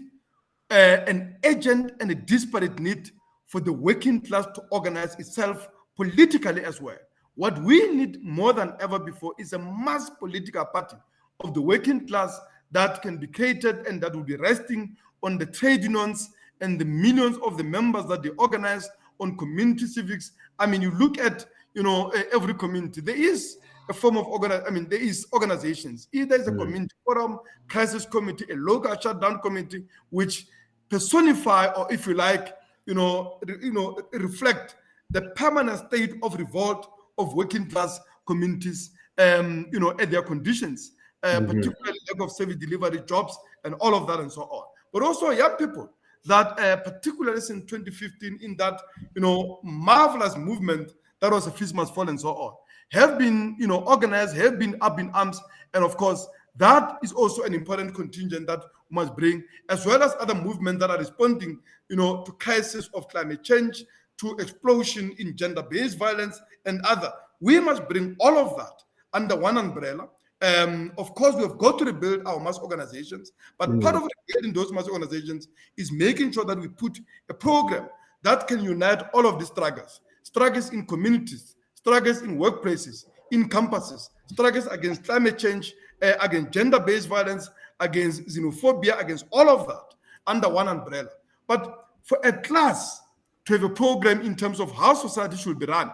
uh, 0.71 0.75
an 1.07 1.37
agent 1.43 1.93
and 2.01 2.11
a 2.11 2.15
disparate 2.15 2.79
need 2.79 3.11
for 3.53 3.61
the 3.61 3.73
working 3.73 4.19
class 4.19 4.47
to 4.55 4.63
organize 4.71 5.15
itself 5.17 5.69
politically 5.95 6.65
as 6.65 6.81
well. 6.81 6.97
What 7.35 7.63
we 7.63 7.87
need 7.93 8.25
more 8.25 8.55
than 8.55 8.73
ever 8.81 8.99
before 8.99 9.35
is 9.39 9.53
a 9.53 9.59
mass 9.59 10.09
political 10.09 10.65
party 10.65 10.97
of 11.41 11.53
the 11.53 11.61
working 11.61 12.09
class 12.09 12.41
that 12.71 13.03
can 13.03 13.19
be 13.19 13.27
created 13.27 13.87
and 13.87 14.01
that 14.01 14.17
will 14.17 14.25
be 14.25 14.37
resting 14.37 14.97
on 15.23 15.37
the 15.37 15.45
trade 15.45 15.83
unions 15.83 16.31
and 16.63 16.81
the 16.81 16.87
millions 16.87 17.37
of 17.45 17.59
the 17.59 17.65
members 17.65 18.07
that 18.07 18.23
they 18.23 18.31
organize 18.39 18.89
on 19.21 19.37
community 19.37 19.87
civics. 19.87 20.33
I 20.59 20.65
mean, 20.65 20.81
you 20.81 20.93
look 20.93 21.19
at 21.19 21.45
you 21.75 21.83
know 21.83 22.11
every 22.33 22.55
community. 22.55 23.03
There 23.03 23.15
is 23.15 23.59
a 23.91 23.93
form 23.93 24.17
of 24.17 24.27
organize. 24.29 24.63
I 24.67 24.71
mean, 24.71 24.89
there 24.89 25.03
is 25.03 25.27
organizations. 25.35 26.09
Either 26.15 26.37
is 26.37 26.49
a 26.49 26.53
mm. 26.53 26.59
community 26.59 26.95
forum, 27.05 27.39
crisis 27.69 28.07
committee, 28.07 28.47
a 28.51 28.57
local 28.57 28.99
shutdown 28.99 29.41
committee, 29.41 29.85
which 30.09 30.47
personify 30.89 31.67
or, 31.67 31.93
if 31.93 32.07
you 32.07 32.15
like, 32.15 32.55
you 32.87 32.95
know, 32.95 33.39
you 33.61 33.73
know, 33.73 33.99
reflect 34.13 34.77
the 35.11 35.23
permanent 35.37 35.87
state 35.89 36.15
of 36.23 36.35
revolt 36.35 36.91
of 37.19 37.35
working 37.35 37.69
class 37.69 38.01
communities, 38.27 38.91
um, 39.19 39.67
you 39.73 39.79
know, 39.79 39.91
at 40.01 40.11
their 40.11 40.23
conditions, 40.23 40.93
uh, 41.23 41.39
mm-hmm. 41.39 41.47
particularly 41.47 41.99
lack 42.13 42.21
of 42.21 42.33
service 42.33 42.57
delivery 42.57 43.03
jobs 43.07 43.37
and 43.65 43.75
all 43.75 43.95
of 43.95 44.07
that 44.07 44.21
and 44.21 44.33
so 44.33 44.43
on. 44.43 44.65
But 44.93 45.03
also 45.03 45.31
young 45.31 45.57
people 45.57 45.91
that, 46.25 46.59
uh, 46.59 46.77
particularly 46.77 47.41
in 47.51 47.67
2015, 47.67 48.39
in 48.43 48.57
that 48.57 48.81
you 49.15 49.23
know 49.23 49.61
marvelous 49.63 50.37
movement 50.37 50.93
that 51.21 51.31
was 51.31 51.47
a 51.47 51.51
Fees 51.51 51.73
Must 51.75 51.95
Fall 51.95 52.09
and 52.09 52.21
so 52.21 52.31
on, 52.31 52.55
have 52.91 53.19
been 53.19 53.57
you 53.59 53.67
know 53.67 53.83
organized, 53.83 54.37
have 54.37 54.59
been 54.59 54.77
up 54.81 54.99
in 54.99 55.11
arms, 55.11 55.41
and 55.75 55.85
of 55.85 55.97
course 55.97 56.27
that 56.57 56.99
is 57.03 57.13
also 57.13 57.43
an 57.43 57.55
important 57.55 57.95
contingent 57.95 58.47
that 58.47 58.63
must 58.93 59.17
bring, 59.17 59.43
as 59.69 59.85
well 59.87 60.03
as 60.03 60.15
other 60.21 60.35
movements 60.35 60.81
that 60.81 60.91
are 60.91 60.99
responding, 60.99 61.59
you 61.89 61.97
know, 61.97 62.23
to 62.25 62.33
crisis 62.33 62.89
of 62.95 63.09
climate 63.09 63.43
change, 63.43 63.85
to 64.19 64.37
explosion 64.39 65.15
in 65.19 65.37
gender-based 65.37 65.99
violence, 65.99 66.41
and 66.67 66.81
other. 66.83 67.11
We 67.41 67.59
must 67.59 67.89
bring 67.89 68.15
all 68.21 68.39
of 68.39 68.57
that 68.57 68.83
under 69.13 69.35
one 69.35 69.59
umbrella. 69.59 70.09
Um, 70.43 70.93
of 70.99 71.15
course, 71.15 71.35
we 71.35 71.43
have 71.43 71.59
got 71.59 71.79
to 71.79 71.85
rebuild 71.85 72.27
our 72.27 72.39
mass 72.39 72.59
organizations, 72.59 73.33
but 73.59 73.71
mm. 73.71 73.83
part 73.83 73.97
of 73.97 74.03
rebuilding 74.03 74.53
those 74.53 74.73
mass 74.73 74.89
organizations 74.89 75.49
is 75.77 75.91
making 75.93 76.33
sure 76.33 76.45
that 76.45 76.59
we 76.59 76.69
put 76.69 76.99
a 77.29 77.35
program 77.35 77.89
that 78.23 78.47
can 78.47 78.63
unite 78.63 79.03
all 79.15 79.27
of 79.27 79.39
these 79.39 79.49
struggles, 79.49 80.01
struggles 80.23 80.71
in 80.73 80.85
communities, 80.87 81.57
struggles 81.75 82.23
in 82.23 82.39
workplaces, 82.39 83.07
in 83.31 83.49
campuses, 83.49 84.11
struggles 84.27 84.67
against 84.67 85.05
climate 85.05 85.39
change, 85.39 85.75
uh, 86.03 86.15
against 86.21 86.51
gender-based 86.51 87.09
violence, 87.09 87.49
against 87.83 88.27
xenophobia, 88.27 88.99
against 89.01 89.27
all 89.31 89.51
of 89.51 89.67
that 89.67 89.95
under 90.27 90.49
one 90.49 90.69
umbrella. 90.69 91.11
But 91.47 91.87
for 92.03 92.19
a 92.25 92.33
class 92.33 93.03
to 93.45 93.53
have 93.53 93.65
a 93.65 93.69
program 93.69 94.23
in 94.23 94.37
terms 94.37 94.61
of 94.61 94.73
how 94.73 94.95
society 94.95 95.37
should 95.37 95.59
be 95.59 95.67
run, 95.67 95.91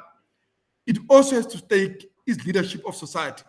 it 0.87 0.99
also 1.09 1.37
has 1.37 1.47
to 1.49 1.61
take 1.67 2.11
its 2.27 2.45
leadership 2.47 2.83
of 2.87 2.95
society. 2.95 3.43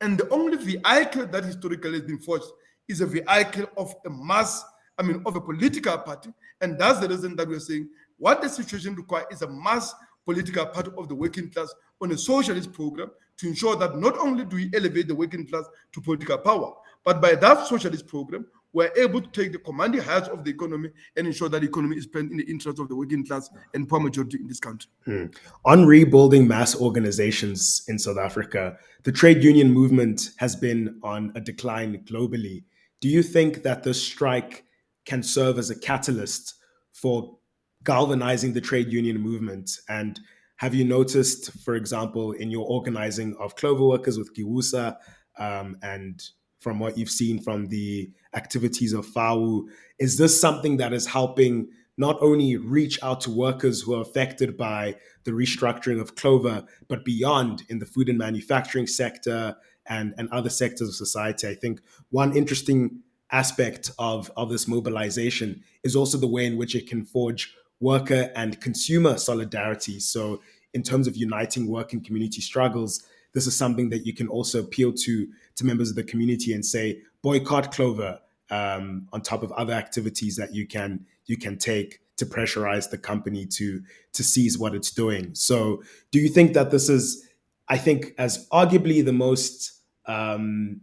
And 0.00 0.18
the 0.18 0.28
only 0.30 0.56
vehicle 0.56 1.26
that 1.26 1.44
historically 1.44 1.92
has 1.92 2.02
been 2.02 2.18
forged 2.18 2.46
is 2.88 3.00
a 3.00 3.06
vehicle 3.06 3.66
of 3.76 3.94
a 4.04 4.10
mass, 4.10 4.64
I 4.98 5.02
mean, 5.02 5.22
of 5.24 5.36
a 5.36 5.40
political 5.40 5.96
party. 5.98 6.30
And 6.60 6.78
that's 6.78 6.98
the 7.00 7.08
reason 7.08 7.36
that 7.36 7.48
we're 7.48 7.60
saying 7.60 7.88
what 8.18 8.40
the 8.42 8.48
situation 8.48 8.94
requires 8.94 9.26
is 9.30 9.42
a 9.42 9.48
mass 9.48 9.94
political 10.24 10.66
party 10.66 10.90
of 10.96 11.08
the 11.08 11.14
working 11.14 11.50
class 11.50 11.72
on 12.00 12.12
a 12.12 12.18
socialist 12.18 12.72
program 12.72 13.10
to 13.38 13.48
ensure 13.48 13.76
that 13.76 13.98
not 13.98 14.16
only 14.18 14.44
do 14.44 14.56
we 14.56 14.70
elevate 14.74 15.08
the 15.08 15.14
working 15.14 15.46
class 15.46 15.64
to 15.92 16.00
political 16.00 16.38
power, 16.38 16.74
but 17.04 17.20
by 17.20 17.34
that 17.34 17.66
socialist 17.66 18.06
program, 18.06 18.46
we're 18.72 18.92
able 18.96 19.20
to 19.20 19.28
take 19.30 19.52
the 19.52 19.58
commanding 19.58 20.00
heights 20.00 20.28
of 20.28 20.44
the 20.44 20.50
economy 20.50 20.90
and 21.16 21.26
ensure 21.26 21.48
that 21.48 21.60
the 21.60 21.66
economy 21.66 21.96
is 21.96 22.04
spent 22.04 22.30
in 22.30 22.38
the 22.38 22.44
interest 22.44 22.78
of 22.78 22.88
the 22.88 22.96
working 22.96 23.24
class 23.24 23.50
and 23.74 23.88
poor 23.88 24.00
majority 24.00 24.38
in 24.38 24.46
this 24.46 24.60
country. 24.60 24.90
Hmm. 25.04 25.26
On 25.64 25.84
rebuilding 25.86 26.48
mass 26.48 26.74
organizations 26.80 27.84
in 27.88 27.98
South 27.98 28.18
Africa, 28.18 28.78
the 29.02 29.12
trade 29.12 29.44
union 29.44 29.70
movement 29.70 30.30
has 30.38 30.56
been 30.56 30.98
on 31.02 31.32
a 31.34 31.40
decline 31.40 32.02
globally. 32.04 32.64
Do 33.00 33.08
you 33.08 33.22
think 33.22 33.62
that 33.62 33.82
the 33.82 33.92
strike 33.92 34.64
can 35.04 35.22
serve 35.22 35.58
as 35.58 35.70
a 35.70 35.78
catalyst 35.78 36.54
for 36.92 37.36
galvanizing 37.84 38.52
the 38.52 38.60
trade 38.60 38.92
union 38.92 39.18
movement? 39.18 39.70
And 39.88 40.18
have 40.56 40.74
you 40.74 40.84
noticed, 40.84 41.52
for 41.62 41.74
example, 41.74 42.32
in 42.32 42.50
your 42.50 42.66
organizing 42.66 43.36
of 43.38 43.56
clover 43.56 43.84
workers 43.84 44.16
with 44.16 44.34
Giwusa 44.34 44.96
um, 45.38 45.76
and 45.82 46.22
from 46.62 46.78
what 46.78 46.96
you've 46.96 47.10
seen 47.10 47.40
from 47.40 47.66
the 47.66 48.10
activities 48.34 48.92
of 48.92 49.06
FAWU, 49.06 49.64
is 49.98 50.16
this 50.16 50.40
something 50.40 50.76
that 50.78 50.92
is 50.92 51.06
helping 51.06 51.68
not 51.98 52.16
only 52.22 52.56
reach 52.56 52.98
out 53.02 53.20
to 53.22 53.30
workers 53.30 53.82
who 53.82 53.94
are 53.94 54.00
affected 54.00 54.56
by 54.56 54.96
the 55.24 55.30
restructuring 55.30 56.00
of 56.00 56.14
Clover, 56.14 56.64
but 56.88 57.04
beyond 57.04 57.64
in 57.68 57.78
the 57.78 57.86
food 57.86 58.08
and 58.08 58.18
manufacturing 58.18 58.86
sector 58.86 59.56
and, 59.86 60.14
and 60.16 60.28
other 60.30 60.48
sectors 60.48 60.88
of 60.88 60.94
society? 60.94 61.48
I 61.48 61.54
think 61.54 61.80
one 62.10 62.36
interesting 62.36 63.00
aspect 63.30 63.90
of, 63.98 64.30
of 64.36 64.50
this 64.50 64.68
mobilization 64.68 65.62
is 65.82 65.96
also 65.96 66.16
the 66.18 66.26
way 66.28 66.46
in 66.46 66.56
which 66.56 66.74
it 66.74 66.86
can 66.86 67.04
forge 67.04 67.54
worker 67.80 68.30
and 68.36 68.60
consumer 68.60 69.18
solidarity. 69.18 69.98
So, 70.00 70.40
in 70.74 70.82
terms 70.82 71.06
of 71.06 71.16
uniting 71.16 71.66
work 71.66 71.92
and 71.92 72.02
community 72.02 72.40
struggles, 72.40 73.02
this 73.32 73.46
is 73.46 73.56
something 73.56 73.90
that 73.90 74.06
you 74.06 74.14
can 74.14 74.28
also 74.28 74.60
appeal 74.60 74.92
to 74.92 75.28
to 75.56 75.64
members 75.64 75.90
of 75.90 75.96
the 75.96 76.04
community 76.04 76.52
and 76.52 76.64
say 76.64 77.00
boycott 77.22 77.72
Clover 77.72 78.18
um, 78.50 79.08
on 79.12 79.22
top 79.22 79.42
of 79.42 79.50
other 79.52 79.72
activities 79.72 80.36
that 80.36 80.54
you 80.54 80.66
can 80.66 81.06
you 81.26 81.36
can 81.36 81.56
take 81.56 82.00
to 82.16 82.26
pressurize 82.26 82.90
the 82.90 82.98
company 82.98 83.46
to 83.46 83.82
to 84.12 84.22
seize 84.22 84.58
what 84.58 84.74
it's 84.74 84.90
doing. 84.90 85.34
So, 85.34 85.82
do 86.10 86.18
you 86.18 86.28
think 86.28 86.52
that 86.54 86.70
this 86.70 86.88
is, 86.88 87.26
I 87.68 87.78
think, 87.78 88.14
as 88.18 88.46
arguably 88.50 89.04
the 89.04 89.12
most 89.12 89.72
um, 90.06 90.80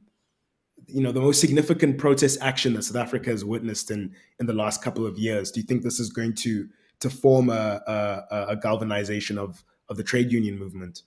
you 0.88 1.01
know 1.01 1.12
the 1.12 1.21
most 1.21 1.39
significant 1.39 1.97
protest 1.97 2.39
action 2.41 2.73
that 2.73 2.83
South 2.83 2.97
Africa 2.97 3.29
has 3.29 3.45
witnessed 3.45 3.91
in 3.91 4.15
in 4.39 4.47
the 4.47 4.53
last 4.53 4.83
couple 4.83 5.05
of 5.05 5.17
years? 5.17 5.51
Do 5.51 5.59
you 5.59 5.65
think 5.65 5.83
this 5.83 5.99
is 5.99 6.09
going 6.09 6.33
to 6.35 6.67
to 6.99 7.09
form 7.09 7.49
a, 7.49 7.81
a, 7.88 8.45
a 8.49 8.55
galvanization 8.57 9.38
of, 9.38 9.63
of 9.88 9.95
the 9.95 10.03
trade 10.03 10.31
union 10.33 10.59
movement? 10.59 11.03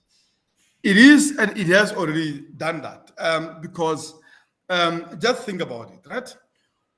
It 0.83 0.97
is, 0.97 1.37
and 1.37 1.57
it 1.57 1.67
has 1.67 1.93
already 1.93 2.45
done 2.57 2.81
that. 2.81 3.11
Um, 3.17 3.61
because 3.61 4.15
um, 4.69 5.17
just 5.19 5.43
think 5.43 5.61
about 5.61 5.91
it, 5.91 6.09
right? 6.09 6.35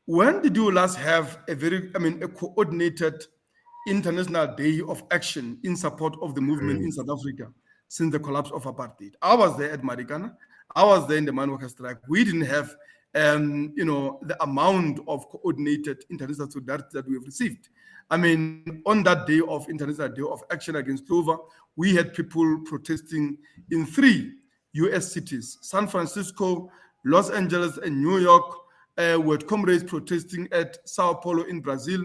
When 0.06 0.41
did 0.41 0.56
you 0.56 0.71
last 0.71 0.98
have 0.98 1.39
a 1.48 1.56
very, 1.56 1.91
I 1.95 2.00
mean, 2.00 2.21
a 2.24 2.28
coordinated 2.28 3.24
international 3.88 4.56
day 4.56 4.82
of 4.88 5.04
action 5.12 5.60
in 5.63 5.76
support 5.76 6.15
of 6.21 6.34
the 6.34 6.41
movement 6.41 6.82
mm. 6.82 6.86
in 6.86 6.91
South 6.91 7.10
Africa 7.10 7.52
since 7.88 8.12
the 8.12 8.19
collapse 8.19 8.52
of 8.52 8.63
apartheid? 8.63 9.13
I 9.21 9.36
was 9.36 9.58
there 9.58 9.71
at 9.71 9.82
Marikana. 9.82 10.36
I 10.76 10.84
was 10.84 11.08
there 11.08 11.17
in 11.17 11.26
the 11.26 11.34
man 11.34 11.52
worker 11.52 11.69
strike. 11.69 11.98
We 12.08 12.24
didn't 12.24 12.41
have, 12.41 12.76
um, 13.13 13.74
you 13.76 13.86
know, 13.86 14.19
the 14.24 14.41
amount 14.43 15.00
of 15.08 15.30
coordinated 15.30 16.04
international 16.10 16.50
solidarity 16.50 16.89
that 16.93 17.08
we 17.08 17.15
have 17.15 17.24
received. 17.24 17.69
I 18.10 18.17
mean, 18.17 18.84
on 18.86 19.04
that 19.04 19.26
day 19.26 19.41
of 19.48 19.67
International 19.69 20.10
Day 20.10 20.21
of 20.21 20.43
Action 20.52 20.76
Against 20.76 21.08
Clover, 21.08 21.38
we 21.75 21.95
had 21.95 22.13
people 22.13 22.61
protesting 22.65 23.38
in 23.71 23.85
three 23.85 24.33
US 24.73 25.11
cities 25.11 25.57
San 25.61 25.88
Francisco, 25.88 26.69
Los 27.05 27.29
Angeles, 27.29 27.77
and 27.77 28.01
New 28.01 28.19
York. 28.19 28.45
Uh, 28.97 29.19
we 29.21 29.31
had 29.31 29.47
comrades 29.47 29.83
protesting 29.83 30.47
at 30.51 30.77
Sao 30.88 31.13
Paulo 31.13 31.43
in 31.43 31.59
Brazil, 31.59 32.03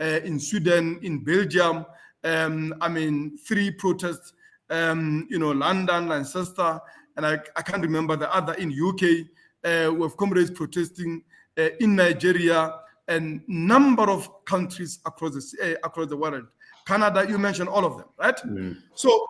uh, 0.00 0.20
in 0.24 0.38
Sweden, 0.40 0.98
in 1.02 1.22
Belgium. 1.22 1.86
Um, 2.24 2.74
I 2.80 2.88
mean, 2.88 3.38
three 3.38 3.70
protests, 3.70 4.32
um, 4.70 5.26
you 5.30 5.38
know, 5.38 5.50
London, 5.50 6.08
Lancaster, 6.08 6.80
and 7.16 7.26
I, 7.26 7.38
I 7.56 7.62
can't 7.62 7.82
remember 7.82 8.16
the 8.16 8.34
other 8.34 8.54
in 8.54 8.72
UK. 8.72 9.26
Uh, 9.64 9.92
with 9.92 10.16
comrades 10.16 10.50
protesting 10.50 11.22
uh, 11.56 11.68
in 11.78 11.94
Nigeria, 11.94 12.74
and 13.06 13.42
number 13.46 14.10
of 14.10 14.44
countries 14.44 14.98
across 15.06 15.34
the 15.34 15.76
uh, 15.80 15.86
across 15.86 16.08
the 16.08 16.16
world. 16.16 16.46
Canada, 16.86 17.26
you 17.28 17.38
mentioned 17.38 17.68
all 17.68 17.84
of 17.84 17.96
them, 17.96 18.06
right? 18.18 18.36
Mm. 18.36 18.76
So 18.94 19.26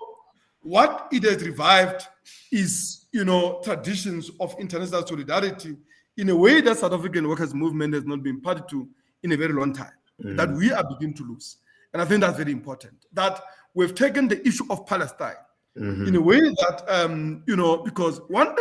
what 0.62 1.09
it 1.12 1.25
has 1.25 1.43
revived 1.43 2.07
is, 2.51 3.07
you 3.12 3.25
know, 3.25 3.61
traditions 3.65 4.31
of 4.41 4.55
international 4.59 5.07
solidarity 5.07 5.77
in 6.17 6.29
a 6.31 6.37
way 6.37 6.61
that 6.61 6.79
South 6.79 6.93
African 6.93 7.29
workers' 7.29 7.55
movement 7.55 7.95
has 7.95 8.05
not 8.05 8.23
been 8.23 8.41
party 8.41 8.62
to 8.71 8.88
in 9.23 9.33
a 9.33 9.37
very 9.37 9.53
long 9.53 9.73
time. 9.73 9.93
Mm. 10.23 10.37
That 10.37 10.51
we 10.53 10.73
are 10.73 10.85
beginning 10.85 11.15
to 11.17 11.25
lose, 11.25 11.57
and 11.93 12.03
I 12.03 12.05
think 12.05 12.21
that's 12.21 12.37
very 12.37 12.53
important. 12.53 13.07
That 13.12 13.43
we've 13.75 13.95
taken 13.95 14.29
the 14.29 14.47
issue 14.47 14.65
of 14.71 14.87
Palestine 14.87 15.37
mm-hmm. 15.77 16.07
in 16.07 16.17
a 16.17 16.21
way 16.21 16.41
that, 16.41 16.85
um, 16.88 17.43
you 17.47 17.57
know, 17.57 17.79
because 17.79 18.21
one 18.29 18.55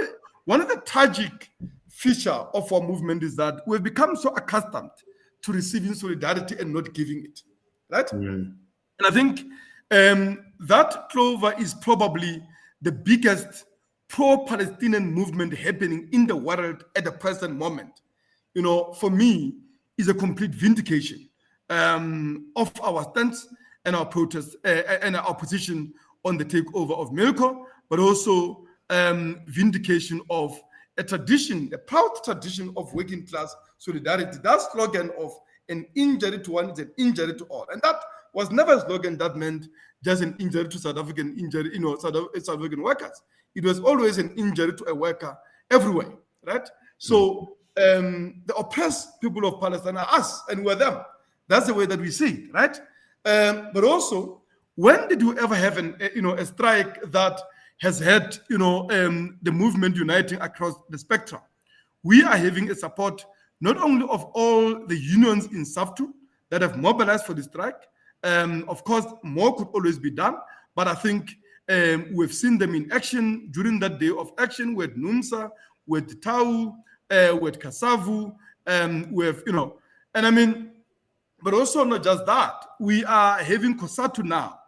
one 0.45 0.61
of 0.61 0.69
the 0.69 0.81
tragic 0.85 1.51
feature 1.89 2.31
of 2.31 2.71
our 2.73 2.81
movement 2.81 3.21
is 3.21 3.35
that 3.35 3.61
we've 3.67 3.83
become 3.83 4.15
so 4.15 4.29
accustomed 4.29 4.91
to 5.41 5.51
receiving 5.51 5.93
solidarity 5.93 6.55
and 6.59 6.73
not 6.73 6.93
giving 6.93 7.23
it, 7.23 7.41
right? 7.89 8.07
Mm. 8.07 8.55
And 9.03 9.07
I 9.07 9.19
think 9.19 9.47
um, 9.89 10.45
that 10.59 11.09
clover 11.09 11.55
is 11.57 11.73
probably 11.73 12.43
the 12.83 12.91
biggest 12.91 13.65
pro-Palestinian 14.09 15.11
movement 15.11 15.57
happening 15.57 16.07
in 16.11 16.27
the 16.27 16.35
world 16.35 16.85
at 16.95 17.05
the 17.05 17.11
present 17.11 17.55
moment. 17.55 18.01
You 18.53 18.61
know, 18.61 18.93
for 18.93 19.09
me, 19.09 19.55
is 19.97 20.07
a 20.07 20.13
complete 20.13 20.51
vindication 20.51 21.27
um, 21.71 22.51
of 22.55 22.71
our 22.83 23.03
stance 23.11 23.47
and 23.85 23.95
our 23.95 24.05
protest 24.05 24.55
uh, 24.65 24.83
and 25.01 25.15
our 25.15 25.33
position 25.33 25.93
on 26.23 26.37
the 26.37 26.45
takeover 26.45 26.95
of 26.95 27.11
Milco, 27.11 27.65
but 27.89 27.97
also 27.99 28.67
um, 28.91 29.41
vindication 29.47 30.21
of 30.29 30.61
a 30.97 31.03
tradition, 31.03 31.71
a 31.73 31.77
proud 31.79 32.11
tradition 32.23 32.71
of 32.77 32.93
working 32.93 33.25
class 33.25 33.55
solidarity. 33.79 34.37
That 34.43 34.61
slogan 34.71 35.09
of 35.17 35.35
an 35.69 35.87
injury 35.95 36.37
to 36.43 36.51
one 36.51 36.69
is 36.69 36.77
an 36.77 36.91
injury 36.99 37.33
to 37.33 37.45
all. 37.45 37.65
And 37.71 37.81
that 37.81 37.95
was 38.33 38.51
never 38.51 38.73
a 38.73 38.81
slogan 38.81 39.17
that 39.17 39.35
meant 39.35 39.67
just 40.03 40.21
an 40.21 40.35
injury 40.39 40.67
to 40.67 40.79
South 40.79 40.97
African 40.97 41.37
injury, 41.37 41.71
you 41.73 41.79
know, 41.79 41.97
South, 41.97 42.15
South 42.43 42.57
African 42.57 42.81
workers. 42.81 43.21
It 43.55 43.63
was 43.63 43.79
always 43.79 44.17
an 44.17 44.33
injury 44.35 44.73
to 44.73 44.85
a 44.89 44.95
worker 44.95 45.37
everywhere, 45.69 46.13
right? 46.45 46.67
So 46.97 47.57
um, 47.77 48.41
the 48.45 48.55
oppressed 48.55 49.19
people 49.21 49.45
of 49.45 49.59
Palestine 49.59 49.97
are 49.97 50.07
us, 50.11 50.41
and 50.49 50.63
we're 50.63 50.75
them. 50.75 51.01
That's 51.47 51.67
the 51.67 51.73
way 51.73 51.85
that 51.85 51.99
we 51.99 52.11
see 52.11 52.29
it, 52.29 52.53
right? 52.53 52.79
Um, 53.25 53.69
but 53.73 53.83
also, 53.83 54.41
when 54.75 55.07
did 55.07 55.21
you 55.21 55.37
ever 55.37 55.55
have 55.55 55.77
an, 55.77 55.95
you 56.15 56.21
know, 56.21 56.33
a 56.33 56.45
strike 56.45 57.01
that 57.11 57.39
has 57.81 57.99
had, 57.99 58.37
you 58.49 58.57
know, 58.57 58.89
um, 58.91 59.37
the 59.41 59.51
movement 59.51 59.95
uniting 59.95 60.39
across 60.39 60.75
the 60.89 60.97
spectrum? 60.97 61.41
We 62.03 62.23
are 62.23 62.37
having 62.37 62.71
a 62.71 62.75
support 62.75 63.25
not 63.59 63.77
only 63.77 64.07
of 64.09 64.23
all 64.33 64.85
the 64.87 64.97
unions 64.97 65.45
in 65.47 65.63
SAFTU 65.63 66.11
that 66.49 66.61
have 66.61 66.77
mobilized 66.77 67.25
for 67.25 67.33
the 67.33 67.43
strike. 67.43 67.87
Um, 68.23 68.65
of 68.67 68.83
course, 68.83 69.05
more 69.23 69.55
could 69.55 69.69
always 69.73 69.97
be 69.97 70.11
done, 70.11 70.35
but 70.75 70.87
I 70.87 70.93
think 70.93 71.31
um, 71.69 72.07
we've 72.13 72.33
seen 72.33 72.57
them 72.57 72.75
in 72.75 72.91
action 72.91 73.49
during 73.51 73.79
that 73.79 73.99
day 73.99 74.09
of 74.09 74.31
action 74.37 74.75
with 74.75 74.95
NUMSA, 74.95 75.49
with 75.87 76.21
TAU, 76.21 76.75
uh, 77.09 77.37
with 77.41 77.59
CASAVU, 77.59 78.35
um, 78.67 79.11
with, 79.11 79.43
you 79.45 79.53
know, 79.53 79.77
and 80.13 80.25
I 80.25 80.31
mean, 80.31 80.71
but 81.41 81.53
also 81.53 81.83
not 81.83 82.03
just 82.03 82.25
that, 82.25 82.65
we 82.79 83.03
are 83.05 83.39
having 83.39 83.77
COSATU 83.77 84.23
now, 84.23 84.59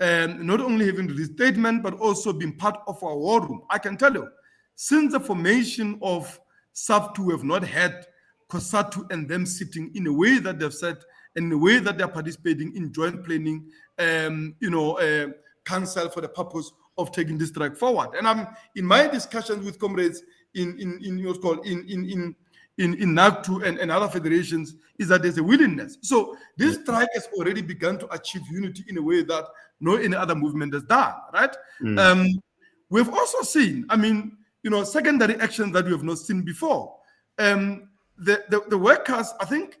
um, 0.00 0.46
not 0.46 0.60
only 0.60 0.86
having 0.86 1.06
the 1.08 1.24
statement, 1.24 1.82
but 1.82 1.94
also 1.94 2.32
being 2.32 2.56
part 2.56 2.80
of 2.86 3.02
our 3.02 3.16
war 3.16 3.40
room. 3.40 3.62
I 3.68 3.78
can 3.78 3.96
tell 3.96 4.12
you, 4.12 4.28
since 4.76 5.12
the 5.12 5.20
formation 5.20 5.98
of 6.02 6.40
SAFTU, 6.74 7.18
we 7.18 7.32
have 7.32 7.44
not 7.44 7.64
had 7.64 8.06
COSATU 8.48 9.10
and 9.10 9.28
them 9.28 9.44
sitting 9.44 9.90
in 9.94 10.06
a 10.06 10.12
way 10.12 10.38
that 10.38 10.58
they've 10.58 10.72
said, 10.72 10.98
in 11.36 11.48
the 11.48 11.58
way 11.58 11.78
that 11.78 11.96
they're 11.96 12.08
participating 12.08 12.74
in 12.76 12.92
joint 12.92 13.24
planning, 13.24 13.70
um, 13.98 14.54
you 14.60 14.70
know, 14.70 14.98
uh, 14.98 15.28
council 15.64 16.08
for 16.08 16.20
the 16.20 16.28
purpose 16.28 16.72
of 16.98 17.12
taking 17.12 17.38
this 17.38 17.50
track 17.50 17.76
forward. 17.76 18.16
And 18.16 18.26
I'm 18.26 18.48
in 18.76 18.84
my 18.84 19.06
discussions 19.06 19.64
with 19.64 19.78
comrades 19.78 20.22
in 20.54 20.78
in 20.78 21.00
in 21.02 21.24
what's 21.24 21.38
called 21.38 21.66
in 21.66 21.88
in 21.88 22.04
in 22.10 22.36
in, 22.78 22.94
in 22.94 23.14
NACTU 23.14 23.66
and, 23.66 23.78
and 23.78 23.90
other 23.90 24.08
federations 24.08 24.74
is 24.98 25.08
that 25.08 25.22
there's 25.22 25.36
a 25.38 25.42
willingness. 25.42 25.98
So 26.00 26.36
this 26.56 26.76
strike 26.76 27.08
has 27.14 27.28
already 27.34 27.60
begun 27.60 27.98
to 27.98 28.12
achieve 28.12 28.42
unity 28.50 28.84
in 28.88 28.96
a 28.96 29.02
way 29.02 29.22
that 29.22 29.44
no 29.80 29.96
any 29.96 30.16
other 30.16 30.34
movement 30.34 30.72
has 30.72 30.84
done, 30.84 31.14
right? 31.34 31.54
Mm. 31.82 31.98
Um, 31.98 32.42
we've 32.88 33.08
also 33.08 33.42
seen, 33.42 33.84
I 33.90 33.96
mean, 33.96 34.36
you 34.62 34.70
know, 34.70 34.82
secondary 34.84 35.36
actions 35.40 35.72
that 35.74 35.84
we 35.84 35.90
have 35.90 36.02
not 36.02 36.18
seen 36.18 36.42
before. 36.42 36.96
Um, 37.38 37.90
the, 38.16 38.44
the, 38.48 38.62
the 38.68 38.78
workers, 38.78 39.32
I 39.40 39.44
think, 39.44 39.78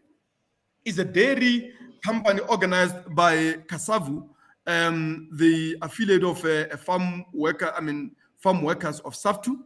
is 0.84 0.98
a 0.98 1.04
dairy 1.04 1.72
company 2.04 2.40
organized 2.48 3.14
by 3.14 3.54
CASAVU, 3.68 4.26
um, 4.66 5.28
the 5.32 5.76
affiliate 5.82 6.24
of 6.24 6.44
a, 6.44 6.68
a, 6.70 6.76
farm 6.76 7.24
worker, 7.32 7.72
I 7.76 7.80
mean, 7.80 8.12
farm 8.36 8.62
workers 8.62 9.00
of 9.00 9.14
SAFTU. 9.14 9.58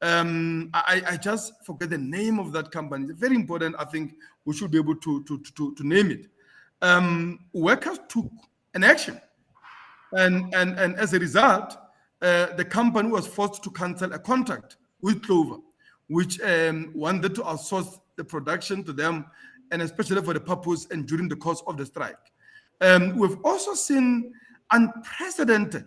Um, 0.00 0.70
I, 0.74 1.02
I, 1.06 1.16
just 1.16 1.52
forget 1.64 1.90
the 1.90 1.98
name 1.98 2.40
of 2.40 2.52
that 2.52 2.70
company. 2.72 3.06
It's 3.08 3.18
very 3.20 3.36
important. 3.36 3.76
I 3.78 3.84
think 3.84 4.14
we 4.44 4.54
should 4.54 4.70
be 4.70 4.78
able 4.78 4.96
to, 4.96 5.22
to, 5.24 5.38
to, 5.38 5.74
to 5.74 5.86
name 5.86 6.10
it. 6.10 6.26
Um, 6.80 7.38
workers 7.52 8.00
took 8.08 8.28
an 8.74 8.82
action. 8.82 9.20
And, 10.12 10.52
and, 10.54 10.78
and 10.78 10.96
as 10.96 11.14
a 11.14 11.20
result, 11.20 11.76
uh, 12.20 12.46
the 12.56 12.64
company 12.64 13.10
was 13.10 13.26
forced 13.26 13.62
to 13.62 13.70
cancel 13.70 14.12
a 14.12 14.18
contract 14.18 14.76
with 15.00 15.22
Clover, 15.22 15.58
which 16.08 16.40
um, 16.40 16.90
wanted 16.94 17.34
to 17.36 17.42
outsource 17.42 18.00
the 18.16 18.24
production 18.24 18.82
to 18.84 18.92
them 18.92 19.26
and 19.72 19.82
especially 19.82 20.22
for 20.22 20.34
the 20.34 20.40
purpose 20.40 20.86
and 20.90 21.06
during 21.06 21.28
the 21.28 21.36
course 21.36 21.62
of 21.66 21.76
the 21.76 21.84
strike. 21.84 22.14
Um, 22.80 23.16
we've 23.16 23.38
also 23.44 23.74
seen 23.74 24.32
unprecedented, 24.70 25.86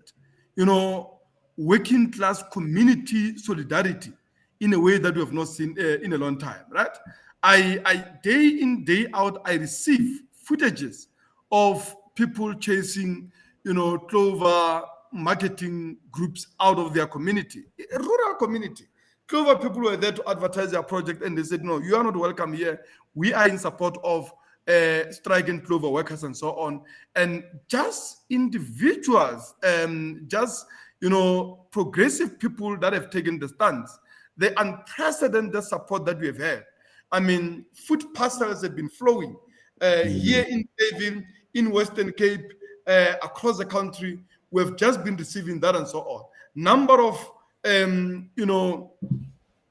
you 0.55 0.65
know, 0.65 1.19
working 1.57 2.11
class 2.11 2.43
community 2.51 3.37
solidarity 3.37 4.11
in 4.59 4.73
a 4.73 4.79
way 4.79 4.97
that 4.97 5.13
we 5.13 5.21
have 5.21 5.33
not 5.33 5.47
seen 5.47 5.75
uh, 5.79 5.99
in 6.03 6.13
a 6.13 6.17
long 6.17 6.37
time, 6.37 6.65
right? 6.69 6.97
I, 7.43 7.79
I 7.85 8.05
day 8.23 8.47
in 8.59 8.83
day 8.83 9.07
out 9.13 9.41
I 9.45 9.53
receive 9.53 10.21
footages 10.49 11.07
of 11.51 11.95
people 12.15 12.53
chasing, 12.55 13.31
you 13.63 13.73
know, 13.73 13.99
clover 13.99 14.83
marketing 15.11 15.97
groups 16.11 16.47
out 16.59 16.77
of 16.77 16.93
their 16.93 17.07
community, 17.07 17.65
a 17.93 17.99
rural 17.99 18.35
community. 18.35 18.85
Clover 19.27 19.55
people 19.55 19.81
were 19.81 19.97
there 19.97 20.11
to 20.11 20.29
advertise 20.29 20.71
their 20.71 20.83
project 20.83 21.23
and 21.23 21.37
they 21.37 21.43
said, 21.43 21.63
no, 21.63 21.79
you 21.79 21.95
are 21.95 22.03
not 22.03 22.15
welcome 22.15 22.53
here. 22.53 22.81
We 23.15 23.33
are 23.33 23.47
in 23.47 23.57
support 23.57 23.97
of 24.03 24.31
uh, 24.67 25.11
striking 25.11 25.61
Clover 25.61 25.89
workers 25.89 26.23
and 26.23 26.35
so 26.35 26.51
on. 26.51 26.81
And 27.15 27.43
just 27.67 28.23
individuals, 28.29 29.55
um, 29.63 30.25
just, 30.27 30.65
you 31.01 31.09
know, 31.09 31.65
progressive 31.71 32.39
people 32.39 32.77
that 32.77 32.93
have 32.93 33.09
taken 33.09 33.39
the 33.39 33.49
stance, 33.49 33.97
the 34.37 34.59
unprecedented 34.61 35.63
support 35.63 36.05
that 36.05 36.19
we 36.19 36.27
have 36.27 36.37
had. 36.37 36.63
I 37.11 37.19
mean, 37.19 37.65
food 37.73 38.03
parcels 38.13 38.63
have 38.63 38.75
been 38.75 38.89
flowing 38.89 39.35
uh, 39.81 39.85
mm-hmm. 39.85 40.19
here 40.19 40.45
in 40.49 40.67
Davin, 40.79 41.25
in 41.53 41.71
Western 41.71 42.11
Cape, 42.11 42.51
uh, 42.87 43.13
across 43.23 43.57
the 43.57 43.65
country. 43.65 44.19
We've 44.51 44.75
just 44.75 45.03
been 45.03 45.15
receiving 45.15 45.59
that 45.61 45.75
and 45.75 45.87
so 45.87 45.99
on. 45.99 46.23
Number 46.55 47.01
of 47.01 47.31
um, 47.65 48.29
you 48.35 48.45
know, 48.45 48.91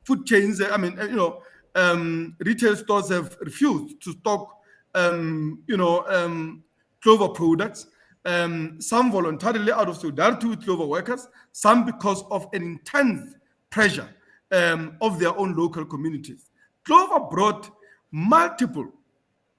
food 0.04 0.26
chains, 0.26 0.60
I 0.60 0.76
mean, 0.76 0.98
you 1.00 1.16
know, 1.16 1.42
um, 1.74 2.36
retail 2.40 2.76
stores 2.76 3.08
have 3.10 3.36
refused 3.40 4.02
to 4.02 4.12
stock, 4.12 4.58
um, 4.94 5.62
you 5.66 5.76
know, 5.76 6.04
um, 6.08 6.62
Clover 7.02 7.28
products. 7.28 7.86
Um, 8.26 8.80
some 8.80 9.12
voluntarily 9.12 9.70
out 9.70 9.88
of 9.88 9.98
solidarity 9.98 10.46
with 10.46 10.64
Clover 10.64 10.86
workers, 10.86 11.28
some 11.52 11.84
because 11.84 12.24
of 12.30 12.46
an 12.54 12.62
intense 12.62 13.34
pressure 13.68 14.08
um, 14.50 14.96
of 15.02 15.18
their 15.18 15.36
own 15.36 15.54
local 15.54 15.84
communities. 15.84 16.48
Clover 16.84 17.20
brought 17.30 17.70
multiple 18.10 18.90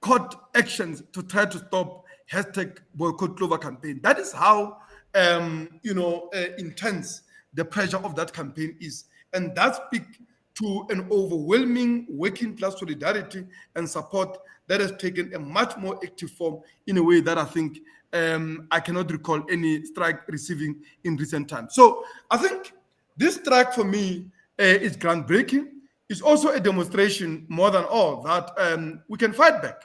court 0.00 0.34
actions 0.54 1.02
to 1.12 1.22
try 1.22 1.44
to 1.44 1.58
stop 1.58 2.04
hashtag 2.30 2.78
boycott 2.94 3.36
Clover 3.36 3.58
campaign. 3.58 4.00
That 4.02 4.18
is 4.18 4.32
how 4.32 4.78
um, 5.14 5.68
you 5.82 5.94
know 5.94 6.28
uh, 6.34 6.46
intense 6.58 7.22
the 7.54 7.64
pressure 7.64 7.98
of 7.98 8.14
that 8.16 8.32
campaign 8.32 8.76
is. 8.80 9.04
And 9.32 9.54
that 9.54 9.86
speaks 9.86 10.18
to 10.58 10.86
an 10.90 11.06
overwhelming 11.10 12.06
working 12.08 12.56
class 12.56 12.78
solidarity 12.78 13.46
and 13.74 13.88
support 13.88 14.38
that 14.66 14.80
has 14.80 14.92
taken 14.92 15.32
a 15.34 15.38
much 15.38 15.76
more 15.76 15.98
active 16.02 16.30
form 16.30 16.60
in 16.86 16.96
a 16.98 17.02
way 17.02 17.20
that 17.20 17.38
I 17.38 17.44
think 17.44 17.80
um, 18.12 18.66
I 18.70 18.80
cannot 18.80 19.10
recall 19.10 19.44
any 19.50 19.84
strike 19.84 20.26
receiving 20.28 20.76
in 21.04 21.16
recent 21.16 21.48
times. 21.48 21.74
So 21.74 22.04
I 22.30 22.36
think 22.38 22.72
this 23.16 23.36
strike 23.36 23.72
for 23.72 23.84
me 23.84 24.26
uh, 24.58 24.64
is 24.64 24.96
groundbreaking. 24.96 25.68
It's 26.08 26.20
also 26.20 26.50
a 26.50 26.60
demonstration, 26.60 27.46
more 27.48 27.70
than 27.70 27.84
all, 27.84 28.22
that 28.22 28.50
um, 28.58 29.02
we 29.08 29.18
can 29.18 29.32
fight 29.32 29.60
back. 29.60 29.82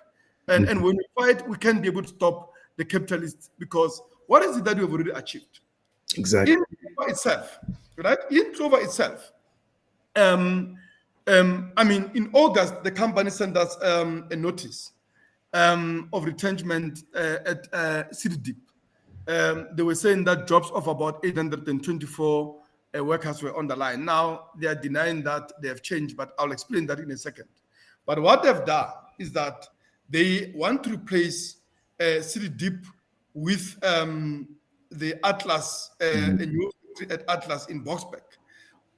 And, 0.47 0.67
and 0.69 0.82
when 0.82 0.97
we 0.97 1.05
fight, 1.17 1.47
we 1.47 1.57
can 1.57 1.82
be 1.82 1.88
able 1.88 2.03
to 2.03 2.07
stop 2.07 2.51
the 2.78 2.86
capitalists 2.86 3.49
because 3.57 4.01
what 4.28 4.43
is 4.43 4.57
it 4.57 4.65
that 4.65 4.76
we 4.76 4.82
have 4.82 4.91
already 4.91 5.11
achieved? 5.11 5.59
Exactly. 6.15 6.53
In 6.53 6.63
Clover 6.95 7.11
itself, 7.11 7.59
right? 7.97 8.17
In 8.30 8.53
Clover 8.53 8.82
itself, 8.82 9.32
um, 10.16 10.78
um, 11.28 11.72
I 11.78 11.84
mean, 11.84 12.12
in 12.14 12.30
August, 12.34 12.84
the 12.84 12.91
company 12.91 13.30
sent 13.30 13.57
us 13.57 13.78
um, 13.84 14.28
a 14.32 14.36
notice 14.36 14.91
um, 15.53 16.09
of 16.14 16.26
retrenchment 16.26 17.03
uh, 17.16 17.38
at 17.45 17.68
uh, 17.74 18.03
CityDeep. 18.12 18.55
Um, 19.28 19.68
they 19.74 19.84
were 19.84 19.95
saying 19.95 20.24
that 20.26 20.47
jobs 20.47 20.70
of 20.72 20.88
about 20.88 21.24
824 21.24 22.55
uh, 22.97 23.03
workers 23.03 23.43
were 23.43 23.55
on 23.55 23.68
the 23.68 23.76
line. 23.76 24.03
Now 24.03 24.47
they 24.57 24.68
are 24.68 24.76
denying 24.76 25.24
that 25.24 25.51
they 25.62 25.68
have 25.68 25.82
changed, 25.82 26.18
but 26.18 26.34
I'll 26.39 26.51
explain 26.51 26.86
that 26.88 26.99
in 26.99 27.12
a 27.12 27.18
second. 27.18 27.47
But 28.05 28.22
what 28.22 28.43
they've 28.43 28.66
done 28.66 28.89
is 29.20 29.32
that 29.34 29.68
they 30.09 30.51
want 30.55 30.84
to 30.84 30.91
replace 30.91 31.57
uh, 31.99 32.20
CityDeep 32.20 32.84
with 33.34 33.78
um, 33.84 34.49
the 34.89 35.16
Atlas, 35.24 35.91
uh, 36.01 36.05
mm-hmm. 36.05 36.41
a 36.41 36.45
new 36.45 36.72
at 37.09 37.24
Atlas 37.30 37.68
in 37.68 37.84
Boksburg. 37.84 38.22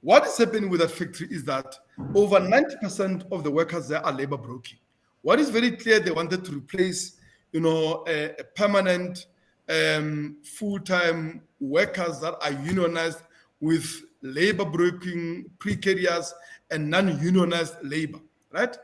What 0.04 0.26
is 0.26 0.36
happening 0.36 0.68
with 0.68 0.80
that 0.80 0.90
factory 0.90 1.28
is 1.30 1.44
that 1.44 1.78
over 2.14 2.38
90% 2.38 3.32
of 3.32 3.42
the 3.42 3.50
workers 3.50 3.88
there 3.88 4.04
are 4.04 4.12
labor 4.12 4.36
broking. 4.36 4.76
What 5.22 5.40
is 5.40 5.48
very 5.48 5.70
clear, 5.70 5.98
they 5.98 6.10
wanted 6.10 6.44
to 6.44 6.52
replace, 6.52 7.16
you 7.52 7.60
know, 7.60 8.04
a, 8.06 8.32
a 8.38 8.44
permanent 8.54 9.24
um, 9.66 10.36
full-time 10.44 11.40
workers 11.58 12.20
that 12.20 12.34
are 12.42 12.52
unionized 12.52 13.22
with 13.60 14.02
labor 14.20 14.66
broking, 14.66 15.46
precarious, 15.58 16.34
and 16.70 16.90
non-unionized 16.90 17.76
labor, 17.82 18.20
right? 18.52 18.76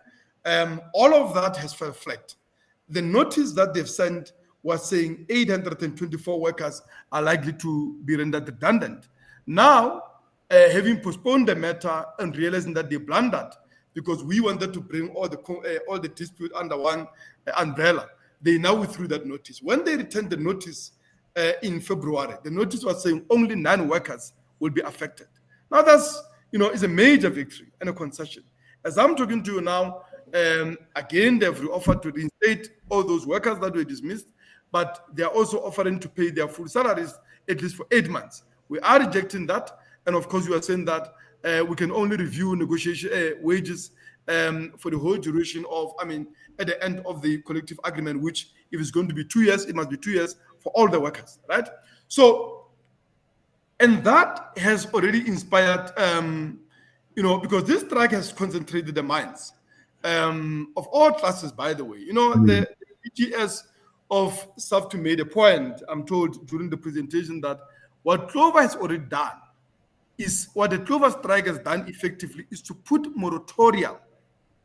Um, 0.47 0.81
all 0.95 1.13
of 1.13 1.35
that 1.35 1.55
has 1.59 1.75
flat. 1.75 2.35
The 2.89 3.03
notice 3.03 3.53
that 3.53 3.75
they've 3.75 3.87
sent 3.87 4.33
was 4.63 4.89
saying 4.89 5.27
824 5.29 6.41
workers 6.41 6.81
are 7.13 7.21
likely 7.21 7.53
to 7.53 7.99
be 8.07 8.17
rendered 8.17 8.47
redundant. 8.47 9.09
Now, 9.47 10.05
uh, 10.51 10.69
having 10.71 11.01
postponed 11.01 11.49
the 11.49 11.55
matter 11.55 12.05
and 12.19 12.37
realizing 12.37 12.75
that 12.75 12.91
they 12.91 12.97
blundered 12.97 13.51
because 13.95 14.23
we 14.25 14.41
wanted 14.41 14.73
to 14.73 14.81
bring 14.81 15.09
all 15.11 15.29
the 15.29 15.39
uh, 15.39 15.91
all 15.91 15.99
the 15.99 16.09
dispute 16.09 16.53
under 16.55 16.77
one 16.77 17.07
uh, 17.47 17.53
umbrella, 17.59 18.09
they 18.41 18.59
now 18.59 18.75
withdrew 18.75 19.09
that 19.09 19.27
notice. 19.27 19.63
When 19.63 19.85
they 19.85 19.97
returned 19.97 20.31
the 20.31 20.37
notice 20.37 20.93
uh, 21.37 21.53
in 21.63 21.81
February, 21.81 22.37
the 22.43 22.51
notice 22.51 22.85
was 22.85 23.03
saying 23.03 23.25
only 23.31 23.55
nine 23.55 23.89
workers 23.89 24.33
will 24.59 24.71
be 24.71 24.81
affected. 24.83 25.29
Now 25.71 25.83
that's 25.83 26.23
you 26.53 26.59
know 26.59 26.71
is 26.71 26.83
a 26.83 26.89
major 26.89 27.31
victory 27.31 27.69
and 27.81 27.91
a 27.91 27.93
concession. 27.93 28.45
As 28.85 28.97
I'm 28.97 29.15
talking 29.15 29.43
to 29.43 29.53
you 29.55 29.61
now, 29.61 30.03
um, 30.35 30.77
again 30.97 31.39
they've 31.39 31.69
offered 31.69 32.03
to 32.03 32.11
reinstate 32.11 32.71
all 32.89 33.03
those 33.03 33.27
workers 33.27 33.59
that 33.59 33.75
were 33.75 33.85
dismissed 33.85 34.29
but 34.73 35.05
they 35.13 35.23
are 35.23 35.31
also 35.31 35.59
offering 35.59 35.99
to 35.99 36.09
pay 36.09 36.31
their 36.31 36.49
full 36.49 36.69
salaries 36.69 37.15
at 37.49 37.61
least 37.63 37.77
for 37.77 37.87
eight 37.91 38.09
months. 38.09 38.45
We 38.69 38.79
are 38.81 39.01
rejecting 39.01 39.47
that. 39.49 39.71
And 40.11 40.17
of 40.17 40.29
course, 40.29 40.45
you 40.45 40.55
are 40.57 40.61
saying 40.61 40.87
that 40.87 41.15
uh, 41.45 41.65
we 41.65 41.77
can 41.77 41.93
only 41.93 42.17
review 42.17 42.57
negotiation 42.57 43.11
uh, 43.13 43.39
wages 43.41 43.93
um, 44.27 44.73
for 44.77 44.91
the 44.91 44.99
whole 44.99 45.17
duration 45.17 45.65
of, 45.71 45.93
I 46.01 46.05
mean, 46.05 46.27
at 46.59 46.67
the 46.67 46.83
end 46.83 47.01
of 47.07 47.23
the 47.23 47.41
collective 47.43 47.79
agreement, 47.85 48.21
which 48.21 48.51
if 48.73 48.81
it's 48.81 48.91
going 48.91 49.07
to 49.07 49.15
be 49.15 49.25
two 49.25 49.43
years, 49.43 49.67
it 49.67 49.77
must 49.77 49.89
be 49.89 49.97
two 49.97 50.11
years 50.11 50.35
for 50.59 50.73
all 50.75 50.89
the 50.89 50.99
workers, 50.99 51.39
right? 51.49 51.69
So, 52.09 52.67
and 53.79 54.03
that 54.03 54.49
has 54.57 54.93
already 54.93 55.29
inspired, 55.29 55.93
um, 55.97 56.59
you 57.15 57.23
know, 57.23 57.39
because 57.39 57.63
this 57.63 57.83
strike 57.83 58.11
has 58.11 58.33
concentrated 58.33 58.97
the 58.97 59.05
minds 59.05 59.53
um, 60.03 60.73
of 60.77 60.89
all 60.89 61.13
classes, 61.13 61.53
by 61.53 61.73
the 61.73 61.85
way. 61.85 61.99
You 61.99 62.15
know, 62.15 62.33
mm-hmm. 62.33 62.47
the 62.47 62.69
EGS 63.17 63.63
of 64.11 64.57
SAFTU 64.57 65.01
made 65.01 65.21
a 65.21 65.25
point, 65.25 65.81
I'm 65.89 66.05
told 66.05 66.49
during 66.49 66.69
the 66.69 66.77
presentation, 66.77 67.41
that 67.43 67.61
what 68.03 68.29
Clover 68.29 68.61
has 68.61 68.75
already 68.75 69.05
done 69.05 69.37
is 70.21 70.49
what 70.55 70.71
the 70.71 70.79
Clover 70.79 71.11
strike 71.11 71.47
has 71.47 71.59
done 71.61 71.89
effectively 71.89 72.47
is 72.51 72.61
to 72.63 72.75
put 72.75 73.17
moratorium 73.17 73.97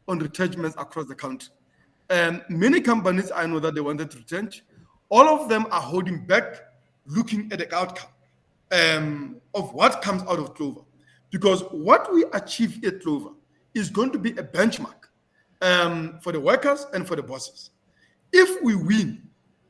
on 0.08 0.20
retrenchments 0.20 0.76
across 0.78 1.08
the 1.08 1.16
country. 1.16 1.49
And 2.10 2.43
many 2.49 2.82
companies 2.82 3.32
I 3.34 3.47
know 3.47 3.60
that 3.60 3.74
they 3.74 3.82
wanted 3.82 4.12
to 4.12 4.18
retrench, 4.18 4.64
all 5.10 5.28
of 5.28 5.49
them 5.49 5.66
are 5.72 5.82
holding 5.82 6.26
back, 6.26 6.62
looking 7.08 7.51
at 7.51 7.60
the 7.60 7.74
outcome 7.76 8.10
um, 8.72 9.41
of 9.53 9.74
what 9.74 10.01
comes 10.01 10.22
out 10.24 10.39
of 10.39 10.53
Clover. 10.53 10.82
Because 11.32 11.62
what 11.72 12.14
we 12.14 12.26
achieve 12.34 12.84
at 12.86 13.01
Clover 13.01 13.30
is 13.74 13.89
going 13.89 14.12
to 14.12 14.20
be 14.20 14.32
a 14.32 14.43
benchmark 14.43 15.06
um, 15.62 16.20
for 16.22 16.32
the 16.32 16.39
workers 16.39 16.86
and 16.93 17.08
for 17.08 17.16
the 17.16 17.24
bosses. 17.24 17.72
If 18.32 18.62
we 18.62 18.76
win 18.76 19.24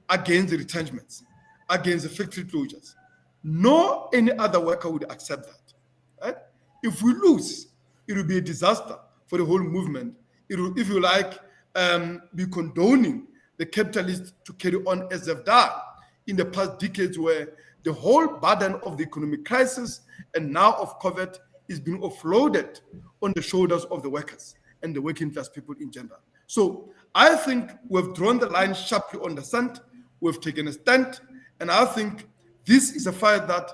against 0.09 0.49
the 0.49 0.57
retrenchments, 0.57 1.23
against 1.69 2.03
the 2.03 2.09
factory 2.09 2.43
closures, 2.43 2.95
no 3.43 4.09
any 4.13 4.31
other 4.33 4.59
worker 4.59 4.89
would 4.89 5.09
accept 5.11 5.45
that. 5.45 5.64
Right? 6.21 6.35
If 6.83 7.01
we 7.01 7.13
lose, 7.13 7.67
it 8.07 8.15
will 8.15 8.23
be 8.23 8.37
a 8.37 8.41
disaster 8.41 8.97
for 9.27 9.37
the 9.37 9.45
whole 9.45 9.59
movement. 9.59 10.13
It 10.49 10.59
will, 10.59 10.77
if 10.77 10.87
you 10.87 10.99
like, 10.99 11.39
um, 11.75 12.21
be 12.33 12.45
condoning 12.45 13.27
the 13.57 13.65
capitalists 13.65 14.33
to 14.45 14.53
carry 14.53 14.77
on 14.85 15.07
as 15.11 15.25
they've 15.25 15.43
done 15.45 15.71
in 16.27 16.35
the 16.35 16.45
past 16.45 16.79
decades, 16.79 17.17
where 17.17 17.49
the 17.83 17.93
whole 17.93 18.27
burden 18.27 18.75
of 18.83 18.97
the 18.97 19.03
economic 19.03 19.45
crisis 19.45 20.01
and 20.35 20.51
now 20.51 20.73
of 20.73 20.99
COVID 20.99 21.37
is 21.67 21.79
being 21.79 21.99
offloaded 22.01 22.81
on 23.21 23.33
the 23.35 23.41
shoulders 23.41 23.85
of 23.85 24.03
the 24.03 24.09
workers 24.09 24.55
and 24.83 24.95
the 24.95 25.01
working 25.01 25.31
class 25.31 25.49
people 25.49 25.75
in 25.79 25.91
general. 25.91 26.19
So 26.47 26.89
I 27.13 27.35
think 27.35 27.71
we've 27.87 28.13
drawn 28.13 28.39
the 28.39 28.49
line 28.49 28.73
sharply 28.73 29.19
on 29.21 29.35
the 29.35 29.41
sand. 29.41 29.79
We've 30.19 30.39
taken 30.39 30.67
a 30.67 30.73
stand. 30.73 31.19
And 31.59 31.71
I 31.71 31.85
think 31.85 32.27
this 32.65 32.91
is 32.91 33.07
a 33.07 33.13
fight 33.13 33.47
that 33.47 33.69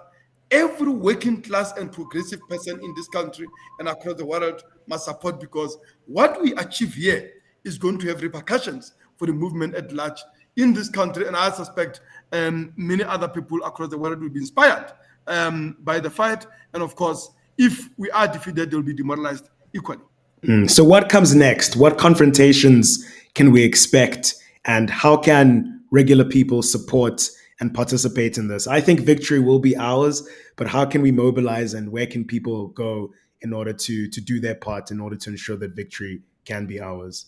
every 0.51 0.89
working 0.89 1.41
class 1.41 1.75
and 1.77 1.91
progressive 1.91 2.39
person 2.49 2.79
in 2.83 2.93
this 2.95 3.07
country 3.07 3.47
and 3.79 3.87
across 3.87 4.15
the 4.15 4.25
world 4.25 4.63
must 4.87 5.05
support 5.05 5.39
because 5.39 5.77
what 6.05 6.41
we 6.41 6.53
achieve 6.55 6.93
here 6.93 7.31
is 7.63 7.77
going 7.77 7.97
to 7.99 8.07
have 8.07 8.21
repercussions 8.21 8.93
for 9.17 9.25
the 9.25 9.33
movement 9.33 9.75
at 9.75 9.91
large 9.93 10.19
in 10.57 10.73
this 10.73 10.89
country. 10.89 11.27
And 11.27 11.35
I 11.35 11.51
suspect 11.51 12.01
um, 12.31 12.73
many 12.75 13.03
other 13.03 13.27
people 13.27 13.63
across 13.63 13.89
the 13.89 13.97
world 13.97 14.21
will 14.21 14.29
be 14.29 14.39
inspired 14.39 14.91
um, 15.27 15.77
by 15.81 15.99
the 15.99 16.09
fight. 16.09 16.45
And 16.73 16.83
of 16.83 16.95
course, 16.95 17.29
if 17.57 17.89
we 17.97 18.09
are 18.11 18.27
defeated, 18.27 18.71
they'll 18.71 18.81
be 18.81 18.93
demoralized 18.93 19.49
equally. 19.73 20.01
Mm. 20.43 20.69
So, 20.69 20.83
what 20.83 21.09
comes 21.09 21.35
next? 21.35 21.75
What 21.75 21.97
confrontations 21.97 23.05
can 23.35 23.51
we 23.51 23.63
expect? 23.63 24.33
And 24.65 24.89
how 24.89 25.17
can 25.17 25.81
regular 25.91 26.25
people 26.25 26.63
support 26.63 27.29
and 27.61 27.73
participate 27.73 28.37
in 28.37 28.47
this? 28.47 28.67
I 28.67 28.81
think 28.81 29.01
victory 29.01 29.39
will 29.39 29.59
be 29.59 29.77
ours, 29.77 30.27
but 30.57 30.67
how 30.67 30.83
can 30.83 31.01
we 31.01 31.11
mobilize 31.11 31.73
and 31.73 31.89
where 31.91 32.07
can 32.07 32.25
people 32.25 32.67
go 32.69 33.13
in 33.41 33.53
order 33.53 33.71
to, 33.71 34.09
to 34.09 34.21
do 34.21 34.41
their 34.41 34.55
part 34.55 34.91
in 34.91 34.99
order 34.99 35.15
to 35.15 35.29
ensure 35.29 35.55
that 35.57 35.75
victory 35.75 36.21
can 36.43 36.65
be 36.65 36.81
ours? 36.81 37.27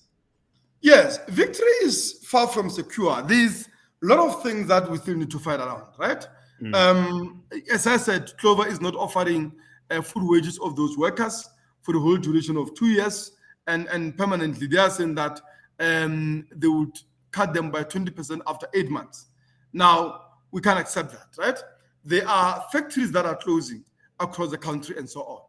Yes, 0.82 1.20
victory 1.30 1.72
is 1.84 2.20
far 2.26 2.48
from 2.48 2.70
secure. 2.70 3.22
There's 3.22 3.68
a 4.04 4.06
lot 4.06 4.20
of 4.20 4.44
things 4.44 4.68
that 4.68 4.90
we 4.92 4.98
still 4.98 5.16
need 5.16 5.32
to 5.32 5.40
fight 5.40 5.62
around, 5.62 5.86
right? 5.98 6.28
Mm. 6.62 6.76
Um, 6.76 7.44
as 7.72 7.88
I 7.88 7.98
said, 7.98 8.36
Clover 8.38 8.68
is 8.68 8.82
not 8.82 8.96
offering 8.96 9.54
uh, 9.90 10.02
full 10.02 10.30
wages 10.30 10.60
of 10.60 10.76
those 10.76 10.98
workers 10.98 11.48
for 11.84 11.94
the 11.94 12.00
whole 12.00 12.18
duration 12.18 12.58
of 12.58 12.74
two 12.76 12.88
years, 12.88 13.32
and, 13.68 13.88
and 13.88 14.18
permanently. 14.18 14.68
They 14.68 14.78
are 14.78 14.90
saying 14.90 15.16
that 15.16 15.40
um, 15.80 16.46
they 16.56 16.68
would 16.68 16.98
cut 17.32 17.54
them 17.54 17.72
by 17.72 17.84
20% 17.84 18.42
after 18.48 18.68
eight 18.74 18.90
months. 18.90 19.28
Now, 19.74 20.22
we 20.52 20.62
can't 20.62 20.80
accept 20.80 21.12
that, 21.12 21.28
right? 21.38 21.60
There 22.06 22.28
are 22.28 22.64
factories 22.72 23.12
that 23.12 23.26
are 23.26 23.36
closing 23.36 23.84
across 24.20 24.52
the 24.52 24.58
country 24.58 24.98
and 24.98 25.10
so 25.10 25.22
on. 25.24 25.42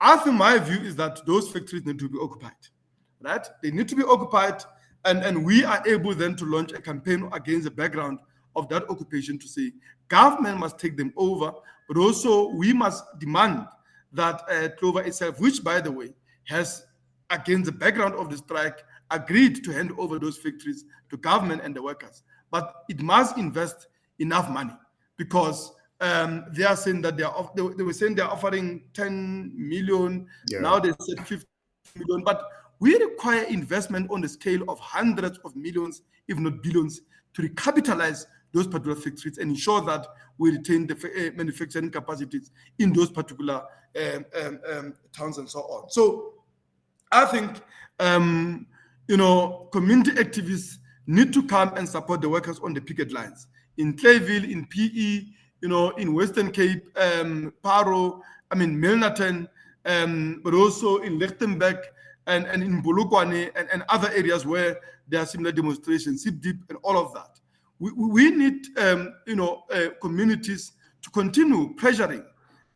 I 0.00 0.16
think 0.16 0.36
my 0.36 0.58
view 0.58 0.78
is 0.78 0.96
that 0.96 1.24
those 1.26 1.50
factories 1.50 1.84
need 1.84 1.98
to 2.00 2.08
be 2.08 2.18
occupied, 2.20 2.52
right? 3.20 3.46
They 3.62 3.70
need 3.70 3.88
to 3.88 3.96
be 3.96 4.02
occupied, 4.04 4.62
and, 5.04 5.24
and 5.24 5.44
we 5.44 5.64
are 5.64 5.82
able 5.86 6.14
then 6.14 6.36
to 6.36 6.44
launch 6.44 6.72
a 6.72 6.80
campaign 6.80 7.28
against 7.32 7.64
the 7.64 7.70
background 7.70 8.18
of 8.56 8.68
that 8.68 8.88
occupation 8.90 9.38
to 9.38 9.48
say 9.48 9.72
government 10.08 10.58
must 10.58 10.78
take 10.78 10.96
them 10.96 11.12
over, 11.16 11.52
but 11.86 11.96
also 11.96 12.50
we 12.50 12.72
must 12.72 13.04
demand 13.18 13.66
that 14.12 14.42
uh, 14.50 14.68
Clover 14.78 15.02
itself, 15.02 15.40
which 15.40 15.62
by 15.62 15.80
the 15.80 15.92
way 15.92 16.14
has 16.44 16.84
against 17.30 17.66
the 17.66 17.72
background 17.72 18.14
of 18.14 18.30
the 18.30 18.36
strike 18.36 18.84
agreed 19.10 19.62
to 19.64 19.72
hand 19.72 19.92
over 19.98 20.18
those 20.18 20.36
factories 20.38 20.84
to 21.10 21.16
government 21.18 21.62
and 21.62 21.74
the 21.74 21.82
workers, 21.82 22.22
but 22.50 22.84
it 22.88 23.00
must 23.00 23.36
invest 23.36 23.88
enough 24.18 24.48
money 24.50 24.72
because 25.16 25.72
um, 26.00 26.44
they 26.52 26.64
are 26.64 26.76
saying 26.76 27.02
that 27.02 27.16
they 27.16 27.24
are 27.24 27.50
they, 27.56 27.66
they, 27.76 27.82
were 27.82 27.92
saying 27.92 28.14
they're 28.14 28.30
offering 28.30 28.82
10 28.94 29.52
million 29.56 30.26
yeah. 30.48 30.60
now 30.60 30.78
they 30.78 30.92
said 31.00 31.26
50 31.26 31.46
million 31.96 32.24
but 32.24 32.42
we 32.80 32.96
require 32.96 33.42
investment 33.44 34.08
on 34.10 34.20
the 34.20 34.28
scale 34.28 34.62
of 34.68 34.78
hundreds 34.78 35.38
of 35.44 35.56
millions 35.56 36.02
if 36.28 36.38
not 36.38 36.62
billions 36.62 37.00
to 37.34 37.42
recapitalize 37.42 38.26
those 38.52 38.66
particular 38.66 38.96
factories 38.96 39.38
and 39.38 39.50
ensure 39.50 39.80
that 39.82 40.06
we 40.38 40.50
retain 40.50 40.86
the 40.86 40.94
uh, 40.94 41.36
manufacturing 41.36 41.90
capacities 41.90 42.50
in 42.78 42.92
those 42.92 43.10
particular 43.10 43.62
um, 43.96 44.24
um, 44.40 44.60
um, 44.70 44.94
towns 45.12 45.38
and 45.38 45.48
so 45.48 45.60
on. 45.60 45.90
So 45.90 46.34
I 47.12 47.26
think, 47.26 47.60
um, 47.98 48.66
you 49.06 49.16
know, 49.16 49.68
community 49.72 50.12
activists 50.12 50.78
need 51.08 51.32
to 51.32 51.42
come 51.42 51.72
and 51.76 51.88
support 51.88 52.20
the 52.20 52.28
workers 52.28 52.60
on 52.60 52.72
the 52.72 52.80
picket 52.80 53.12
lines. 53.12 53.48
In 53.78 53.94
Clayville, 53.94 54.48
in 54.48 54.66
PE, 54.66 55.26
you 55.60 55.68
know, 55.68 55.90
in 55.90 56.14
Western 56.14 56.52
Cape, 56.52 56.86
um, 56.96 57.52
Parow, 57.64 58.20
I 58.52 58.54
mean, 58.54 58.80
Milnerton, 58.80 59.48
um, 59.84 60.40
but 60.44 60.54
also 60.54 60.98
in 60.98 61.18
Lichtenburg 61.18 61.78
and, 62.28 62.46
and 62.46 62.62
in 62.62 62.82
Polokwane 62.82 63.50
and, 63.56 63.68
and 63.72 63.82
other 63.88 64.10
areas 64.12 64.46
where 64.46 64.78
there 65.08 65.20
are 65.20 65.26
similar 65.26 65.50
demonstrations, 65.50 66.22
City 66.22 66.36
Deep 66.36 66.56
and 66.68 66.78
all 66.82 66.96
of 66.96 67.12
that 67.14 67.38
we, 67.78 67.92
we 67.92 68.30
need, 68.30 68.66
um, 68.78 69.14
you 69.26 69.36
know, 69.36 69.62
uh, 69.72 69.88
communities 70.00 70.72
to 71.02 71.10
continue 71.10 71.74
pressuring, 71.76 72.24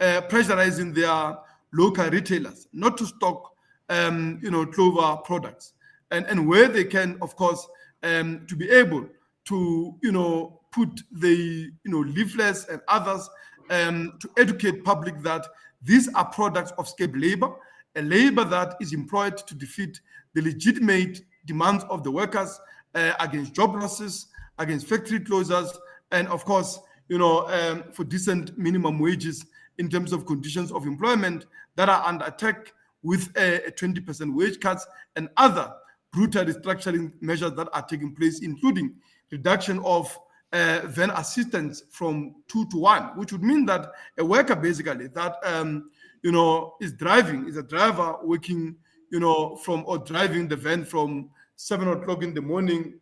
uh, 0.01 0.22
pressurizing 0.28 0.95
their 0.95 1.37
local 1.72 2.09
retailers 2.11 2.68
not 2.72 2.97
to 2.99 3.07
stock, 3.07 3.53
um, 3.89 4.39
you 4.43 4.51
know, 4.51 4.64
Clover 4.66 5.20
products, 5.24 5.74
and 6.11 6.26
and 6.26 6.47
where 6.47 6.68
they 6.68 6.85
can, 6.85 7.18
of 7.20 7.35
course, 7.37 7.66
um, 8.03 8.46
to 8.48 8.57
be 8.57 8.70
able 8.70 9.09
to, 9.46 9.94
you 10.03 10.12
know, 10.12 10.61
put 10.72 11.03
the, 11.12 11.70
you 11.84 11.90
know, 11.90 12.00
leaflets 12.00 12.66
and 12.68 12.80
others 12.88 13.28
um, 13.70 14.14
to 14.20 14.30
educate 14.38 14.84
public 14.84 15.20
that 15.22 15.46
these 15.82 16.12
are 16.14 16.24
products 16.24 16.72
of 16.78 16.88
scab 16.88 17.14
labor, 17.16 17.53
a 17.96 18.03
labor 18.03 18.44
that 18.44 18.76
is 18.80 18.92
employed 18.92 19.36
to 19.36 19.55
defeat 19.55 20.00
the 20.34 20.42
legitimate 20.42 21.20
demands 21.46 21.84
of 21.90 22.05
the 22.05 22.11
workers 22.11 22.59
uh, 22.94 23.12
against 23.20 23.55
job 23.55 23.74
losses, 23.74 24.26
against 24.59 24.86
factory 24.86 25.20
closures, 25.20 25.70
and 26.11 26.28
of 26.28 26.44
course, 26.44 26.78
you 27.09 27.18
know, 27.18 27.46
um, 27.48 27.84
for 27.92 28.05
decent 28.05 28.57
minimum 28.57 28.98
wages 28.98 29.44
in 29.78 29.88
terms 29.88 30.12
of 30.12 30.26
conditions 30.26 30.70
of 30.70 30.86
employment 30.86 31.46
that 31.76 31.88
are 31.88 32.07
under 32.07 32.24
attack 32.26 32.72
with 33.03 33.34
a, 33.36 33.66
a 33.66 33.70
20% 33.70 34.34
wage 34.34 34.61
cuts 34.61 34.86
and 35.16 35.28
other 35.36 35.72
brutal 36.13 36.45
restructuring 36.45 37.13
measures 37.21 37.53
that 37.53 37.69
are 37.73 37.83
taking 37.83 38.15
place, 38.15 38.41
including 38.43 38.95
reduction 39.31 39.79
of 39.81 40.17
uh, 40.53 40.81
van 40.85 41.11
assistance 41.11 41.83
from 41.91 42.35
two 42.49 42.67
to 42.67 42.79
one, 42.79 43.05
which 43.17 43.33
would 43.33 43.43
mean 43.43 43.65
that 43.67 43.91
a 44.19 44.25
worker 44.25 44.55
basically 44.55 45.07
that 45.09 45.37
um, 45.45 45.91
you 46.23 46.31
know 46.31 46.75
is 46.81 46.93
driving 46.93 47.49
is 47.49 47.57
a 47.57 47.63
driver 47.63 48.17
working 48.23 48.77
you 49.11 49.19
know 49.19 49.57
from 49.57 49.83
or 49.87 49.99
driving 49.99 50.47
the 50.47 50.57
van 50.57 50.85
from 50.85 51.31
seven 51.57 51.89
o'clock 51.89 52.23
in 52.23 52.35
the 52.35 52.43
morning 52.43 53.01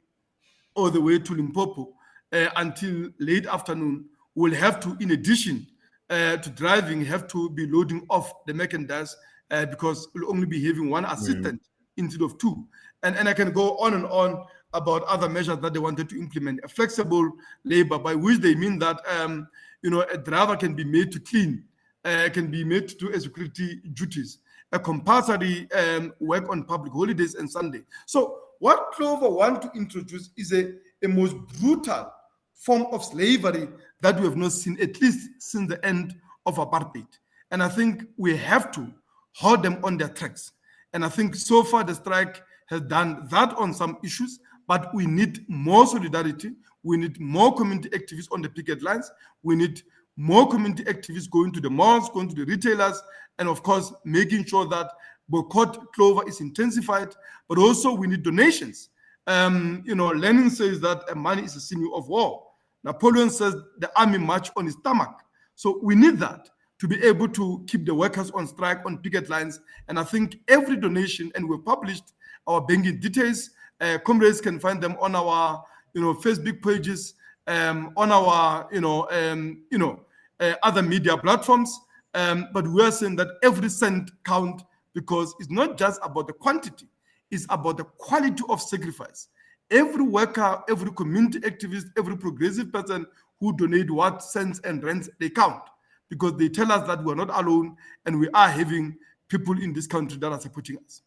all 0.75 0.91
the 0.91 1.01
way 1.01 1.19
to 1.19 1.35
Limpopo 1.35 1.93
uh, 2.33 2.49
until 2.57 3.09
late 3.19 3.47
afternoon 3.47 4.05
will 4.35 4.55
have 4.55 4.81
to, 4.81 4.97
in 5.01 5.11
addition 5.13 5.67
uh, 6.09 6.37
to 6.37 6.51
driving, 6.51 7.05
have 7.05 7.27
to 7.29 7.51
be 7.51 7.67
loading 7.67 8.05
off 8.09 8.45
the 8.47 8.55
merchandise 8.55 9.17
uh, 9.51 9.67
because 9.67 10.09
we'll 10.15 10.31
only 10.31 10.47
be 10.47 10.65
having 10.65 10.89
one 10.91 11.05
assistant 11.05 11.61
mm. 11.61 11.67
instead 11.97 12.23
of 12.23 12.39
two. 12.39 12.67
And, 13.03 13.17
and 13.17 13.29
I 13.29 13.33
can 13.33 13.51
go 13.53 13.77
on 13.79 13.95
and 13.95 14.07
on 14.07 14.45
about 14.73 15.03
other 15.05 15.29
measures 15.29 15.59
that 15.59 15.73
they 15.73 15.79
wanted 15.79 16.09
to 16.11 16.19
implement. 16.19 16.61
A 16.63 16.69
flexible 16.69 17.31
labor, 17.65 17.99
by 17.99 18.15
which 18.15 18.39
they 18.39 18.55
mean 18.55 18.79
that 18.79 19.01
um, 19.09 19.49
you 19.83 19.91
know 19.91 20.03
a 20.03 20.19
driver 20.19 20.57
can 20.57 20.75
be 20.75 20.85
made 20.85 21.11
to 21.13 21.21
clean, 21.21 21.65
uh, 22.05 22.29
can 22.33 22.51
be 22.51 22.65
made 22.65 22.89
to 22.89 22.97
do 22.97 23.21
security 23.21 23.81
duties, 23.95 24.39
a 24.73 24.79
compulsory 24.79 25.69
um, 25.73 26.13
work 26.21 26.49
on 26.49 26.65
public 26.65 26.93
holidays 26.93 27.35
and 27.35 27.51
Sunday. 27.51 27.83
So 28.07 28.39
what 28.59 28.93
Clover 28.93 29.29
want 29.29 29.63
to 29.63 29.71
introduce 29.75 30.31
is 30.37 30.53
a, 30.53 30.75
a 31.03 31.09
most 31.09 31.37
brutal 31.59 32.13
form 32.55 32.87
of 32.93 33.03
slavery 33.03 33.69
that 34.03 34.19
we 34.19 34.27
have 34.27 34.37
not 34.37 34.53
seen, 34.53 34.81
at 34.81 35.01
least 35.01 35.31
since 35.39 35.69
the 35.69 35.85
end 35.85 36.15
of 36.47 36.57
apartheid. 36.57 37.07
And 37.51 37.63
I 37.63 37.69
think 37.69 38.05
we 38.17 38.37
have 38.37 38.71
to 38.73 38.93
hold 39.35 39.63
them 39.63 39.79
on 39.83 39.97
their 39.97 40.09
tracks. 40.09 40.53
And 40.93 41.05
I 41.05 41.09
think 41.09 41.35
so 41.35 41.65
far 41.65 41.85
the 41.85 41.95
strike 41.95 42.43
has 42.71 42.81
done 42.83 43.27
that 43.31 43.53
on 43.57 43.75
some 43.75 43.99
issues, 44.03 44.41
but 44.67 44.95
we 44.95 45.05
need 45.05 45.45
more 45.49 45.87
solidarity. 45.87 46.53
We 46.83 46.97
need 46.97 47.21
more 47.21 47.55
community 47.55 47.91
activists 47.91 48.29
on 48.33 48.41
the 48.41 48.49
picket 48.49 48.83
lines. 48.83 49.11
We 49.43 49.57
need 49.57 49.83
more 50.17 50.49
community 50.49 50.85
activists 50.85 51.31
going 51.31 51.53
to 51.53 51.61
the 51.61 51.71
malls, 51.71 52.09
going 52.11 52.29
to 52.29 52.35
the 52.35 52.45
retailers, 52.45 53.03
and 53.39 53.49
of 53.49 53.63
course, 53.63 53.93
making 54.05 54.45
sure 54.45 54.67
that 54.69 54.91
boycott 55.29 55.93
clover 55.95 56.27
is 56.29 56.41
intensified. 56.41 57.15
But 57.49 57.59
also, 57.59 57.93
we 57.93 58.07
need 58.07 58.23
donations. 58.23 58.91
Um, 59.27 59.83
you 59.85 59.95
know, 59.95 60.09
Lenin 60.09 60.51
says 60.51 60.81
that 60.81 61.17
money 61.17 61.43
is 61.43 61.57
a 61.57 61.61
sinew 61.61 61.95
of 61.95 62.09
war. 62.09 62.43
Napoleon 62.85 63.31
says 63.31 63.55
the 63.79 63.91
army 63.99 64.19
march 64.19 64.51
on 64.57 64.67
his 64.67 64.75
stomach. 64.75 65.15
So 65.55 65.79
we 65.83 65.95
need 65.95 66.19
that 66.19 66.49
to 66.81 66.89
be 66.89 67.03
able 67.05 67.29
to 67.29 67.65
keep 67.69 67.85
the 67.85 67.95
workers 67.95 68.31
on 68.31 68.47
strike 68.47 68.85
on 68.87 68.99
picket 68.99 69.29
lines. 69.29 69.61
And 69.89 69.99
I 69.99 70.05
think 70.05 70.39
every 70.49 70.77
donation, 70.77 71.31
and 71.35 71.49
we've 71.49 71.65
published 71.65 72.15
our 72.51 72.61
banking 72.61 72.99
details. 72.99 73.51
Uh, 73.81 73.99
comrades 74.05 74.41
can 74.41 74.59
find 74.59 74.83
them 74.83 74.97
on 75.01 75.15
our, 75.15 75.65
you 75.95 76.03
know, 76.03 76.15
Facebook 76.15 76.63
pages, 76.63 77.15
um, 77.47 77.93
on 77.97 78.13
our, 78.13 78.69
you 78.73 78.81
know, 78.81 79.09
um, 79.11 79.63
you 79.71 79.79
know, 79.79 80.01
uh, 80.41 80.55
other 80.63 80.83
media 80.83 81.17
platforms. 81.17 81.79
Um, 82.15 82.49
but 82.53 82.67
we 82.67 82.83
are 82.83 82.91
saying 82.91 83.17
that 83.17 83.29
every 83.43 83.69
cent 83.69 84.11
count 84.25 84.63
because 84.95 85.35
it's 85.39 85.51
not 85.51 85.79
just 85.79 86.01
about 86.03 86.27
the 86.27 86.33
quantity; 86.33 86.87
it's 87.31 87.47
about 87.49 87.77
the 87.77 87.85
quality 87.85 88.43
of 88.49 88.61
sacrifice. 88.61 89.29
Every 89.71 90.03
worker, 90.03 90.63
every 90.69 90.91
community 90.93 91.39
activist, 91.41 91.85
every 91.97 92.17
progressive 92.17 92.73
person 92.73 93.07
who 93.39 93.57
donate 93.57 93.91
what 93.91 94.23
cents 94.23 94.61
and 94.65 94.83
rents, 94.83 95.09
they 95.21 95.31
count 95.31 95.63
because 96.09 96.37
they 96.37 96.49
tell 96.49 96.71
us 96.73 96.87
that 96.87 97.03
we're 97.03 97.15
not 97.15 97.31
alone 97.31 97.77
and 98.05 98.19
we 98.19 98.29
are 98.31 98.49
having 98.49 98.97
people 99.29 99.63
in 99.63 99.73
this 99.73 99.87
country 99.87 100.19
that 100.19 100.31
are 100.31 100.41
supporting 100.41 100.77
us. 100.85 101.03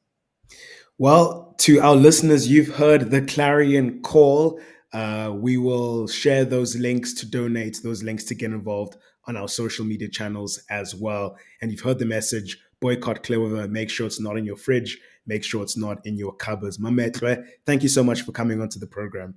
Well, 1.00 1.56
to 1.60 1.80
our 1.80 1.96
listeners, 1.96 2.48
you've 2.48 2.76
heard 2.76 3.10
the 3.10 3.22
clarion 3.22 4.02
call. 4.02 4.60
Uh, 4.92 5.34
we 5.36 5.58
will 5.58 6.08
share 6.08 6.46
those 6.46 6.76
links 6.76 7.14
to 7.16 7.26
donate, 7.26 7.80
those 7.84 8.04
links 8.04 8.24
to 8.26 8.36
get 8.36 8.52
involved 8.52 8.98
on 9.26 9.36
our 9.36 9.48
social 9.48 9.86
media 9.86 10.08
channels 10.08 10.62
as 10.70 10.94
well. 10.94 11.38
And 11.62 11.72
you've 11.72 11.82
heard 11.82 12.00
the 12.00 12.06
message 12.06 12.60
boycott 12.80 13.24
clover. 13.24 13.68
Make 13.68 13.90
sure 13.90 14.06
it's 14.06 14.20
not 14.20 14.38
in 14.38 14.46
your 14.46 14.58
fridge. 14.58 15.00
Make 15.26 15.44
sure 15.44 15.64
it's 15.64 15.78
not 15.78 16.06
in 16.06 16.18
your 16.18 16.34
cupboards. 16.34 16.78
Mametlwe, 16.78 17.44
thank 17.66 17.82
you 17.82 17.90
so 17.90 18.04
much 18.04 18.22
for 18.22 18.32
coming 18.32 18.62
onto 18.62 18.80
the 18.80 18.88
program. 18.88 19.36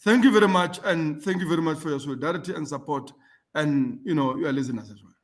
Thank 0.00 0.24
you 0.24 0.32
very 0.32 0.48
much. 0.48 0.80
And 0.82 1.22
thank 1.22 1.40
you 1.40 1.48
very 1.48 1.62
much 1.62 1.78
for 1.78 1.90
your 1.90 2.00
solidarity 2.00 2.54
and 2.54 2.66
support 2.66 3.12
and, 3.54 4.00
you 4.04 4.14
know, 4.14 4.36
your 4.36 4.52
listeners 4.52 4.90
as 4.90 5.02
well. 5.02 5.14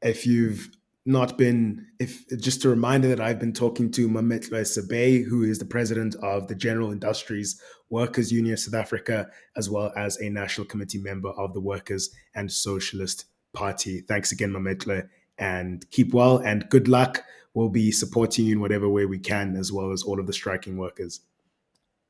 If 0.00 0.26
you've 0.26 0.70
not 1.06 1.38
been, 1.38 1.86
if 2.00 2.26
just 2.38 2.64
a 2.64 2.68
reminder 2.68 3.08
that 3.08 3.20
I've 3.20 3.38
been 3.38 3.52
talking 3.52 3.90
to 3.92 4.08
Mametlwe 4.08 4.62
Sebei, 4.62 5.24
who 5.24 5.44
is 5.44 5.58
the 5.58 5.64
president 5.64 6.16
of 6.16 6.48
the 6.48 6.54
General 6.54 6.90
Industries 6.90 7.60
Workers 7.90 8.32
Union 8.32 8.54
of 8.54 8.58
South 8.58 8.74
Africa, 8.74 9.28
as 9.56 9.70
well 9.70 9.92
as 9.96 10.20
a 10.20 10.28
national 10.28 10.66
committee 10.66 10.98
member 10.98 11.30
of 11.30 11.54
the 11.54 11.60
Workers 11.60 12.10
and 12.34 12.50
Socialist 12.50 13.26
Party. 13.52 14.00
Thanks 14.00 14.32
again, 14.32 14.50
Mametlwe, 14.50 15.08
and 15.38 15.88
keep 15.90 16.12
well 16.12 16.38
and 16.38 16.68
good 16.68 16.88
luck. 16.88 17.22
We'll 17.54 17.68
be 17.68 17.92
supporting 17.92 18.44
you 18.44 18.54
in 18.54 18.60
whatever 18.60 18.88
way 18.88 19.06
we 19.06 19.18
can, 19.18 19.56
as 19.56 19.72
well 19.72 19.92
as 19.92 20.02
all 20.02 20.20
of 20.20 20.26
the 20.26 20.32
striking 20.32 20.76
workers. 20.76 21.20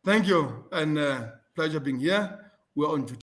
Thank 0.04 0.26
you, 0.26 0.64
and 0.72 0.98
uh, 0.98 1.26
pleasure 1.54 1.80
being 1.80 2.00
here. 2.00 2.52
We're 2.74 2.88
on 2.88 3.04
duty. 3.04 3.25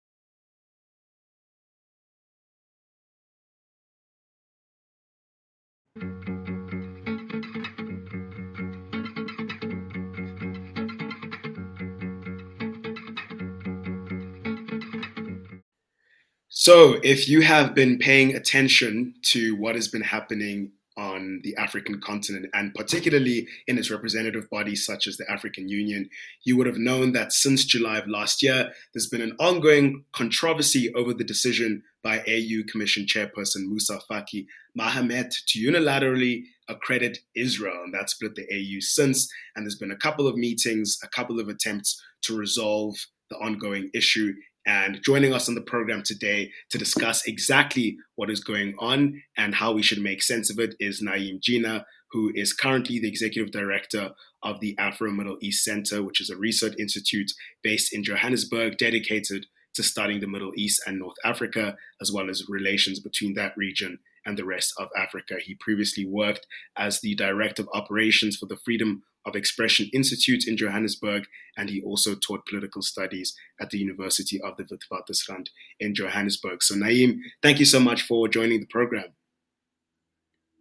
So, 16.60 17.00
if 17.02 17.26
you 17.26 17.40
have 17.40 17.74
been 17.74 17.96
paying 17.96 18.36
attention 18.36 19.14
to 19.32 19.56
what 19.56 19.76
has 19.76 19.88
been 19.88 20.02
happening 20.02 20.72
on 20.94 21.40
the 21.42 21.56
African 21.56 22.02
continent, 22.02 22.50
and 22.52 22.74
particularly 22.74 23.48
in 23.66 23.78
its 23.78 23.90
representative 23.90 24.50
bodies 24.50 24.84
such 24.84 25.06
as 25.06 25.16
the 25.16 25.24
African 25.30 25.70
Union, 25.70 26.10
you 26.44 26.58
would 26.58 26.66
have 26.66 26.76
known 26.76 27.12
that 27.12 27.32
since 27.32 27.64
July 27.64 27.96
of 27.96 28.08
last 28.08 28.42
year, 28.42 28.72
there's 28.92 29.08
been 29.08 29.22
an 29.22 29.36
ongoing 29.40 30.04
controversy 30.12 30.92
over 30.92 31.14
the 31.14 31.24
decision 31.24 31.82
by 32.02 32.18
AU 32.28 32.70
Commission 32.70 33.06
Chairperson 33.06 33.64
Moussa 33.64 33.98
Faki 34.10 34.44
Mahamat 34.78 35.32
to 35.46 35.58
unilaterally 35.58 36.42
accredit 36.68 37.20
Israel, 37.34 37.84
and 37.84 37.94
that 37.94 38.10
split 38.10 38.34
the 38.34 38.46
AU 38.52 38.80
since. 38.80 39.32
And 39.56 39.64
there's 39.64 39.78
been 39.78 39.92
a 39.92 39.96
couple 39.96 40.28
of 40.28 40.36
meetings, 40.36 40.98
a 41.02 41.08
couple 41.08 41.40
of 41.40 41.48
attempts 41.48 41.98
to 42.24 42.36
resolve 42.36 42.96
the 43.30 43.36
ongoing 43.36 43.90
issue. 43.94 44.34
And 44.66 45.00
joining 45.02 45.32
us 45.32 45.48
on 45.48 45.54
the 45.54 45.62
program 45.62 46.02
today 46.02 46.50
to 46.70 46.78
discuss 46.78 47.26
exactly 47.26 47.96
what 48.16 48.30
is 48.30 48.40
going 48.40 48.74
on 48.78 49.22
and 49.36 49.54
how 49.54 49.72
we 49.72 49.82
should 49.82 50.00
make 50.00 50.22
sense 50.22 50.50
of 50.50 50.58
it 50.58 50.74
is 50.78 51.02
Naeem 51.02 51.40
Jeenah, 51.40 51.84
who 52.12 52.30
is 52.34 52.52
currently 52.52 52.98
the 52.98 53.08
executive 53.08 53.52
director 53.52 54.10
of 54.42 54.60
the 54.60 54.76
Afro 54.78 55.10
Middle 55.10 55.38
East 55.40 55.64
Center, 55.64 56.02
which 56.02 56.20
is 56.20 56.30
a 56.30 56.36
research 56.36 56.74
institute 56.78 57.32
based 57.62 57.94
in 57.94 58.04
Johannesburg 58.04 58.76
dedicated 58.78 59.46
to 59.74 59.82
studying 59.82 60.20
the 60.20 60.26
Middle 60.26 60.52
East 60.56 60.82
and 60.86 60.98
North 60.98 61.16
Africa, 61.24 61.76
as 62.00 62.12
well 62.12 62.28
as 62.28 62.48
relations 62.48 63.00
between 63.00 63.34
that 63.34 63.56
region 63.56 63.98
and 64.26 64.36
the 64.36 64.44
rest 64.44 64.74
of 64.78 64.88
Africa. 64.96 65.36
He 65.42 65.54
previously 65.54 66.04
worked 66.04 66.46
as 66.76 67.00
the 67.00 67.14
director 67.14 67.62
of 67.62 67.68
operations 67.72 68.36
for 68.36 68.46
the 68.46 68.56
Freedom 68.56 69.02
of 69.26 69.36
Expression 69.36 69.90
Institute 69.92 70.46
in 70.46 70.56
Johannesburg, 70.56 71.26
and 71.56 71.68
he 71.68 71.82
also 71.82 72.14
taught 72.14 72.46
political 72.46 72.82
studies 72.82 73.34
at 73.60 73.70
the 73.70 73.78
University 73.78 74.40
of 74.40 74.56
the 74.56 74.64
Witwatersrand 74.64 75.48
in 75.78 75.94
Johannesburg. 75.94 76.62
So, 76.62 76.74
Naeem, 76.74 77.18
thank 77.42 77.58
you 77.58 77.66
so 77.66 77.80
much 77.80 78.02
for 78.02 78.28
joining 78.28 78.60
the 78.60 78.66
program. 78.66 79.08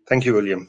Thank 0.08 0.26
you, 0.26 0.34
William. 0.34 0.68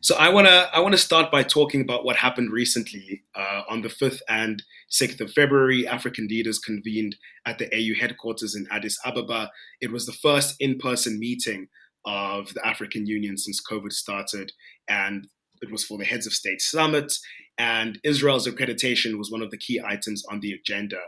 So 0.00 0.16
I 0.16 0.28
want 0.28 0.46
to 0.46 0.70
I 0.72 0.80
want 0.80 0.94
to 0.94 0.98
start 0.98 1.30
by 1.30 1.42
talking 1.42 1.80
about 1.80 2.04
what 2.04 2.16
happened 2.16 2.50
recently 2.50 3.24
uh, 3.34 3.62
on 3.68 3.82
the 3.82 3.88
5th 3.88 4.20
and 4.28 4.62
6th 4.90 5.20
of 5.20 5.32
February. 5.32 5.86
African 5.86 6.28
leaders 6.28 6.58
convened 6.58 7.16
at 7.44 7.58
the 7.58 7.66
AU 7.74 7.98
headquarters 8.00 8.54
in 8.54 8.66
Addis 8.70 8.98
Ababa. 9.04 9.50
It 9.80 9.90
was 9.90 10.06
the 10.06 10.12
first 10.12 10.56
in-person 10.60 11.18
meeting 11.18 11.68
of 12.04 12.54
the 12.54 12.64
African 12.66 13.06
Union 13.06 13.36
since 13.36 13.60
COVID 13.60 13.92
started, 13.92 14.52
and 14.88 15.26
it 15.62 15.70
was 15.70 15.84
for 15.84 15.98
the 15.98 16.04
heads 16.04 16.26
of 16.26 16.32
state 16.32 16.60
summit, 16.60 17.12
and 17.58 17.98
Israel's 18.04 18.46
accreditation 18.46 19.18
was 19.18 19.30
one 19.30 19.42
of 19.42 19.50
the 19.50 19.58
key 19.58 19.80
items 19.84 20.24
on 20.30 20.40
the 20.40 20.52
agenda. 20.52 21.00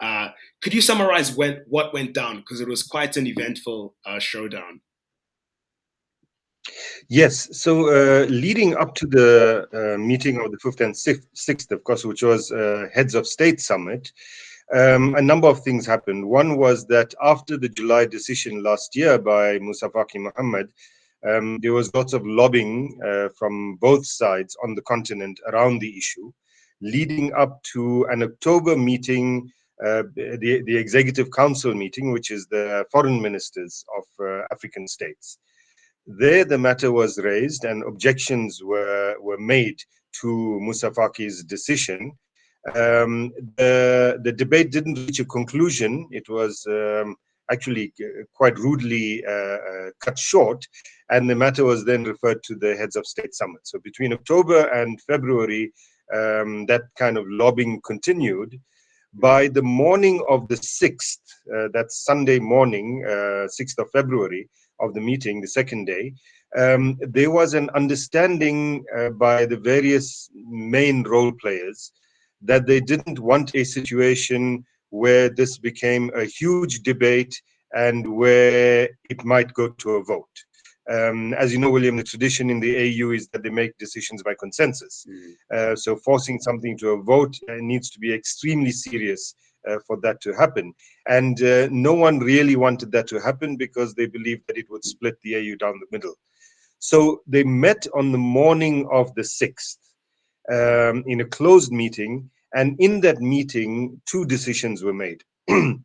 Uh, 0.00 0.28
could 0.62 0.74
you 0.74 0.80
summarize 0.80 1.34
when, 1.34 1.62
what 1.68 1.94
went 1.94 2.14
down? 2.14 2.38
Because 2.38 2.60
it 2.60 2.68
was 2.68 2.82
quite 2.82 3.16
an 3.16 3.26
eventful 3.26 3.94
uh, 4.04 4.18
showdown. 4.18 4.80
Yes. 7.08 7.48
So 7.58 7.88
uh, 7.88 8.26
leading 8.26 8.74
up 8.76 8.94
to 8.96 9.06
the 9.06 9.66
uh, 9.72 9.98
meeting 9.98 10.40
of 10.40 10.50
the 10.50 10.58
5th 10.58 10.80
and 10.80 10.94
6th, 10.94 11.70
of 11.70 11.84
course, 11.84 12.04
which 12.04 12.22
was 12.22 12.50
uh, 12.50 12.86
Heads 12.92 13.14
of 13.14 13.26
State 13.26 13.60
Summit, 13.60 14.10
um, 14.72 15.14
a 15.14 15.22
number 15.22 15.46
of 15.46 15.62
things 15.62 15.86
happened. 15.86 16.26
One 16.26 16.56
was 16.56 16.86
that 16.86 17.14
after 17.22 17.58
the 17.58 17.68
July 17.68 18.06
decision 18.06 18.62
last 18.62 18.96
year 18.96 19.18
by 19.18 19.58
Moussa 19.58 19.90
Faki 19.90 20.20
Mohammed, 20.20 20.72
um, 21.28 21.58
there 21.62 21.72
was 21.72 21.94
lots 21.94 22.12
of 22.12 22.26
lobbying 22.26 22.98
uh, 23.04 23.28
from 23.38 23.76
both 23.76 24.06
sides 24.06 24.56
on 24.62 24.74
the 24.74 24.82
continent 24.82 25.40
around 25.46 25.80
the 25.80 25.96
issue, 25.96 26.32
leading 26.80 27.32
up 27.34 27.62
to 27.72 28.04
an 28.10 28.22
October 28.22 28.76
meeting, 28.76 29.50
uh, 29.84 30.02
the, 30.14 30.62
the 30.66 30.76
Executive 30.76 31.30
Council 31.30 31.74
meeting, 31.74 32.12
which 32.12 32.30
is 32.30 32.46
the 32.50 32.84
foreign 32.92 33.20
ministers 33.22 33.84
of 33.96 34.04
uh, 34.26 34.42
African 34.52 34.86
states. 34.86 35.38
There, 36.06 36.44
the 36.44 36.58
matter 36.58 36.92
was 36.92 37.18
raised 37.18 37.64
and 37.64 37.82
objections 37.84 38.62
were, 38.62 39.16
were 39.20 39.38
made 39.38 39.78
to 40.20 40.60
Moussa 40.60 40.90
Faki's 40.90 41.42
decision. 41.44 42.12
Um, 42.74 43.32
the, 43.56 44.20
the 44.22 44.32
debate 44.32 44.70
didn't 44.70 44.98
reach 44.98 45.20
a 45.20 45.24
conclusion. 45.24 46.06
It 46.10 46.28
was 46.28 46.64
um, 46.68 47.16
actually 47.50 47.92
quite 48.34 48.58
rudely 48.58 49.24
uh, 49.26 49.30
uh, 49.30 49.90
cut 50.00 50.18
short, 50.18 50.66
and 51.10 51.28
the 51.28 51.34
matter 51.34 51.64
was 51.64 51.84
then 51.84 52.04
referred 52.04 52.42
to 52.44 52.54
the 52.54 52.76
heads 52.76 52.96
of 52.96 53.06
state 53.06 53.34
summit. 53.34 53.60
So 53.64 53.78
between 53.80 54.12
October 54.12 54.68
and 54.68 55.00
February, 55.02 55.72
um, 56.12 56.66
that 56.66 56.82
kind 56.98 57.18
of 57.18 57.24
lobbying 57.28 57.80
continued. 57.84 58.60
By 59.16 59.46
the 59.46 59.62
morning 59.62 60.24
of 60.28 60.48
the 60.48 60.56
6th, 60.56 61.18
uh, 61.54 61.68
that's 61.72 62.04
Sunday 62.04 62.40
morning, 62.40 63.04
6th 63.06 63.78
of 63.78 63.88
February, 63.92 64.48
of 64.80 64.92
the 64.94 65.00
meeting, 65.00 65.40
the 65.40 65.46
second 65.46 65.84
day, 65.84 66.12
um, 66.56 66.98
there 67.00 67.30
was 67.30 67.54
an 67.54 67.70
understanding 67.74 68.84
uh, 68.96 69.10
by 69.10 69.46
the 69.46 69.56
various 69.56 70.30
main 70.34 71.02
role 71.02 71.32
players 71.32 71.92
that 72.42 72.66
they 72.66 72.80
didn't 72.80 73.18
want 73.18 73.54
a 73.54 73.64
situation 73.64 74.64
where 74.94 75.28
this 75.28 75.58
became 75.58 76.10
a 76.14 76.24
huge 76.24 76.82
debate 76.82 77.34
and 77.72 78.06
where 78.06 78.88
it 79.10 79.24
might 79.24 79.52
go 79.52 79.68
to 79.70 79.90
a 79.96 80.04
vote. 80.04 80.36
Um, 80.88 81.34
as 81.34 81.52
you 81.52 81.58
know, 81.58 81.70
William, 81.70 81.96
the 81.96 82.04
tradition 82.04 82.50
in 82.50 82.60
the 82.60 82.76
AU 82.76 83.10
is 83.10 83.26
that 83.28 83.42
they 83.42 83.50
make 83.50 83.76
decisions 83.78 84.22
by 84.22 84.34
consensus. 84.38 85.04
Mm. 85.08 85.34
Uh, 85.56 85.76
so 85.76 85.96
forcing 85.96 86.38
something 86.38 86.78
to 86.78 86.90
a 86.90 87.02
vote 87.02 87.34
uh, 87.48 87.54
needs 87.58 87.90
to 87.90 87.98
be 87.98 88.12
extremely 88.12 88.70
serious 88.70 89.34
uh, 89.68 89.78
for 89.86 89.96
that 90.02 90.20
to 90.20 90.32
happen. 90.32 90.72
And 91.08 91.42
uh, 91.42 91.68
no 91.72 91.94
one 91.94 92.18
really 92.18 92.54
wanted 92.54 92.92
that 92.92 93.08
to 93.08 93.20
happen 93.20 93.56
because 93.56 93.94
they 93.94 94.06
believed 94.06 94.42
that 94.46 94.58
it 94.58 94.70
would 94.70 94.84
split 94.84 95.16
the 95.22 95.36
AU 95.36 95.56
down 95.56 95.80
the 95.80 95.90
middle. 95.90 96.14
So 96.78 97.22
they 97.26 97.44
met 97.44 97.86
on 97.94 98.12
the 98.12 98.18
morning 98.18 98.86
of 98.92 99.14
the 99.14 99.22
6th 99.22 99.78
um, 100.52 101.02
in 101.06 101.22
a 101.22 101.24
closed 101.24 101.72
meeting. 101.72 102.30
And 102.54 102.76
in 102.78 103.00
that 103.00 103.20
meeting, 103.20 104.00
two 104.06 104.24
decisions 104.24 104.82
were 104.82 104.94
made. 104.94 105.22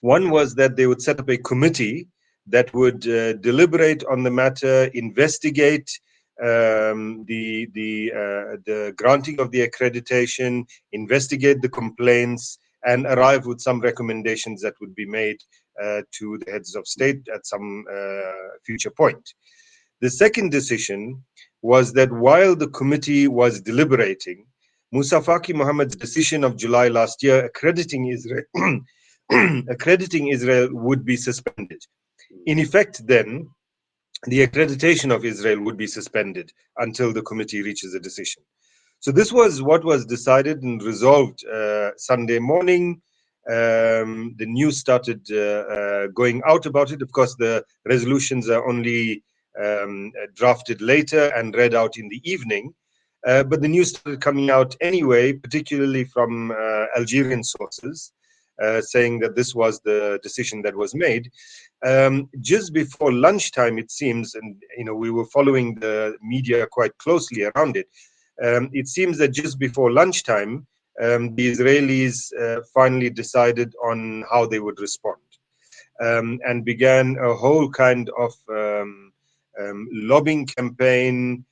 One 0.00 0.30
was 0.30 0.56
that 0.56 0.76
they 0.76 0.88
would 0.88 1.00
set 1.00 1.20
up 1.20 1.30
a 1.30 1.38
committee 1.38 2.08
that 2.48 2.74
would 2.74 3.06
uh, 3.08 3.34
deliberate 3.34 4.04
on 4.04 4.24
the 4.24 4.30
matter, 4.30 4.90
investigate 4.94 5.88
um, 6.42 7.24
the 7.28 7.68
the 7.72 8.10
uh, 8.12 8.56
the 8.66 8.92
granting 8.96 9.38
of 9.38 9.52
the 9.52 9.68
accreditation, 9.68 10.64
investigate 10.90 11.62
the 11.62 11.68
complaints, 11.68 12.58
and 12.84 13.06
arrive 13.06 13.46
with 13.46 13.60
some 13.60 13.80
recommendations 13.80 14.60
that 14.62 14.74
would 14.80 14.94
be 14.96 15.06
made 15.06 15.36
uh, 15.80 16.02
to 16.18 16.38
the 16.38 16.50
heads 16.50 16.74
of 16.74 16.86
state 16.88 17.20
at 17.32 17.46
some 17.46 17.84
uh, 17.88 18.58
future 18.66 18.90
point. 18.90 19.34
The 20.00 20.10
second 20.10 20.50
decision 20.50 21.22
was 21.60 21.92
that 21.92 22.10
while 22.10 22.56
the 22.56 22.68
committee 22.68 23.28
was 23.28 23.60
deliberating, 23.60 24.46
Moussa 24.92 25.20
Faki 25.20 25.54
Mohammed's 25.54 25.96
decision 25.96 26.44
of 26.44 26.56
July 26.56 26.88
last 26.88 27.22
year 27.22 27.46
accrediting 27.46 28.08
Israel 28.08 28.44
accrediting 29.70 30.28
Israel 30.28 30.68
would 30.72 31.04
be 31.04 31.16
suspended. 31.16 31.82
In 32.46 32.58
effect, 32.58 33.06
then, 33.06 33.48
the 34.24 34.46
accreditation 34.46 35.14
of 35.14 35.24
Israel 35.24 35.60
would 35.62 35.76
be 35.76 35.86
suspended 35.86 36.52
until 36.76 37.12
the 37.12 37.22
committee 37.22 37.62
reaches 37.62 37.94
a 37.94 38.00
decision. 38.00 38.42
So 39.00 39.10
this 39.10 39.32
was 39.32 39.62
what 39.62 39.84
was 39.84 40.04
decided 40.04 40.62
and 40.62 40.82
resolved 40.82 41.44
uh, 41.46 41.90
Sunday 41.96 42.38
morning. 42.38 43.00
Um, 43.48 44.34
the 44.36 44.46
news 44.46 44.78
started 44.78 45.26
uh, 45.32 45.36
uh, 45.36 46.06
going 46.08 46.42
out 46.46 46.66
about 46.66 46.92
it. 46.92 47.02
Of 47.02 47.10
course, 47.12 47.34
the 47.36 47.64
resolutions 47.88 48.48
are 48.48 48.68
only 48.68 49.24
um, 49.60 50.12
drafted 50.34 50.80
later 50.80 51.32
and 51.34 51.54
read 51.54 51.74
out 51.74 51.96
in 51.96 52.08
the 52.08 52.20
evening. 52.30 52.74
Uh, 53.26 53.42
but 53.44 53.62
the 53.62 53.68
news 53.68 53.90
started 53.90 54.20
coming 54.20 54.50
out 54.50 54.74
anyway, 54.80 55.32
particularly 55.32 56.04
from 56.04 56.50
uh, 56.50 56.86
Algerian 56.96 57.44
sources. 57.44 58.12
Uh, 58.62 58.82
saying 58.82 59.18
that 59.18 59.34
this 59.34 59.54
was 59.54 59.80
the 59.80 60.20
decision 60.22 60.60
that 60.60 60.76
was 60.76 60.94
made. 60.94 61.28
Um, 61.84 62.28
just 62.40 62.72
before 62.72 63.10
lunchtime, 63.10 63.78
it 63.78 63.90
seems, 63.90 64.34
and 64.34 64.62
you 64.76 64.84
know 64.84 64.94
we 64.94 65.10
were 65.10 65.24
following 65.24 65.74
the 65.76 66.16
media 66.22 66.66
quite 66.70 66.96
closely 66.98 67.44
around 67.44 67.76
it. 67.76 67.88
Um, 68.44 68.68
it 68.72 68.88
seems 68.88 69.16
that 69.18 69.28
just 69.28 69.58
before 69.58 69.90
lunchtime, 69.90 70.66
um, 71.02 71.34
the 71.34 71.50
Israelis 71.50 72.30
uh, 72.40 72.60
finally 72.74 73.10
decided 73.10 73.74
on 73.82 74.24
how 74.30 74.46
they 74.46 74.60
would 74.60 74.78
respond 74.78 75.22
um, 76.00 76.38
and 76.44 76.64
began 76.64 77.16
a 77.20 77.34
whole 77.34 77.68
kind 77.68 78.10
of 78.18 78.34
um, 78.50 79.12
um, 79.60 79.88
lobbying 79.92 80.46
campaign, 80.46 81.44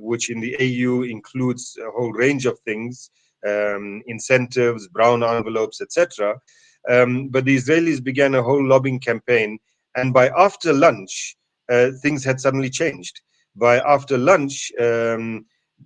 which 0.00 0.30
in 0.30 0.40
the 0.40 0.56
AU 0.56 1.02
includes 1.02 1.76
a 1.80 1.90
whole 1.90 2.12
range 2.12 2.46
of 2.46 2.58
things 2.60 3.10
um, 3.46 4.02
incentives, 4.06 4.88
brown 4.88 5.22
envelopes, 5.22 5.80
etc. 5.80 6.36
Um, 6.88 7.28
but 7.28 7.44
the 7.44 7.56
Israelis 7.56 8.02
began 8.02 8.34
a 8.34 8.42
whole 8.42 8.64
lobbying 8.66 9.00
campaign, 9.00 9.58
and 9.96 10.12
by 10.12 10.28
after 10.30 10.72
lunch, 10.72 11.36
uh, 11.70 11.90
things 12.02 12.24
had 12.24 12.40
suddenly 12.40 12.70
changed. 12.70 13.20
By 13.56 13.78
after 13.80 14.16
lunch, 14.16 14.72
um, 14.80 15.44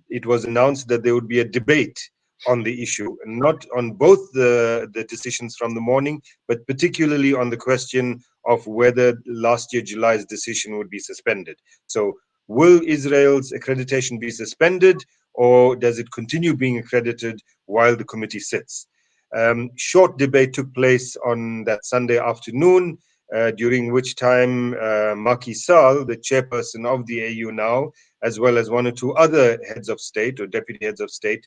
it 0.09 0.25
was 0.25 0.45
announced 0.45 0.87
that 0.87 1.03
there 1.03 1.13
would 1.13 1.27
be 1.27 1.39
a 1.39 1.45
debate 1.45 1.99
on 2.47 2.63
the 2.63 2.81
issue, 2.81 3.15
not 3.25 3.65
on 3.75 3.93
both 3.93 4.31
the, 4.33 4.89
the 4.93 5.03
decisions 5.05 5.55
from 5.55 5.73
the 5.73 5.81
morning, 5.81 6.21
but 6.47 6.65
particularly 6.67 7.33
on 7.33 7.49
the 7.49 7.57
question 7.57 8.21
of 8.45 8.65
whether 8.67 9.17
last 9.25 9.71
year 9.73 9.81
July's 9.81 10.25
decision 10.25 10.77
would 10.77 10.89
be 10.89 10.99
suspended. 10.99 11.57
So, 11.87 12.13
will 12.47 12.81
Israel's 12.85 13.51
accreditation 13.51 14.19
be 14.19 14.31
suspended, 14.31 15.03
or 15.33 15.75
does 15.75 15.99
it 15.99 16.11
continue 16.11 16.55
being 16.55 16.77
accredited 16.77 17.39
while 17.65 17.95
the 17.95 18.03
committee 18.03 18.39
sits? 18.39 18.87
Um, 19.35 19.71
short 19.75 20.17
debate 20.17 20.53
took 20.53 20.73
place 20.73 21.15
on 21.25 21.63
that 21.63 21.85
Sunday 21.85 22.19
afternoon, 22.19 22.97
uh, 23.33 23.51
during 23.51 23.91
which 23.91 24.15
time 24.15 24.73
uh, 24.75 25.15
Macky 25.15 25.53
Sall, 25.53 26.05
the 26.05 26.17
chairperson 26.17 26.85
of 26.85 27.05
the 27.07 27.23
AU 27.25 27.49
now, 27.49 27.91
as 28.21 28.39
well 28.39 28.57
as 28.57 28.69
one 28.69 28.85
or 28.85 28.91
two 28.91 29.13
other 29.13 29.57
heads 29.67 29.89
of 29.89 29.99
state 29.99 30.39
or 30.39 30.45
deputy 30.45 30.85
heads 30.85 31.01
of 31.01 31.09
state, 31.09 31.45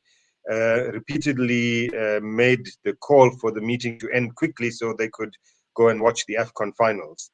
uh, 0.50 0.90
repeatedly 0.92 1.88
uh, 1.96 2.20
made 2.20 2.66
the 2.84 2.92
call 2.94 3.30
for 3.38 3.52
the 3.52 3.60
meeting 3.60 3.98
to 3.98 4.10
end 4.10 4.34
quickly 4.34 4.70
so 4.70 4.92
they 4.92 5.08
could 5.12 5.32
go 5.76 5.88
and 5.88 6.00
watch 6.00 6.24
the 6.26 6.36
AFCON 6.40 6.74
finals. 6.76 7.30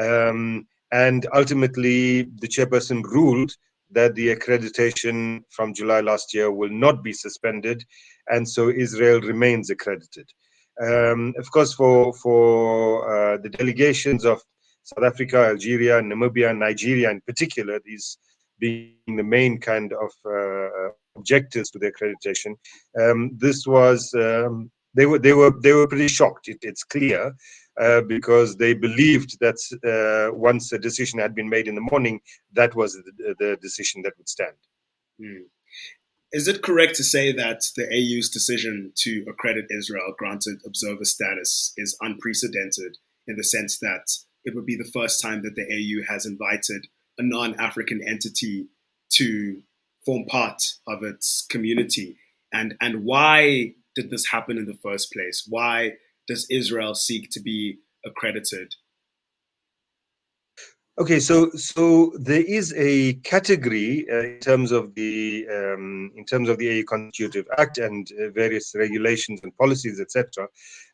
Um, 0.00 0.66
and 0.92 1.26
ultimately, 1.34 2.22
the 2.22 2.48
chairperson 2.48 3.02
ruled 3.02 3.52
that 3.90 4.14
the 4.14 4.34
accreditation 4.34 5.42
from 5.50 5.74
July 5.74 6.00
last 6.00 6.34
year 6.34 6.50
will 6.50 6.70
not 6.70 7.02
be 7.02 7.12
suspended, 7.12 7.84
and 8.28 8.48
so 8.48 8.68
Israel 8.68 9.20
remains 9.20 9.70
accredited. 9.70 10.28
Um, 10.80 11.34
of 11.38 11.50
course, 11.50 11.72
for 11.72 12.12
for 12.14 13.34
uh, 13.34 13.38
the 13.38 13.48
delegations 13.48 14.24
of 14.24 14.42
South 14.82 15.04
Africa, 15.04 15.38
Algeria, 15.38 16.00
Namibia, 16.00 16.56
Nigeria 16.56 17.10
in 17.10 17.20
particular, 17.22 17.80
these 17.84 18.18
being 18.58 19.16
the 19.16 19.22
main 19.22 19.58
kind 19.58 19.92
of 19.92 20.10
uh, 20.24 20.90
objectives 21.16 21.70
to 21.70 21.78
the 21.78 21.90
accreditation, 21.90 22.54
um, 23.00 23.30
this 23.36 23.66
was 23.66 24.12
um, 24.14 24.70
they 24.94 25.06
were 25.06 25.18
they 25.18 25.32
were 25.32 25.52
they 25.62 25.72
were 25.72 25.88
pretty 25.88 26.08
shocked. 26.08 26.48
It, 26.48 26.58
it's 26.62 26.84
clear 26.84 27.34
uh, 27.80 28.00
because 28.02 28.56
they 28.56 28.74
believed 28.74 29.38
that 29.40 29.58
uh, 29.84 30.34
once 30.34 30.72
a 30.72 30.78
decision 30.78 31.18
had 31.18 31.34
been 31.34 31.48
made 31.48 31.68
in 31.68 31.74
the 31.74 31.80
morning, 31.80 32.20
that 32.52 32.74
was 32.74 32.94
the, 32.94 33.34
the 33.38 33.58
decision 33.60 34.02
that 34.02 34.14
would 34.18 34.28
stand. 34.28 34.56
Mm. 35.20 35.44
Is 36.32 36.48
it 36.48 36.62
correct 36.62 36.96
to 36.96 37.04
say 37.04 37.32
that 37.32 37.70
the 37.76 37.86
AU's 37.86 38.28
decision 38.28 38.92
to 38.96 39.24
accredit 39.28 39.66
Israel 39.70 40.14
granted 40.18 40.60
observer 40.66 41.04
status 41.04 41.72
is 41.76 41.96
unprecedented 42.00 42.96
in 43.26 43.36
the 43.36 43.44
sense 43.44 43.78
that 43.78 44.18
it 44.44 44.54
would 44.54 44.66
be 44.66 44.76
the 44.76 44.90
first 44.92 45.20
time 45.20 45.42
that 45.42 45.54
the 45.54 45.62
AU 45.62 46.12
has 46.12 46.26
invited 46.26 46.86
a 47.18 47.22
non 47.22 47.58
African 47.58 48.00
entity 48.06 48.66
to 49.10 49.62
form 50.04 50.24
part 50.26 50.62
of 50.86 51.02
its 51.02 51.46
community? 51.50 52.16
And, 52.52 52.76
and 52.80 53.04
why 53.04 53.74
did 53.94 54.10
this 54.10 54.26
happen 54.26 54.56
in 54.56 54.66
the 54.66 54.78
first 54.82 55.12
place? 55.12 55.46
Why 55.48 55.92
does 56.26 56.46
Israel 56.50 56.94
seek 56.94 57.30
to 57.30 57.40
be 57.40 57.78
accredited? 58.04 58.74
Okay, 60.98 61.20
so 61.20 61.50
so 61.50 62.10
there 62.18 62.40
is 62.40 62.72
a 62.74 63.14
category 63.16 64.06
uh, 64.10 64.22
in 64.22 64.40
terms 64.40 64.72
of 64.72 64.94
the 64.94 65.46
um, 65.52 66.10
in 66.16 66.24
terms 66.24 66.48
of 66.48 66.56
the 66.56 66.80
AU 66.80 66.84
Constitutive 66.84 67.46
Act 67.58 67.76
and 67.76 68.10
uh, 68.12 68.30
various 68.30 68.74
regulations 68.74 69.40
and 69.42 69.54
policies, 69.58 70.00
etc., 70.00 70.48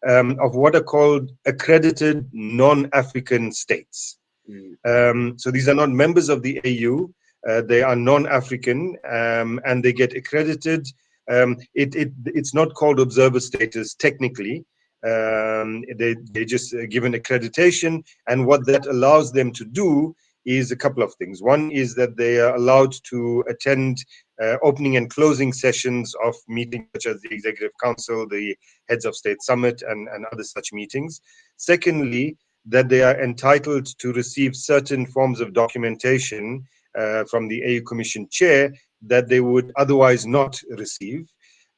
um, 0.09 0.37
of 0.41 0.57
what 0.57 0.75
are 0.75 0.83
called 0.83 1.31
accredited 1.47 2.29
non-African 2.33 3.53
states. 3.53 4.19
Mm. 4.51 4.75
Um, 4.85 5.39
so 5.39 5.53
these 5.53 5.69
are 5.69 5.75
not 5.75 5.91
members 5.91 6.29
of 6.29 6.43
the 6.43 6.61
AU; 6.65 7.09
uh, 7.49 7.63
they 7.63 7.85
are 7.85 7.95
non-African, 7.95 8.97
um, 9.09 9.61
and 9.65 9.85
they 9.85 9.93
get 9.93 10.17
accredited. 10.17 10.89
Um, 11.31 11.59
it, 11.75 11.95
it 11.95 12.13
it's 12.27 12.55
not 12.55 12.75
called 12.75 12.99
observer 12.99 13.39
status 13.39 13.95
technically, 13.95 14.65
um, 15.05 15.85
they, 15.97 16.15
they 16.31 16.45
just 16.45 16.75
uh, 16.75 16.87
given 16.87 17.13
accreditation, 17.13 18.05
and 18.29 18.47
what 18.47 18.67
that 18.67 18.87
allows 18.87 19.33
them 19.33 19.53
to 19.53 19.65
do 19.65 20.15
is 20.45 20.73
a 20.73 20.77
couple 20.77 21.03
of 21.03 21.15
things. 21.15 21.43
One 21.43 21.71
is 21.71 21.95
that 21.95 22.17
they 22.17 22.41
are 22.41 22.55
allowed 22.57 22.95
to 23.11 23.45
attend 23.49 24.05
uh, 24.43 24.57
opening 24.63 24.97
and 24.97 25.09
closing 25.09 25.53
sessions 25.53 26.15
of 26.25 26.35
meetings 26.49 26.87
such 26.95 27.07
as 27.07 27.21
the 27.21 27.33
Executive 27.33 27.73
Council, 27.83 28.27
the 28.29 28.57
Heads 28.89 29.05
of 29.05 29.15
State 29.15 29.43
Summit, 29.43 29.83
and, 29.83 30.09
and 30.09 30.27
other 30.33 30.43
such 30.43 30.73
meetings. 30.73 31.21
Secondly, 31.57 32.37
that 32.67 32.89
they 32.89 33.03
are 33.03 33.21
entitled 33.23 33.87
to 33.99 34.13
receive 34.13 34.55
certain 34.55 35.07
forms 35.07 35.41
of 35.41 35.53
documentation 35.53 36.65
uh, 36.99 37.25
from 37.25 37.49
the 37.49 37.63
AU 37.65 37.83
Commission 37.83 38.29
chair 38.31 38.73
that 39.03 39.29
they 39.29 39.41
would 39.41 39.73
otherwise 39.77 40.27
not 40.27 40.61
receive. 40.71 41.29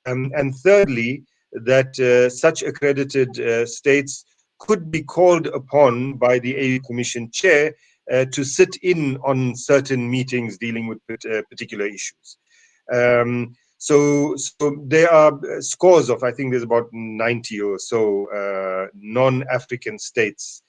Um, 0.07 0.31
and 0.37 0.55
thirdly, 0.57 1.25
that 1.55 1.99
uh, 1.99 2.29
such 2.31 2.63
accredited 2.63 3.39
uh, 3.41 3.67
states 3.67 4.25
could 4.59 4.91
be 4.91 5.03
called 5.03 5.47
upon 5.49 6.15
by 6.15 6.39
the 6.39 6.57
AU 6.57 6.81
Commission 6.87 7.31
chair 7.33 7.73
uh, 8.13 8.25
to 8.33 8.45
sit 8.45 8.77
in 8.83 9.17
on 9.19 9.55
certain 9.57 10.11
meetings 10.11 10.59
dealing 10.59 10.87
with 10.87 10.99
particular 11.51 11.87
issues. 11.87 12.39
Um, 12.93 13.55
so, 13.79 14.35
so 14.37 14.83
there 14.87 15.13
are 15.13 15.33
scores 15.61 16.09
of, 16.09 16.23
I 16.23 16.33
think 16.33 16.51
there's 16.51 16.63
about 16.63 16.89
90 16.93 17.61
or 17.61 17.79
so 17.79 18.27
uh, 18.31 18.89
non-African 18.95 19.99
states 19.99 20.63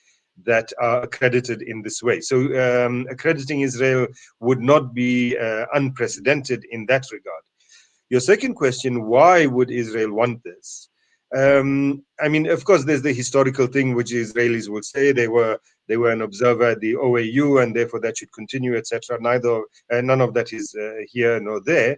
that 0.44 0.72
are 0.82 1.04
accredited 1.04 1.62
in 1.62 1.82
this 1.82 2.04
way. 2.04 2.20
So 2.20 2.38
um, 2.86 3.06
accrediting 3.10 3.62
Israel 3.62 4.08
would 4.42 4.60
not 4.60 4.94
be 4.94 5.38
uh, 5.38 5.66
unprecedented 5.74 6.66
in 6.72 6.86
that 6.88 7.06
regard. 7.12 7.44
Your 8.10 8.22
second 8.22 8.54
question, 8.56 9.06
why 9.06 9.46
would 9.46 9.72
Israel 9.72 10.14
want 10.14 10.44
this? 10.44 10.90
Um, 11.36 12.04
I 12.20 12.28
mean, 12.30 12.48
of 12.48 12.64
course, 12.64 12.86
there's 12.86 13.02
the 13.02 13.14
historical 13.14 13.68
thing 13.68 13.96
which 13.96 14.12
Israelis 14.12 14.70
will 14.70 14.84
say 14.84 15.12
they 15.12 15.28
were 15.28 15.60
they 15.88 15.98
were 15.98 16.12
an 16.12 16.22
observer 16.22 16.70
at 16.70 16.80
the 16.80 16.94
OAU 16.94 17.62
and 17.62 17.76
therefore 17.76 18.00
that 18.02 18.18
should 18.18 18.32
continue, 18.32 18.76
etc. 18.76 19.18
Neither, 19.20 19.62
uh, 19.92 20.02
none 20.02 20.22
of 20.22 20.34
that 20.34 20.52
is 20.54 20.76
uh, 20.76 21.02
here 21.08 21.40
nor 21.40 21.62
there. 21.62 21.98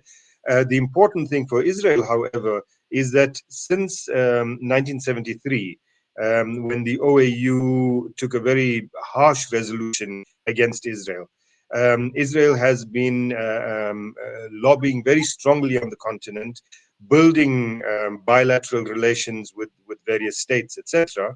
Uh, 0.50 0.64
the 0.68 0.78
important 0.78 1.30
thing 1.30 1.48
for 1.48 1.62
Israel, 1.62 2.04
however, 2.06 2.62
is 2.92 3.12
that 3.12 3.40
since 3.50 4.08
um, 4.10 4.60
1973, 4.62 5.80
um, 6.22 6.68
when 6.68 6.84
the 6.84 6.98
OAU 6.98 8.16
took 8.18 8.34
a 8.34 8.40
very 8.40 8.90
harsh 8.98 9.52
resolution 9.52 10.24
against 10.48 10.86
Israel, 10.86 11.30
um, 11.74 12.12
Israel 12.16 12.56
has 12.56 12.86
been 12.86 13.34
uh, 13.34 13.90
um, 13.92 14.16
uh, 14.24 14.48
lobbying 14.52 15.04
very 15.04 15.24
strongly 15.24 15.78
on 15.78 15.90
the 15.90 15.96
continent, 15.98 16.62
building 17.10 17.82
um, 17.88 18.24
bilateral 18.26 18.84
relations 18.84 19.54
with, 19.56 19.70
with 19.88 20.00
various 20.06 20.40
states, 20.40 20.78
etc. 20.78 21.36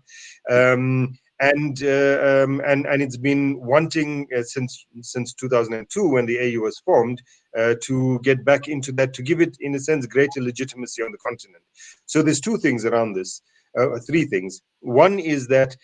Um, 0.50 1.18
and, 1.42 1.84
uh, 1.84 2.44
um, 2.44 2.62
and 2.66 2.86
and 2.86 3.02
it's 3.02 3.18
been 3.18 3.60
wanting 3.60 4.28
uh, 4.38 4.44
since 4.44 4.86
since 5.02 5.34
2002 5.34 6.08
when 6.08 6.28
the 6.28 6.38
AU 6.38 6.62
was 6.62 6.80
formed 6.86 7.20
uh, 7.58 7.74
to 7.82 8.20
get 8.20 8.46
back 8.46 8.68
into 8.68 8.92
that 8.94 9.14
to 9.16 9.24
give 9.24 9.42
it 9.42 9.58
in 9.60 9.74
a 9.74 9.80
sense 9.80 10.06
greater 10.06 10.40
legitimacy 10.40 11.02
on 11.02 11.12
the 11.12 11.18
continent. 11.18 11.64
So 12.06 12.22
there's 12.22 12.42
two 12.42 12.58
things 12.58 12.86
around 12.86 13.14
this, 13.14 13.42
uh, 13.78 13.98
three 14.06 14.26
things. 14.26 14.62
One 14.82 15.18
is 15.18 15.48
that 15.48 15.76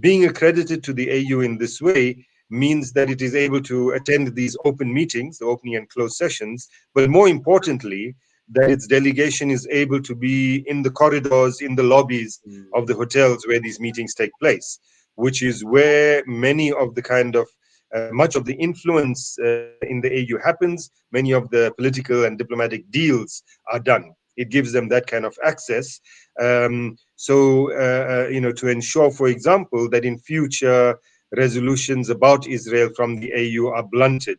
being 0.00 0.24
accredited 0.24 0.82
to 0.82 0.92
the 0.92 1.08
AU 1.08 1.40
in 1.40 1.58
this 1.58 1.80
way 1.80 2.26
means 2.54 2.92
that 2.92 3.10
it 3.10 3.20
is 3.20 3.34
able 3.34 3.60
to 3.62 3.90
attend 3.90 4.34
these 4.34 4.56
open 4.64 4.92
meetings, 4.92 5.38
the 5.38 5.44
opening 5.44 5.76
and 5.76 5.88
closed 5.88 6.16
sessions, 6.16 6.68
but 6.94 7.10
more 7.10 7.28
importantly, 7.28 8.14
that 8.48 8.70
its 8.70 8.86
delegation 8.86 9.50
is 9.50 9.66
able 9.70 10.00
to 10.02 10.14
be 10.14 10.64
in 10.68 10.82
the 10.82 10.90
corridors, 10.90 11.60
in 11.60 11.74
the 11.74 11.82
lobbies 11.82 12.40
mm. 12.48 12.64
of 12.74 12.86
the 12.86 12.94
hotels 12.94 13.46
where 13.46 13.60
these 13.60 13.80
meetings 13.80 14.14
take 14.14 14.30
place, 14.38 14.78
which 15.14 15.42
is 15.42 15.64
where 15.64 16.22
many 16.26 16.72
of 16.72 16.94
the 16.94 17.02
kind 17.02 17.36
of 17.36 17.48
uh, 17.94 18.08
much 18.12 18.34
of 18.34 18.44
the 18.44 18.54
influence 18.54 19.38
uh, 19.38 19.68
in 19.82 20.00
the 20.00 20.12
AU 20.18 20.38
happens, 20.44 20.90
many 21.12 21.32
of 21.32 21.48
the 21.50 21.72
political 21.76 22.24
and 22.24 22.36
diplomatic 22.38 22.90
deals 22.90 23.42
are 23.72 23.78
done. 23.78 24.12
It 24.36 24.50
gives 24.50 24.72
them 24.72 24.88
that 24.88 25.06
kind 25.06 25.24
of 25.24 25.36
access. 25.44 26.00
Um, 26.40 26.96
so, 27.14 27.70
uh, 27.72 28.04
uh 28.10 28.28
you 28.28 28.40
know, 28.40 28.52
to 28.52 28.66
ensure, 28.66 29.10
for 29.12 29.28
example, 29.28 29.88
that 29.90 30.04
in 30.04 30.18
future 30.18 30.98
resolutions 31.36 32.10
about 32.10 32.46
Israel 32.46 32.90
from 32.96 33.20
the 33.20 33.32
AU 33.32 33.68
are 33.68 33.82
blunted 33.82 34.38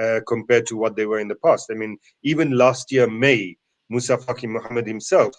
uh, 0.00 0.20
compared 0.26 0.66
to 0.66 0.76
what 0.76 0.96
they 0.96 1.06
were 1.06 1.20
in 1.20 1.28
the 1.28 1.34
past. 1.36 1.70
I 1.70 1.74
mean, 1.74 1.98
even 2.22 2.56
last 2.56 2.92
year, 2.92 3.06
May, 3.08 3.56
Moussa 3.88 4.16
Faki 4.16 4.48
Mohammed 4.48 4.86
himself 4.86 5.34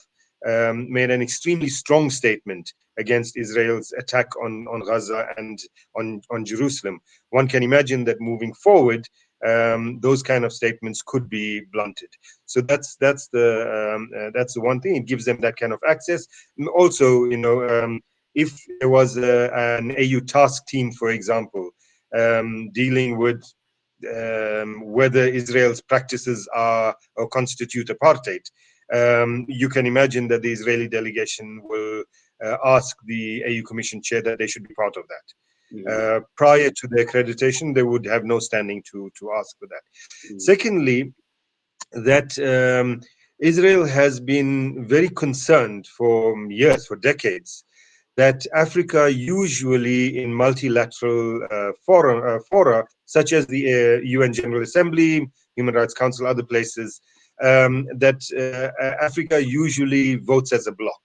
um, 0.48 0.92
made 0.92 1.12
an 1.12 1.22
extremely 1.22 1.70
strong 1.70 2.10
statement 2.10 2.74
against 3.00 3.38
Israel's 3.38 3.94
attack 3.94 4.28
on, 4.44 4.68
on 4.68 4.82
Gaza 4.82 5.28
and 5.38 5.60
on, 5.96 6.22
on 6.30 6.46
Jerusalem. 6.46 7.00
One 7.30 7.48
can 7.48 7.64
imagine 7.64 8.04
that 8.06 8.20
moving 8.20 8.54
forward, 8.54 9.08
um, 9.48 10.00
those 10.02 10.22
kind 10.22 10.46
of 10.46 10.54
statements 10.54 11.02
could 11.02 11.30
be 11.30 11.62
blunted. 11.74 12.10
So 12.46 12.62
that's 12.62 12.96
that's 12.98 13.28
the 13.30 13.96
um, 13.96 14.10
uh, 14.16 14.30
that's 14.34 14.54
the 14.54 14.62
one 14.62 14.80
thing. 14.82 14.96
It 14.96 15.08
gives 15.08 15.26
them 15.26 15.39
that 15.42 15.56
kind 15.56 15.74
of 15.74 15.80
access. 15.88 16.28
Also, 16.76 17.26
you 17.26 17.38
know, 17.38 17.68
um, 17.68 18.02
if 18.36 18.59
there 18.79 18.89
was 18.89 19.17
a, 19.17 19.51
an 19.53 19.95
AU 19.97 20.19
task 20.21 20.67
team, 20.67 20.91
for 20.91 21.11
example, 21.11 21.71
um, 22.17 22.69
dealing 22.73 23.17
with 23.17 23.43
um, 24.09 24.82
whether 24.86 25.25
Israel's 25.25 25.82
practices 25.82 26.47
are 26.53 26.95
or 27.15 27.27
constitute 27.27 27.88
apartheid, 27.88 28.43
um, 28.93 29.45
you 29.47 29.69
can 29.69 29.86
imagine 29.86 30.27
that 30.29 30.41
the 30.41 30.51
Israeli 30.51 30.88
delegation 30.88 31.61
will 31.63 32.03
uh, 32.43 32.57
ask 32.65 32.95
the 33.05 33.43
AU 33.45 33.63
Commission 33.67 34.01
chair 34.01 34.21
that 34.21 34.39
they 34.39 34.47
should 34.47 34.67
be 34.67 34.73
part 34.73 34.97
of 34.97 35.03
that. 35.07 35.77
Mm-hmm. 35.77 35.88
Uh, 35.88 36.19
prior 36.36 36.69
to 36.69 36.88
the 36.88 37.05
accreditation, 37.05 37.73
they 37.73 37.84
would 37.84 38.05
have 38.05 38.25
no 38.25 38.39
standing 38.39 38.84
to 38.91 39.09
to 39.17 39.32
ask 39.32 39.57
for 39.57 39.67
that. 39.67 39.84
Mm-hmm. 40.25 40.39
Secondly, 40.39 41.13
that 41.93 42.38
um, 42.39 43.01
Israel 43.39 43.86
has 43.86 44.19
been 44.19 44.86
very 44.86 45.09
concerned 45.09 45.88
for 45.88 46.38
years, 46.51 46.88
for 46.88 46.97
decades, 46.97 47.63
that 48.18 48.45
Africa 48.53 49.12
usually 49.12 50.22
in 50.22 50.34
multilateral 50.34 51.43
uh, 51.49 51.72
fora, 51.86 52.36
uh, 52.36 52.39
fora, 52.49 52.86
such 53.05 53.34
as 53.34 53.47
the 53.47 53.64
uh, 53.74 54.01
UN 54.03 54.34
General 54.34 54.64
Assembly, 54.64 55.30
Human 55.55 55.76
Rights 55.76 55.93
Council, 55.93 56.28
other 56.28 56.43
places, 56.43 57.01
um, 57.41 57.88
that 57.95 58.22
uh, 58.38 59.03
Africa 59.03 59.43
usually 59.43 60.16
votes 60.16 60.51
as 60.51 60.68
a 60.68 60.72
bloc, 60.72 61.01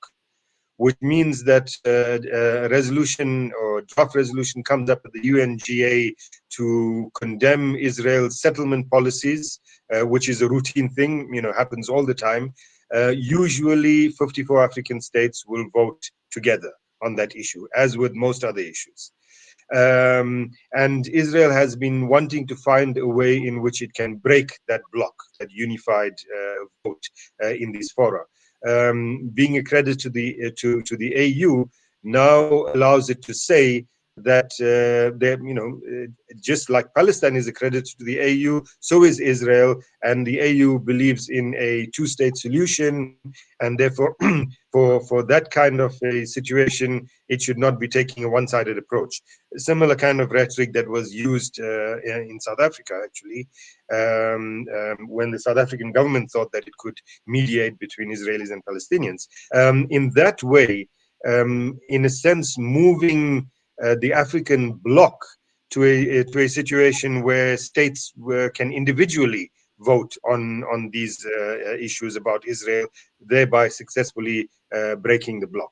which 0.77 0.97
means 1.01 1.45
that 1.45 1.71
uh, 1.87 2.19
a 2.37 2.69
resolution 2.69 3.53
or 3.61 3.83
draft 3.83 4.15
resolution 4.15 4.63
comes 4.63 4.91
up 4.91 5.01
at 5.05 5.13
the 5.13 5.21
UNGA 5.21 6.13
to 6.51 7.11
condemn 7.15 7.77
Israel's 7.77 8.41
settlement 8.41 8.91
policies, 8.91 9.61
uh, 9.95 10.05
which 10.07 10.29
is 10.29 10.43
a 10.43 10.49
routine 10.49 10.89
thing, 10.91 11.33
you 11.33 11.41
know, 11.41 11.53
happens 11.53 11.89
all 11.89 12.05
the 12.05 12.15
time. 12.15 12.53
usually, 13.13 14.11
54 14.11 14.65
African 14.65 15.01
states 15.01 15.45
will 15.47 15.67
vote 15.73 16.03
together 16.31 16.73
on 17.07 17.15
that 17.17 17.35
issue, 17.37 17.65
as 17.75 17.97
with 17.97 18.15
most 18.15 18.45
other 18.45 18.65
issues. 18.75 19.13
Um, 19.75 20.51
and 20.75 21.09
Israel 21.09 21.51
has 21.51 21.75
been 21.75 22.09
wanting 22.09 22.47
to 22.49 22.57
find 22.57 22.97
a 22.99 23.07
way 23.07 23.37
in 23.37 23.63
which 23.63 23.83
it 23.83 23.93
can 23.95 24.17
break 24.17 24.49
that 24.69 24.83
block, 24.93 25.15
that 25.41 25.51
unified 25.51 26.15
uh, 26.39 26.65
vote 26.85 27.05
uh, 27.43 27.55
in 27.63 27.73
this 27.73 27.91
fora. 27.91 28.25
Um, 28.67 29.31
being 29.35 29.59
accredited 29.59 29.99
to 30.01 30.11
the 30.11 30.29
uh, 30.47 30.51
to 30.61 30.83
to 30.83 30.97
the 30.97 31.11
AU 31.25 31.69
now 32.03 32.39
allows 32.75 33.11
it 33.11 33.21
to 33.23 33.35
say 33.35 33.85
that 34.17 34.53
uh, 34.61 35.17
they, 35.19 35.33
you 35.47 35.55
know, 35.55 35.81
uh, 35.91 36.07
just 36.41 36.71
like 36.71 36.95
Palestine 36.95 37.37
is 37.37 37.49
accredited 37.49 37.85
to 37.99 38.05
the 38.05 38.19
AU, 38.21 38.63
so 38.81 39.05
is 39.05 39.21
Israel, 39.21 39.77
and 40.03 40.27
the 40.27 40.41
AU 40.41 40.79
believes 40.79 41.29
in 41.29 41.55
a 41.59 41.87
two-state 41.95 42.37
solution, 42.37 43.17
and 43.61 43.79
therefore, 43.79 44.17
for 44.73 45.01
for 45.07 45.23
that 45.25 45.51
kind 45.51 45.81
of 45.81 45.95
a 46.03 46.25
situation, 46.25 47.07
it 47.29 47.43
should 47.43 47.59
not 47.59 47.79
be 47.79 47.89
taking 47.89 48.25
a 48.25 48.29
one-sided 48.29 48.79
approach. 48.79 49.21
A 49.55 49.61
similar 49.61 49.95
kind 49.95 50.21
of 50.21 50.31
rhetoric 50.31 50.73
that 50.73 50.89
was 50.89 51.15
used 51.15 51.61
uh, 51.61 51.99
in 52.01 52.41
South 52.41 52.61
Africa, 52.61 53.01
actually, 53.05 53.47
um, 53.93 54.67
um, 54.75 55.09
when 55.09 55.31
the 55.31 55.39
South 55.39 55.59
African 55.59 55.93
government 55.93 56.31
thought 56.31 56.53
that 56.53 56.67
it 56.67 56.77
could 56.79 56.99
mediate 57.27 57.79
between 57.79 58.15
Israelis 58.15 58.51
and 58.51 58.65
Palestinians. 58.65 59.29
Um, 59.55 59.87
in 59.91 60.11
that 60.15 60.43
way, 60.43 60.89
um, 61.27 61.79
in 61.89 62.05
a 62.05 62.11
sense, 62.11 62.59
moving 62.59 63.51
the 63.79 64.13
African 64.13 64.73
bloc 64.73 65.17
to 65.71 65.85
a, 65.85 66.25
to 66.25 66.39
a 66.41 66.49
situation 66.49 67.23
where 67.23 67.57
states 67.57 68.13
can 68.55 68.73
individually 68.73 69.51
vote 69.81 70.15
on 70.25 70.65
on 70.65 70.91
these 70.93 71.25
uh, 71.27 71.75
issues 71.75 72.17
about 72.17 72.47
Israel, 72.47 72.87
thereby 73.21 73.69
successfully 73.69 74.49
uh, 74.75 74.97
breaking 74.97 75.41
the 75.41 75.47
bloc. 75.47 75.71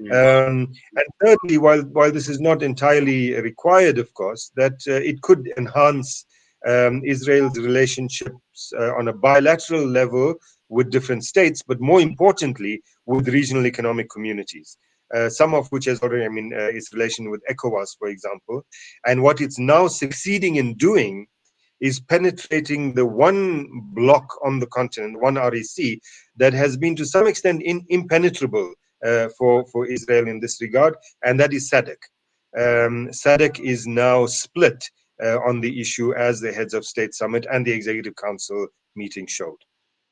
Mm. 0.00 0.12
Um, 0.12 0.72
and 0.94 1.06
thirdly, 1.22 1.58
while 1.58 1.82
while 1.82 2.12
this 2.12 2.28
is 2.28 2.40
not 2.40 2.62
entirely 2.62 3.32
required, 3.40 3.98
of 3.98 4.12
course, 4.14 4.50
that 4.56 4.78
uh, 4.88 4.92
it 5.10 5.22
could 5.22 5.50
enhance 5.56 6.26
um, 6.66 7.02
Israel's 7.04 7.58
relationships 7.58 8.72
uh, 8.78 8.94
on 8.96 9.08
a 9.08 9.12
bilateral 9.12 9.86
level 9.86 10.34
with 10.68 10.90
different 10.90 11.24
states, 11.24 11.62
but 11.62 11.80
more 11.80 12.00
importantly, 12.00 12.82
with 13.06 13.28
regional 13.28 13.66
economic 13.66 14.10
communities 14.10 14.76
uh, 15.14 15.28
some 15.28 15.54
of 15.54 15.68
which 15.68 15.84
has 15.86 16.00
already, 16.02 16.24
I 16.24 16.28
mean, 16.28 16.52
uh, 16.52 16.66
its 16.66 16.92
relation 16.92 17.30
with 17.30 17.42
ECOWAS, 17.50 17.96
for 17.98 18.08
example. 18.08 18.64
And 19.06 19.22
what 19.22 19.40
it's 19.40 19.58
now 19.58 19.88
succeeding 19.88 20.56
in 20.56 20.74
doing 20.74 21.26
is 21.80 22.00
penetrating 22.00 22.94
the 22.94 23.06
one 23.06 23.68
block 23.94 24.26
on 24.44 24.58
the 24.58 24.66
continent, 24.66 25.20
one 25.20 25.34
REC, 25.34 25.98
that 26.36 26.52
has 26.52 26.76
been 26.76 26.96
to 26.96 27.04
some 27.04 27.26
extent 27.26 27.62
in, 27.62 27.84
impenetrable 27.88 28.72
uh, 29.04 29.28
for, 29.38 29.64
for 29.66 29.86
Israel 29.86 30.26
in 30.26 30.40
this 30.40 30.60
regard, 30.60 30.94
and 31.24 31.38
that 31.38 31.52
is 31.52 31.70
SADC. 31.70 31.96
Um, 32.56 33.08
SADC 33.08 33.60
is 33.60 33.86
now 33.86 34.26
split 34.26 34.82
uh, 35.22 35.38
on 35.40 35.60
the 35.60 35.80
issue 35.80 36.14
as 36.14 36.40
the 36.40 36.52
heads 36.52 36.74
of 36.74 36.84
state 36.84 37.14
summit 37.14 37.46
and 37.52 37.66
the 37.66 37.72
executive 37.72 38.14
council 38.16 38.66
meeting 38.94 39.26
showed. 39.26 39.58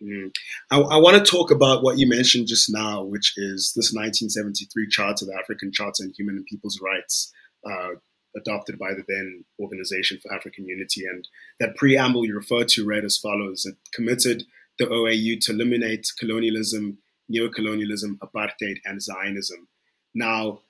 Mm. 0.03 0.31
I, 0.71 0.79
I 0.79 0.97
want 0.99 1.17
to 1.17 1.31
talk 1.31 1.51
about 1.51 1.83
what 1.83 1.99
you 1.99 2.09
mentioned 2.09 2.47
just 2.47 2.69
now, 2.73 3.03
which 3.03 3.35
is 3.37 3.73
this 3.77 3.93
1973 3.93 4.89
Charter, 4.89 5.27
the 5.27 5.39
African 5.41 5.73
Charter 5.73 6.05
on 6.05 6.13
Human 6.17 6.37
and 6.37 6.47
People's 6.47 6.81
Rights, 6.83 7.33
uh, 7.69 7.95
adopted 8.37 8.79
by 8.79 8.91
the 8.95 9.05
then 9.07 9.45
Organization 9.61 10.19
for 10.21 10.35
African 10.35 10.67
Unity. 10.67 11.05
And 11.07 11.27
that 11.61 11.77
preamble 11.77 12.25
you 12.25 12.35
referred 12.35 12.69
to 12.69 12.85
read 12.85 13.05
as 13.05 13.17
follows 13.17 13.65
It 13.65 13.77
committed 13.93 14.45
the 14.79 14.87
OAU 14.87 15.41
to 15.43 15.53
eliminate 15.53 16.09
colonialism, 16.19 16.99
neocolonialism, 17.33 18.19
apartheid, 18.19 18.79
and 18.85 19.01
Zionism. 19.01 19.69
Now, 20.15 20.61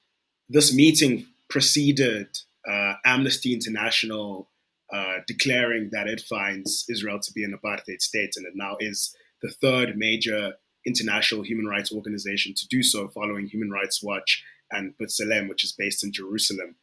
this 0.48 0.74
meeting 0.74 1.26
preceded 1.48 2.28
uh, 2.68 2.94
Amnesty 3.04 3.54
International 3.54 4.48
uh, 4.92 5.18
declaring 5.26 5.88
that 5.92 6.06
it 6.06 6.20
finds 6.20 6.84
Israel 6.90 7.18
to 7.20 7.32
be 7.32 7.44
an 7.44 7.58
apartheid 7.58 8.00
state, 8.00 8.34
and 8.36 8.46
it 8.46 8.54
now 8.54 8.76
is 8.80 9.14
the 9.42 9.50
third 9.50 9.96
major 9.96 10.54
international 10.86 11.42
human 11.42 11.66
rights 11.66 11.92
organization 11.92 12.54
to 12.54 12.68
do 12.68 12.82
so, 12.82 13.08
following 13.08 13.46
Human 13.46 13.70
Rights 13.70 14.02
Watch 14.02 14.44
and 14.70 14.94
B'Tselem, 14.98 15.48
which 15.48 15.64
is 15.64 15.72
based 15.72 16.04
in 16.04 16.12
Jerusalem. 16.12 16.76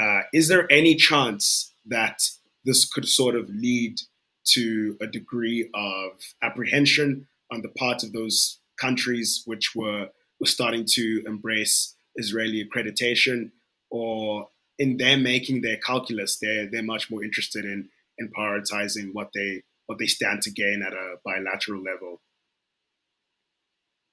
Uh, 0.00 0.20
is 0.32 0.48
there 0.48 0.70
any 0.72 0.94
chance 0.94 1.72
that 1.86 2.22
this 2.64 2.84
could 2.90 3.08
sort 3.08 3.34
of 3.34 3.48
lead 3.50 4.00
to 4.44 4.96
a 5.00 5.06
degree 5.06 5.68
of 5.74 6.12
apprehension 6.42 7.26
on 7.50 7.62
the 7.62 7.68
part 7.68 8.02
of 8.02 8.12
those 8.12 8.58
countries 8.80 9.42
which 9.44 9.74
were, 9.74 10.08
were 10.40 10.46
starting 10.46 10.84
to 10.92 11.22
embrace 11.26 11.94
Israeli 12.16 12.64
accreditation, 12.64 13.50
or 13.90 14.48
in 14.82 14.96
them 14.96 15.22
making 15.22 15.62
their 15.62 15.78
calculus, 15.90 16.38
they're 16.42 16.66
they're 16.70 16.90
much 16.94 17.10
more 17.10 17.22
interested 17.28 17.64
in 17.64 17.88
in 18.18 18.28
prioritizing 18.36 19.06
what 19.16 19.28
they 19.36 19.62
what 19.86 19.98
they 19.98 20.10
stand 20.16 20.42
to 20.42 20.50
gain 20.50 20.82
at 20.86 20.92
a 20.92 21.06
bilateral 21.24 21.82
level. 21.90 22.20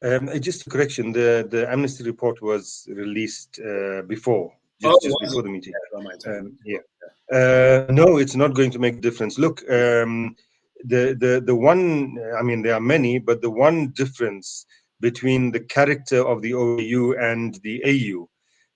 Um, 0.08 0.24
just 0.40 0.68
a 0.68 0.70
correction: 0.70 1.12
the 1.12 1.48
the 1.54 1.62
Amnesty 1.74 2.04
report 2.04 2.42
was 2.42 2.88
released 3.04 3.60
uh, 3.60 4.02
before, 4.04 4.54
just, 4.82 4.96
oh, 4.96 5.00
just 5.04 5.18
before 5.22 5.44
the 5.44 5.50
meeting. 5.50 5.74
Um, 6.28 6.58
yeah. 6.66 6.84
Uh, 7.38 7.86
no, 7.92 8.18
it's 8.18 8.36
not 8.36 8.54
going 8.54 8.72
to 8.72 8.80
make 8.80 8.98
a 8.98 9.02
difference. 9.08 9.38
Look, 9.38 9.58
um, 9.70 10.36
the 10.94 11.04
the 11.24 11.42
the 11.50 11.56
one. 11.56 11.84
I 12.40 12.44
mean, 12.44 12.62
there 12.62 12.76
are 12.76 12.88
many, 12.96 13.20
but 13.20 13.42
the 13.42 13.50
one 13.68 13.90
difference 14.02 14.66
between 15.02 15.52
the 15.52 15.62
character 15.76 16.22
of 16.32 16.42
the 16.42 16.52
OAU 16.52 17.02
and 17.32 17.60
the 17.64 17.76
AU 17.92 18.30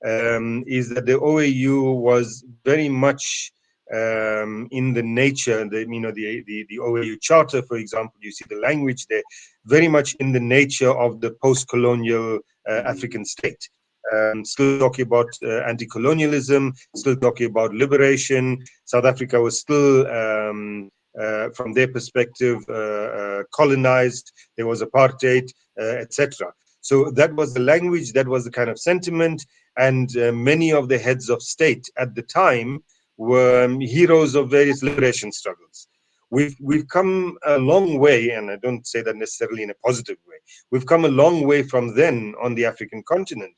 um, 0.03 0.63
is 0.67 0.89
that 0.89 1.05
the 1.05 1.17
OAU 1.19 1.95
was 1.95 2.43
very 2.65 2.89
much 2.89 3.51
um, 3.93 4.67
in 4.71 4.93
the 4.93 5.03
nature, 5.03 5.67
the 5.67 5.81
you 5.81 5.99
know 5.99 6.11
the, 6.11 6.43
the 6.47 6.65
the 6.69 6.77
OAU 6.77 7.19
charter, 7.21 7.61
for 7.61 7.77
example, 7.77 8.15
you 8.21 8.31
see 8.31 8.45
the 8.49 8.55
language 8.55 9.05
there, 9.07 9.23
very 9.65 9.87
much 9.87 10.15
in 10.15 10.31
the 10.31 10.39
nature 10.39 10.91
of 10.91 11.21
the 11.21 11.31
post-colonial 11.41 12.39
uh. 12.69 12.81
African 12.85 13.25
state. 13.25 13.69
Um, 14.11 14.43
still 14.43 14.79
talking 14.79 15.05
about 15.05 15.29
uh, 15.43 15.59
anti-colonialism, 15.61 16.73
still 16.95 17.15
talking 17.15 17.47
about 17.47 17.73
liberation. 17.73 18.61
South 18.83 19.05
Africa 19.05 19.39
was 19.39 19.59
still, 19.59 20.05
um, 20.07 20.89
uh, 21.19 21.49
from 21.51 21.71
their 21.71 21.87
perspective, 21.87 22.57
uh, 22.67 22.73
uh, 22.73 23.43
colonized. 23.53 24.31
There 24.57 24.67
was 24.67 24.81
apartheid, 24.81 25.49
uh, 25.79 25.95
etc. 26.03 26.51
So 26.83 27.11
that 27.11 27.33
was 27.33 27.53
the 27.53 27.61
language, 27.61 28.11
that 28.11 28.27
was 28.27 28.43
the 28.43 28.51
kind 28.51 28.69
of 28.69 28.77
sentiment, 28.77 29.45
and 29.77 30.13
many 30.33 30.71
of 30.71 30.89
the 30.89 30.99
heads 30.99 31.29
of 31.29 31.41
state 31.41 31.89
at 31.97 32.13
the 32.13 32.21
time 32.21 32.83
were 33.17 33.63
um, 33.63 33.79
heroes 33.79 34.35
of 34.35 34.49
various 34.49 34.83
liberation 34.83 35.31
struggles. 35.31 35.87
We've, 36.29 36.55
we've 36.59 36.87
come 36.89 37.37
a 37.45 37.57
long 37.57 37.99
way, 37.99 38.31
and 38.31 38.51
I 38.51 38.57
don't 38.57 38.85
say 38.85 39.01
that 39.01 39.15
necessarily 39.15 39.63
in 39.63 39.69
a 39.69 39.75
positive 39.85 40.17
way. 40.27 40.37
We've 40.71 40.85
come 40.85 41.05
a 41.05 41.15
long 41.23 41.47
way 41.47 41.63
from 41.63 41.95
then 41.95 42.33
on 42.41 42.53
the 42.55 42.65
African 42.65 43.01
continent 43.07 43.55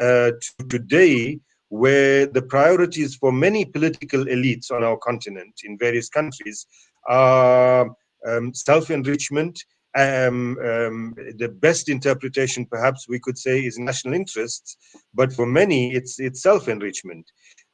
uh, 0.00 0.32
to 0.32 0.68
today, 0.68 1.40
where 1.68 2.26
the 2.26 2.42
priorities 2.42 3.16
for 3.16 3.32
many 3.32 3.64
political 3.64 4.24
elites 4.24 4.70
on 4.70 4.84
our 4.84 4.98
continent 4.98 5.54
in 5.64 5.78
various 5.78 6.08
countries 6.08 6.66
are 7.08 7.90
um, 8.28 8.52
self 8.52 8.90
enrichment. 8.90 9.64
Um, 9.96 10.58
um, 10.58 11.14
the 11.38 11.48
best 11.48 11.88
interpretation, 11.88 12.66
perhaps 12.66 13.08
we 13.08 13.18
could 13.18 13.38
say, 13.38 13.60
is 13.60 13.78
national 13.78 14.12
interests, 14.12 14.76
but 15.14 15.32
for 15.32 15.46
many, 15.46 15.94
it's 15.94 16.20
it's 16.20 16.42
self 16.42 16.68
enrichment. 16.68 17.24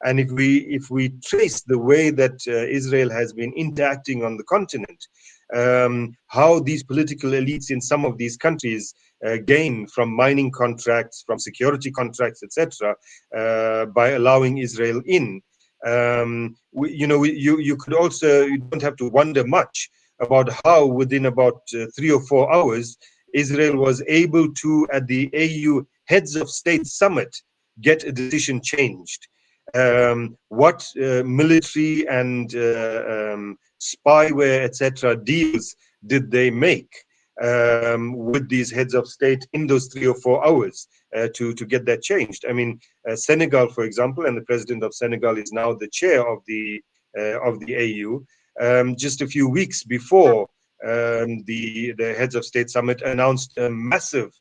And 0.05 0.19
if 0.19 0.31
we 0.31 0.59
if 0.59 0.89
we 0.89 1.09
trace 1.25 1.61
the 1.61 1.77
way 1.77 2.11
that 2.11 2.39
uh, 2.47 2.65
Israel 2.79 3.09
has 3.09 3.33
been 3.33 3.51
interacting 3.57 4.23
on 4.23 4.37
the 4.37 4.43
continent, 4.45 5.05
um, 5.53 6.15
how 6.27 6.59
these 6.59 6.83
political 6.83 7.31
elites 7.31 7.71
in 7.71 7.81
some 7.81 8.05
of 8.05 8.17
these 8.17 8.37
countries 8.37 8.93
uh, 9.25 9.37
gain 9.45 9.87
from 9.87 10.15
mining 10.15 10.51
contracts, 10.51 11.23
from 11.25 11.39
security 11.39 11.91
contracts, 11.91 12.41
etc., 12.43 12.95
uh, 13.35 13.85
by 13.87 14.09
allowing 14.09 14.59
Israel 14.59 15.01
in. 15.05 15.41
Um, 15.85 16.55
we, 16.71 16.93
you 16.93 17.07
know, 17.07 17.19
we, 17.19 17.33
you 17.33 17.59
you 17.59 17.75
could 17.75 17.93
also 17.93 18.43
you 18.43 18.59
don't 18.59 18.81
have 18.81 18.95
to 18.97 19.09
wonder 19.09 19.45
much 19.45 19.89
about 20.23 20.49
how 20.63 20.85
within 20.85 21.25
about 21.27 21.61
uh, 21.75 21.85
three 21.95 22.11
or 22.11 22.21
four 22.21 22.53
hours 22.53 22.97
Israel 23.33 23.77
was 23.77 24.03
able 24.07 24.53
to 24.53 24.87
at 24.91 25.07
the 25.07 25.29
AU 25.33 25.83
heads 26.05 26.35
of 26.35 26.49
state 26.49 26.85
summit 26.85 27.35
get 27.81 28.03
a 28.03 28.11
decision 28.11 28.61
changed 28.61 29.27
um, 29.73 30.37
what 30.49 30.85
uh, 30.97 31.23
military 31.23 32.07
and 32.07 32.53
uh, 32.55 33.03
um, 33.33 33.57
spyware, 33.79 34.63
etc., 34.63 35.15
deals 35.15 35.75
did 36.05 36.29
they 36.29 36.51
make 36.51 36.93
um, 37.41 38.15
with 38.15 38.47
these 38.49 38.69
heads 38.69 38.93
of 38.93 39.07
state 39.07 39.45
in 39.53 39.65
those 39.65 39.87
three 39.87 40.07
or 40.07 40.15
four 40.15 40.45
hours 40.45 40.87
uh, 41.15 41.27
to 41.35 41.53
to 41.53 41.65
get 41.65 41.85
that 41.85 42.01
changed? 42.01 42.45
I 42.47 42.53
mean, 42.53 42.79
uh, 43.09 43.15
Senegal, 43.15 43.69
for 43.69 43.83
example, 43.83 44.25
and 44.25 44.37
the 44.37 44.41
president 44.41 44.83
of 44.83 44.93
Senegal 44.93 45.37
is 45.37 45.51
now 45.51 45.73
the 45.73 45.89
chair 45.89 46.27
of 46.27 46.39
the 46.45 46.81
uh, 47.17 47.41
of 47.41 47.59
the 47.61 47.75
AU. 47.75 48.23
Um, 48.59 48.95
just 48.95 49.21
a 49.21 49.27
few 49.27 49.49
weeks 49.49 49.83
before 49.83 50.47
um, 50.85 51.43
the 51.45 51.93
the 51.97 52.13
heads 52.17 52.35
of 52.35 52.45
state 52.45 52.69
summit 52.69 53.01
announced 53.01 53.57
a 53.57 53.69
massive 53.69 54.31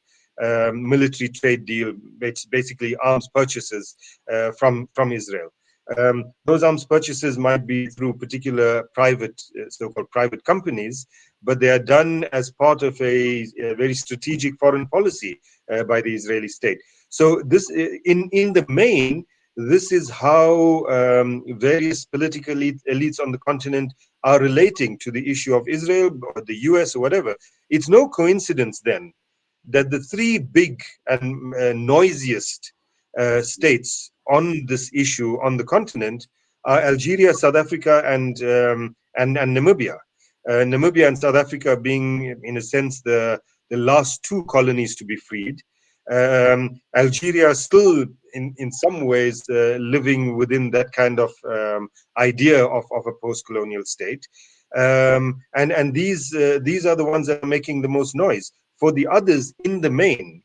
um, 0.43 0.89
military 0.89 1.29
trade 1.29 1.65
deal, 1.65 1.93
basically 2.51 2.97
arms 2.97 3.29
purchases 3.35 3.97
uh, 4.33 4.53
from 4.53 4.89
from 4.95 5.13
Israel. 5.13 5.51
Um, 5.97 6.33
those 6.45 6.63
arms 6.63 6.85
purchases 6.85 7.37
might 7.37 7.67
be 7.67 7.87
through 7.87 8.15
particular 8.15 8.85
private, 8.95 9.41
uh, 9.61 9.69
so-called 9.69 10.11
private 10.11 10.45
companies, 10.45 11.07
but 11.43 11.59
they 11.59 11.71
are 11.71 11.79
done 11.79 12.25
as 12.33 12.53
part 12.53 12.83
of 12.83 13.01
a, 13.01 13.47
a 13.61 13.75
very 13.75 13.95
strategic 13.95 14.57
foreign 14.59 14.87
policy 14.87 15.41
uh, 15.73 15.83
by 15.85 16.01
the 16.01 16.15
Israeli 16.15 16.49
state. 16.49 16.79
So 17.09 17.43
this, 17.45 17.71
uh, 17.71 17.97
in 18.05 18.29
in 18.33 18.53
the 18.53 18.65
main, 18.69 19.25
this 19.57 19.93
is 19.93 20.09
how 20.09 20.85
um, 20.87 21.45
various 21.59 22.05
political 22.05 22.55
elites 22.55 23.21
on 23.21 23.33
the 23.33 23.39
continent 23.39 23.93
are 24.25 24.41
relating 24.41 24.99
to 24.99 25.11
the 25.11 25.31
issue 25.31 25.55
of 25.55 25.69
Israel 25.69 26.11
or 26.23 26.43
the 26.47 26.57
US 26.71 26.95
or 26.95 27.01
whatever. 27.01 27.37
It's 27.69 27.89
no 27.89 28.09
coincidence 28.09 28.81
then 28.85 29.13
that 29.69 29.91
the 29.91 30.01
three 30.01 30.39
big 30.39 30.83
and 31.07 31.55
uh, 31.55 31.73
noisiest 31.75 32.73
uh, 33.19 33.43
states 33.43 34.13
on 34.29 34.65
this 34.67 34.91
issue 34.95 35.39
on 35.43 35.57
the 35.57 35.65
continent 35.65 36.27
are 36.65 36.81
Algeria, 36.81 37.35
South 37.35 37.57
Africa, 37.57 38.03
and 38.07 38.41
um, 38.43 38.97
and, 39.17 39.37
and 39.37 39.57
Namibia. 39.57 39.97
Uh, 40.49 40.65
Namibia 40.65 41.09
and 41.09 41.19
South 41.19 41.35
Africa 41.35 41.77
being, 41.77 42.37
in 42.43 42.57
a 42.57 42.63
sense, 42.63 43.03
the 43.03 43.41
the 43.71 43.77
last 43.77 44.23
two 44.23 44.45
colonies 44.45 44.97
to 44.97 45.05
be 45.05 45.17
freed. 45.17 45.61
Um, 46.11 46.81
Algeria 46.97 47.55
still, 47.55 48.07
in 48.35 48.55
in 48.59 48.73
some 48.73 49.07
ways, 49.07 49.43
uh, 49.49 49.77
living 49.79 50.37
within 50.37 50.71
that 50.73 50.93
kind 50.93 51.21
of 51.21 51.33
um, 51.49 51.89
idea 52.19 52.65
of, 52.65 52.85
of 52.93 53.07
a 53.07 53.13
post-colonial 53.23 53.85
state. 53.85 54.27
Um, 54.77 55.41
and 55.55 55.71
and 55.71 55.95
these 55.95 56.35
uh, 56.35 56.59
these 56.63 56.87
are 56.87 56.97
the 56.97 57.05
ones 57.05 57.27
that 57.27 57.43
are 57.43 57.47
making 57.47 57.83
the 57.83 57.89
most 57.89 58.15
noise 58.15 58.51
for 58.81 58.91
the 58.91 59.07
others 59.07 59.55
in 59.65 59.81
the 59.81 59.91
main, 59.91 60.43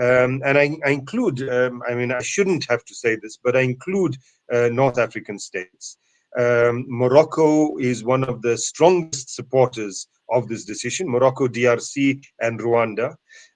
um, 0.00 0.42
and 0.44 0.58
I, 0.58 0.76
I 0.84 0.90
include, 0.90 1.48
um, 1.48 1.82
I 1.88 1.94
mean, 1.94 2.10
I 2.10 2.20
shouldn't 2.20 2.66
have 2.68 2.84
to 2.84 2.94
say 2.94 3.16
this, 3.16 3.38
but 3.42 3.56
I 3.56 3.60
include 3.60 4.16
uh, 4.52 4.68
North 4.72 4.98
African 4.98 5.38
states. 5.38 5.98
Um, 6.36 6.84
Morocco 6.88 7.76
is 7.76 8.02
one 8.02 8.24
of 8.24 8.42
the 8.42 8.58
strongest 8.58 9.34
supporters 9.34 10.08
of 10.30 10.48
this 10.48 10.64
decision, 10.64 11.08
Morocco, 11.08 11.46
DRC, 11.46 12.24
and 12.40 12.58
Rwanda. 12.58 13.14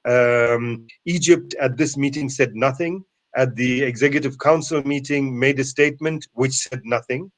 Um, 0.09 0.86
Egypt 1.04 1.54
at 1.61 1.76
this 1.76 1.96
meeting 1.96 2.28
said 2.28 2.54
nothing. 2.54 3.04
At 3.36 3.54
the 3.56 3.82
Executive 3.82 4.38
Council 4.38 4.82
meeting, 4.84 5.38
made 5.38 5.61
a 5.61 5.64
statement 5.64 6.26
which 6.32 6.54
said 6.54 6.80
nothing. 6.84 7.30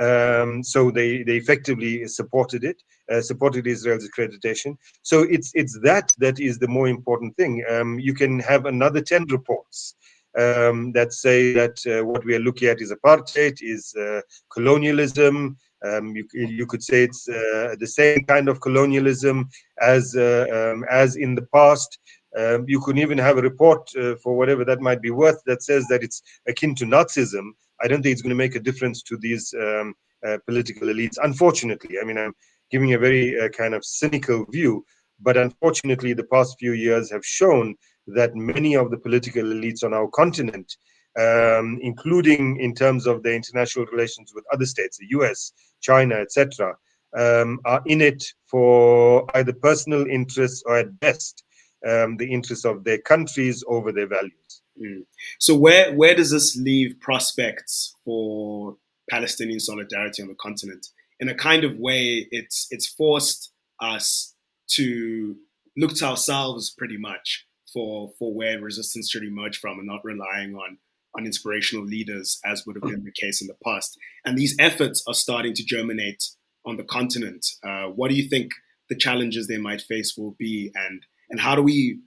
Um, 0.00 0.62
so 0.62 0.90
they, 0.90 1.22
they 1.24 1.36
effectively 1.36 2.06
supported 2.06 2.62
it, 2.64 2.80
uh, 3.12 3.20
supported 3.20 3.66
Israel's 3.66 4.08
accreditation. 4.08 4.76
So 5.02 5.22
it's 5.22 5.50
it's 5.54 5.78
that 5.82 6.12
that 6.18 6.38
is 6.40 6.58
the 6.58 6.68
more 6.68 6.88
important 6.88 7.36
thing. 7.36 7.64
Um, 7.68 7.98
you 7.98 8.14
can 8.14 8.38
have 8.40 8.66
another 8.66 9.02
ten 9.02 9.24
reports 9.26 9.96
um, 10.38 10.92
that 10.92 11.12
say 11.12 11.52
that 11.52 11.76
uh, 11.86 12.04
what 12.04 12.24
we 12.24 12.34
are 12.36 12.40
looking 12.48 12.68
at 12.68 12.80
is 12.80 12.92
apartheid, 12.92 13.58
is 13.60 13.94
uh, 13.96 14.20
colonialism. 14.52 15.56
Um, 15.84 16.14
you, 16.14 16.26
you 16.32 16.66
could 16.66 16.82
say 16.82 17.04
it's 17.04 17.28
uh, 17.28 17.74
the 17.78 17.86
same 17.86 18.24
kind 18.24 18.48
of 18.48 18.60
colonialism 18.60 19.48
as 19.80 20.14
uh, 20.16 20.46
um, 20.52 20.84
as 20.90 21.16
in 21.16 21.34
the 21.34 21.46
past. 21.54 21.98
Um, 22.38 22.64
you 22.68 22.80
could 22.80 22.98
even 22.98 23.18
have 23.18 23.38
a 23.38 23.42
report 23.42 23.90
uh, 23.96 24.14
for 24.22 24.36
whatever 24.36 24.64
that 24.64 24.80
might 24.80 25.02
be 25.02 25.10
worth 25.10 25.40
that 25.46 25.62
says 25.62 25.86
that 25.88 26.04
it's 26.04 26.22
akin 26.46 26.74
to 26.76 26.84
Nazism. 26.84 27.50
I 27.82 27.88
don't 27.88 28.02
think 28.02 28.12
it's 28.12 28.22
going 28.22 28.30
to 28.30 28.36
make 28.36 28.54
a 28.54 28.60
difference 28.60 29.02
to 29.04 29.16
these 29.16 29.52
um, 29.58 29.94
uh, 30.26 30.38
political 30.46 30.88
elites. 30.88 31.16
Unfortunately, 31.22 31.96
I 32.00 32.04
mean, 32.04 32.18
I'm 32.18 32.34
giving 32.70 32.94
a 32.94 32.98
very 32.98 33.40
uh, 33.40 33.48
kind 33.48 33.74
of 33.74 33.84
cynical 33.84 34.44
view, 34.50 34.84
but 35.18 35.36
unfortunately, 35.36 36.12
the 36.12 36.24
past 36.24 36.56
few 36.58 36.72
years 36.72 37.10
have 37.10 37.24
shown 37.24 37.74
that 38.06 38.34
many 38.34 38.76
of 38.76 38.90
the 38.90 38.98
political 38.98 39.42
elites 39.42 39.82
on 39.82 39.94
our 39.94 40.08
continent 40.08 40.76
um, 41.20 41.78
including 41.82 42.58
in 42.58 42.74
terms 42.74 43.06
of 43.06 43.22
their 43.22 43.34
international 43.34 43.86
relations 43.86 44.32
with 44.34 44.44
other 44.52 44.66
states, 44.66 44.98
the 44.98 45.06
US, 45.18 45.52
China, 45.80 46.14
etc., 46.16 46.74
um, 47.16 47.58
are 47.64 47.82
in 47.86 48.00
it 48.00 48.24
for 48.46 49.26
either 49.36 49.52
personal 49.52 50.06
interests 50.06 50.62
or 50.66 50.78
at 50.78 51.00
best 51.00 51.44
um, 51.86 52.16
the 52.16 52.32
interests 52.32 52.64
of 52.64 52.84
their 52.84 52.98
countries 52.98 53.64
over 53.66 53.90
their 53.90 54.06
values. 54.06 54.62
Mm. 54.80 55.04
So 55.38 55.56
where 55.56 55.94
where 55.94 56.14
does 56.14 56.30
this 56.30 56.56
leave 56.56 57.00
prospects 57.00 57.94
for 58.04 58.76
Palestinian 59.10 59.60
solidarity 59.60 60.22
on 60.22 60.28
the 60.28 60.34
continent? 60.34 60.86
In 61.18 61.28
a 61.28 61.34
kind 61.34 61.64
of 61.64 61.78
way, 61.78 62.28
it's 62.30 62.66
it's 62.70 62.86
forced 62.86 63.52
us 63.80 64.34
to 64.68 65.36
look 65.76 65.94
to 65.96 66.04
ourselves 66.06 66.70
pretty 66.70 66.96
much 66.96 67.46
for 67.72 68.10
for 68.18 68.32
where 68.32 68.60
resistance 68.60 69.10
should 69.10 69.24
emerge 69.24 69.58
from 69.58 69.78
and 69.78 69.88
not 69.88 70.04
relying 70.04 70.54
on 70.54 70.78
on 71.16 71.26
inspirational 71.26 71.84
leaders 71.84 72.38
as 72.44 72.64
would 72.66 72.76
have 72.76 72.82
been 72.82 73.04
the 73.04 73.12
case 73.12 73.40
in 73.40 73.48
the 73.48 73.56
past. 73.64 73.98
And 74.24 74.36
these 74.36 74.54
efforts 74.58 75.02
are 75.06 75.14
starting 75.14 75.54
to 75.54 75.64
germinate 75.64 76.22
on 76.64 76.76
the 76.76 76.84
continent. 76.84 77.46
Uh, 77.64 77.86
what 77.86 78.10
do 78.10 78.16
you 78.16 78.28
think 78.28 78.52
the 78.88 78.96
challenges 78.96 79.46
they 79.46 79.58
might 79.58 79.80
face 79.82 80.16
will 80.16 80.34
be, 80.38 80.70
and 80.74 81.02
and 81.30 81.40
how 81.40 81.54
do 81.54 81.62
we 81.62 82.00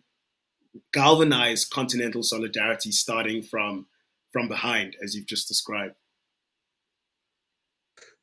galvanize 0.91 1.65
continental 1.65 2.23
solidarity 2.23 2.91
starting 2.91 3.41
from 3.41 3.87
from 4.31 4.47
behind, 4.47 4.95
as 5.03 5.15
you've 5.15 5.27
just 5.27 5.47
described? 5.47 5.95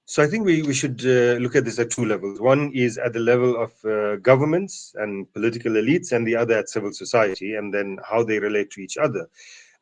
So 0.07 0.25
I 0.25 0.27
think 0.27 0.45
we, 0.45 0.63
we 0.63 0.75
should 0.75 1.01
uh, 1.07 1.39
look 1.41 1.55
at 1.55 1.65
this 1.65 1.79
at 1.79 1.91
two 1.91 2.05
levels. 2.05 2.41
One 2.41 2.73
is 2.75 2.99
at 2.99 3.13
the 3.13 3.21
level 3.21 3.57
of 3.57 3.73
uh, 3.85 4.17
governments 4.17 4.93
and 4.97 5.33
political 5.33 5.73
elites, 5.73 6.11
and 6.11 6.27
the 6.27 6.35
other 6.35 6.59
at 6.59 6.69
civil 6.69 6.93
society, 6.93 7.55
and 7.55 7.73
then 7.73 7.99
how 8.09 8.25
they 8.25 8.41
relate 8.41 8.71
to 8.73 8.81
each 8.81 8.97
other. 8.97 9.29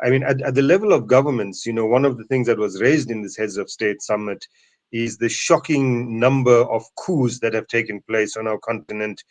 I 0.03 0.11
mean, 0.11 0.23
at, 0.23 0.41
at 0.43 0.55
the 0.55 0.63
level 0.63 0.93
of 0.93 1.07
governments, 1.07 1.67
you 1.67 1.73
know, 1.73 1.87
one 1.87 2.05
of 2.05 2.19
the 2.19 2.25
things 2.25 2.47
that 2.47 2.59
was 2.59 2.81
raised 2.81 3.11
in 3.11 3.23
this 3.23 3.37
Heads 3.37 3.57
of 3.57 3.71
State 3.71 4.03
summit 4.03 4.47
is 4.93 5.19
the 5.19 5.29
shocking 5.29 6.19
number 6.19 6.63
of 6.63 6.85
coups 6.97 7.41
that 7.41 7.55
have 7.55 7.67
taken 7.67 8.01
place 8.09 8.37
on 8.37 8.47
our 8.47 8.59
continent 8.59 9.23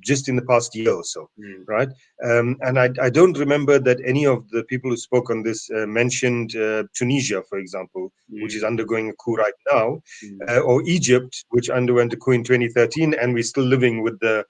just 0.00 0.28
in 0.28 0.36
the 0.36 0.42
past 0.42 0.74
year 0.74 0.92
or 0.92 1.04
so, 1.04 1.30
mm. 1.38 1.62
right? 1.66 1.88
Um, 2.22 2.56
and 2.60 2.78
I, 2.78 2.90
I, 3.00 3.08
don't 3.08 3.38
remember 3.38 3.78
that 3.78 4.00
any 4.04 4.26
of 4.26 4.48
the 4.50 4.64
people 4.64 4.90
who 4.90 4.96
spoke 4.96 5.30
on 5.30 5.42
this 5.42 5.70
uh, 5.70 5.86
mentioned 5.86 6.54
uh, 6.56 6.84
Tunisia, 6.94 7.42
for 7.48 7.58
example, 7.58 8.12
mm. 8.30 8.42
which 8.42 8.54
is 8.54 8.64
undergoing 8.64 9.08
a 9.08 9.14
coup 9.14 9.36
right 9.36 9.54
now, 9.70 10.02
mm. 10.24 10.50
uh, 10.50 10.60
or 10.60 10.82
Egypt, 10.86 11.44
which 11.50 11.70
underwent 11.70 12.12
a 12.12 12.16
coup 12.16 12.32
in 12.32 12.44
2013, 12.44 13.14
and 13.14 13.32
we're 13.32 13.42
still 13.42 13.64
living 13.64 14.02
with 14.02 14.18
the 14.20 14.44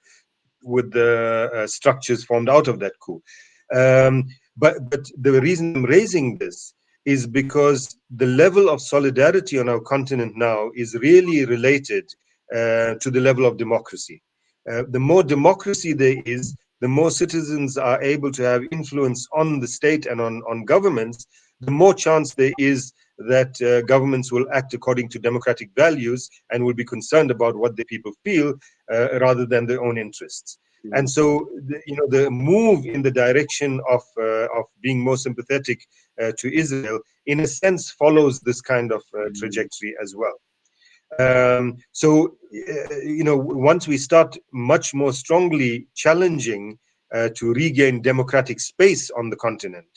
with 0.63 0.91
the 0.91 1.49
uh, 1.55 1.67
structures 1.67 2.25
formed 2.25 2.49
out 2.49 2.67
of 2.67 2.79
that 2.79 2.93
coup. 2.99 3.21
Um, 3.73 4.25
but 4.57 4.89
but 4.89 5.09
the 5.17 5.39
reason 5.41 5.75
I'm 5.75 5.85
raising 5.85 6.37
this 6.37 6.73
is 7.05 7.25
because 7.25 7.97
the 8.17 8.25
level 8.25 8.69
of 8.69 8.81
solidarity 8.81 9.59
on 9.59 9.69
our 9.69 9.79
continent 9.79 10.35
now 10.35 10.71
is 10.75 10.93
really 10.95 11.45
related 11.45 12.05
uh, 12.53 12.95
to 12.95 13.09
the 13.09 13.21
level 13.21 13.45
of 13.45 13.57
democracy. 13.57 14.21
Uh, 14.69 14.83
the 14.89 14.99
more 14.99 15.23
democracy 15.23 15.93
there 15.93 16.21
is, 16.25 16.55
the 16.81 16.87
more 16.87 17.09
citizens 17.09 17.77
are 17.77 18.01
able 18.01 18.31
to 18.31 18.43
have 18.43 18.61
influence 18.71 19.25
on 19.33 19.59
the 19.61 19.67
state 19.67 20.05
and 20.05 20.19
on, 20.19 20.43
on 20.49 20.65
governments, 20.65 21.27
the 21.61 21.71
more 21.71 21.93
chance 21.93 22.33
there 22.33 22.53
is 22.57 22.93
that 23.19 23.59
uh, 23.61 23.81
governments 23.83 24.31
will 24.31 24.45
act 24.53 24.73
according 24.73 25.09
to 25.09 25.19
democratic 25.19 25.69
values 25.75 26.29
and 26.51 26.63
will 26.63 26.73
be 26.73 26.85
concerned 26.85 27.31
about 27.31 27.55
what 27.55 27.75
the 27.75 27.85
people 27.85 28.11
feel 28.23 28.53
uh, 28.93 29.19
rather 29.19 29.45
than 29.45 29.65
their 29.65 29.81
own 29.81 29.97
interests. 29.97 30.59
And 30.93 31.09
so, 31.09 31.49
the, 31.67 31.81
you 31.85 31.95
know, 31.95 32.07
the 32.07 32.29
move 32.31 32.85
in 32.85 33.01
the 33.01 33.11
direction 33.11 33.81
of 33.89 34.01
uh, 34.17 34.47
of 34.57 34.65
being 34.81 34.99
more 34.99 35.17
sympathetic 35.17 35.79
uh, 36.21 36.31
to 36.37 36.53
Israel, 36.53 36.99
in 37.25 37.41
a 37.41 37.47
sense, 37.47 37.91
follows 37.91 38.39
this 38.39 38.61
kind 38.61 38.91
of 38.91 39.03
uh, 39.13 39.17
mm-hmm. 39.17 39.33
trajectory 39.39 39.95
as 40.01 40.15
well. 40.15 40.37
Um, 41.19 41.77
so, 41.91 42.37
uh, 42.53 42.95
you 43.03 43.23
know, 43.23 43.37
once 43.37 43.87
we 43.87 43.97
start 43.97 44.37
much 44.53 44.93
more 44.93 45.13
strongly 45.13 45.87
challenging 45.95 46.77
uh, 47.13 47.29
to 47.35 47.53
regain 47.53 48.01
democratic 48.01 48.59
space 48.59 49.09
on 49.11 49.29
the 49.29 49.37
continent, 49.37 49.87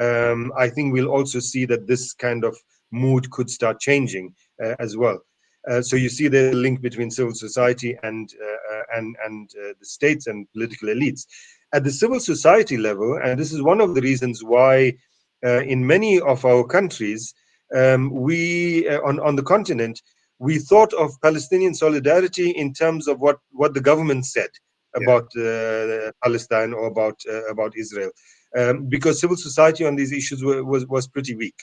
um, 0.00 0.52
I 0.56 0.68
think 0.68 0.92
we'll 0.92 1.08
also 1.08 1.40
see 1.40 1.64
that 1.66 1.86
this 1.86 2.12
kind 2.12 2.44
of 2.44 2.56
mood 2.90 3.30
could 3.30 3.48
start 3.48 3.80
changing 3.80 4.34
uh, 4.62 4.74
as 4.78 4.96
well. 4.96 5.20
Uh, 5.68 5.82
so 5.82 5.96
you 5.96 6.08
see 6.08 6.28
the 6.28 6.52
link 6.52 6.80
between 6.80 7.10
civil 7.10 7.34
society 7.34 7.96
and 8.02 8.32
uh, 8.40 8.74
uh, 8.74 8.82
and 8.96 9.16
and 9.24 9.50
the 9.50 9.84
states 9.84 10.26
and 10.26 10.50
political 10.52 10.88
elites. 10.88 11.26
At 11.72 11.84
the 11.84 11.90
civil 11.90 12.20
society 12.20 12.76
level, 12.76 13.18
and 13.22 13.38
this 13.38 13.52
is 13.52 13.60
one 13.62 13.80
of 13.80 13.94
the 13.94 14.00
reasons 14.00 14.44
why, 14.44 14.94
in 15.42 15.86
many 15.86 16.20
of 16.20 16.44
our 16.44 16.64
countries, 16.64 17.34
um, 17.74 18.10
we 18.10 18.88
on 18.88 19.18
on 19.20 19.34
the 19.36 19.42
continent 19.42 20.00
we 20.38 20.58
thought 20.58 20.92
of 20.94 21.20
Palestinian 21.22 21.74
solidarity 21.74 22.50
in 22.50 22.72
terms 22.72 23.08
of 23.08 23.20
what, 23.20 23.38
what 23.50 23.74
the 23.74 23.80
government 23.80 24.26
said 24.26 24.50
about 24.94 25.24
uh, 25.36 26.10
Palestine 26.22 26.72
or 26.72 26.86
about 26.86 27.18
uh, 27.30 27.44
about 27.46 27.76
Israel, 27.76 28.10
um, 28.56 28.86
because 28.88 29.20
civil 29.20 29.36
society 29.36 29.84
on 29.84 29.94
these 29.94 30.12
issues 30.12 30.42
were, 30.42 30.64
was 30.64 30.86
was 30.86 31.06
pretty 31.06 31.34
weak. 31.34 31.54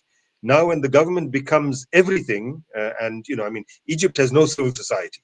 Now, 0.43 0.65
when 0.67 0.81
the 0.81 0.89
government 0.89 1.31
becomes 1.31 1.87
everything, 1.93 2.63
uh, 2.77 2.91
and 3.01 3.25
you 3.27 3.35
know, 3.37 3.45
I 3.45 3.49
mean, 3.49 3.65
Egypt 3.87 4.17
has 4.17 4.31
no 4.31 4.45
civil 4.45 4.75
society 4.75 5.21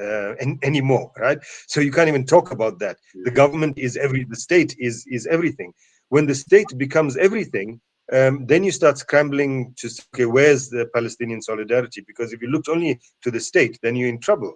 uh, 0.00 0.34
anymore, 0.62 1.12
right? 1.18 1.38
So 1.68 1.80
you 1.80 1.92
can't 1.92 2.08
even 2.08 2.24
talk 2.24 2.50
about 2.52 2.78
that. 2.78 2.96
The 3.24 3.30
government 3.30 3.78
is 3.78 3.96
every, 3.98 4.24
the 4.24 4.36
state 4.36 4.74
is 4.78 5.04
is 5.06 5.26
everything. 5.26 5.72
When 6.08 6.26
the 6.26 6.34
state 6.34 6.76
becomes 6.76 7.16
everything, 7.16 7.80
um, 8.12 8.46
then 8.46 8.64
you 8.64 8.72
start 8.72 8.98
scrambling 8.98 9.74
to 9.76 9.88
say, 9.88 10.02
okay, 10.14 10.26
where's 10.26 10.68
the 10.68 10.86
Palestinian 10.94 11.42
solidarity? 11.42 12.02
Because 12.06 12.32
if 12.32 12.42
you 12.42 12.48
looked 12.48 12.68
only 12.68 13.00
to 13.22 13.30
the 13.30 13.40
state, 13.40 13.78
then 13.82 13.94
you're 13.94 14.08
in 14.08 14.20
trouble. 14.20 14.54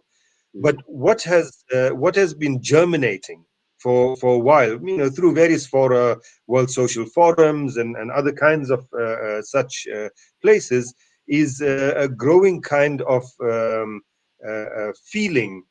But 0.54 0.76
what 0.86 1.22
has 1.22 1.62
uh, 1.74 1.90
what 1.90 2.14
has 2.16 2.32
been 2.32 2.62
germinating 2.62 3.44
for 3.86 4.16
for 4.16 4.34
a 4.34 4.44
while, 4.50 4.74
you 4.90 4.96
know, 4.96 5.08
through 5.08 5.32
various 5.32 5.64
fora, 5.64 6.16
World 6.48 6.70
Social 6.72 7.04
Forums, 7.04 7.76
and 7.76 7.94
and 7.96 8.10
other 8.10 8.32
kinds 8.32 8.68
of 8.68 8.80
uh, 8.92 9.18
uh, 9.28 9.42
such 9.42 9.86
uh, 9.96 10.08
places, 10.42 10.92
is 11.28 11.62
uh, 11.62 11.92
a 11.96 12.08
growing 12.08 12.60
kind 12.60 13.00
of 13.02 13.24
um, 13.40 14.00
uh, 14.48 14.90
feeling 15.12 15.62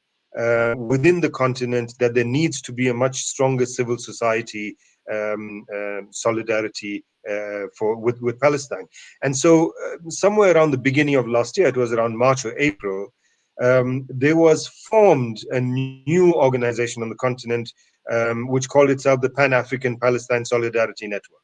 within 0.93 1.21
the 1.21 1.29
continent 1.29 1.93
that 1.99 2.13
there 2.13 2.31
needs 2.39 2.61
to 2.61 2.71
be 2.73 2.87
a 2.89 2.93
much 3.05 3.17
stronger 3.31 3.65
civil 3.65 3.97
society 3.97 4.75
um, 5.15 5.65
um 5.75 6.07
solidarity 6.11 6.95
uh, 7.29 7.65
for 7.77 7.97
with, 8.05 8.21
with 8.21 8.39
Palestine. 8.39 8.87
And 9.23 9.35
so, 9.43 9.73
uh, 9.83 10.09
somewhere 10.09 10.55
around 10.55 10.71
the 10.71 10.87
beginning 10.89 11.15
of 11.15 11.27
last 11.27 11.57
year, 11.57 11.67
it 11.67 11.77
was 11.83 11.91
around 11.91 12.17
March 12.17 12.45
or 12.45 12.57
April, 12.57 13.13
um, 13.61 14.05
there 14.09 14.35
was 14.35 14.67
formed 14.89 15.39
a 15.51 15.59
new 15.59 16.33
organization 16.33 17.01
on 17.03 17.09
the 17.09 17.21
continent 17.27 17.71
um, 18.11 18.47
which 18.47 18.69
called 18.69 18.89
itself 18.89 19.21
the 19.21 19.29
Pan 19.29 19.53
African 19.53 19.97
Palestine 19.99 20.45
Solidarity 20.45 21.07
Network. 21.07 21.41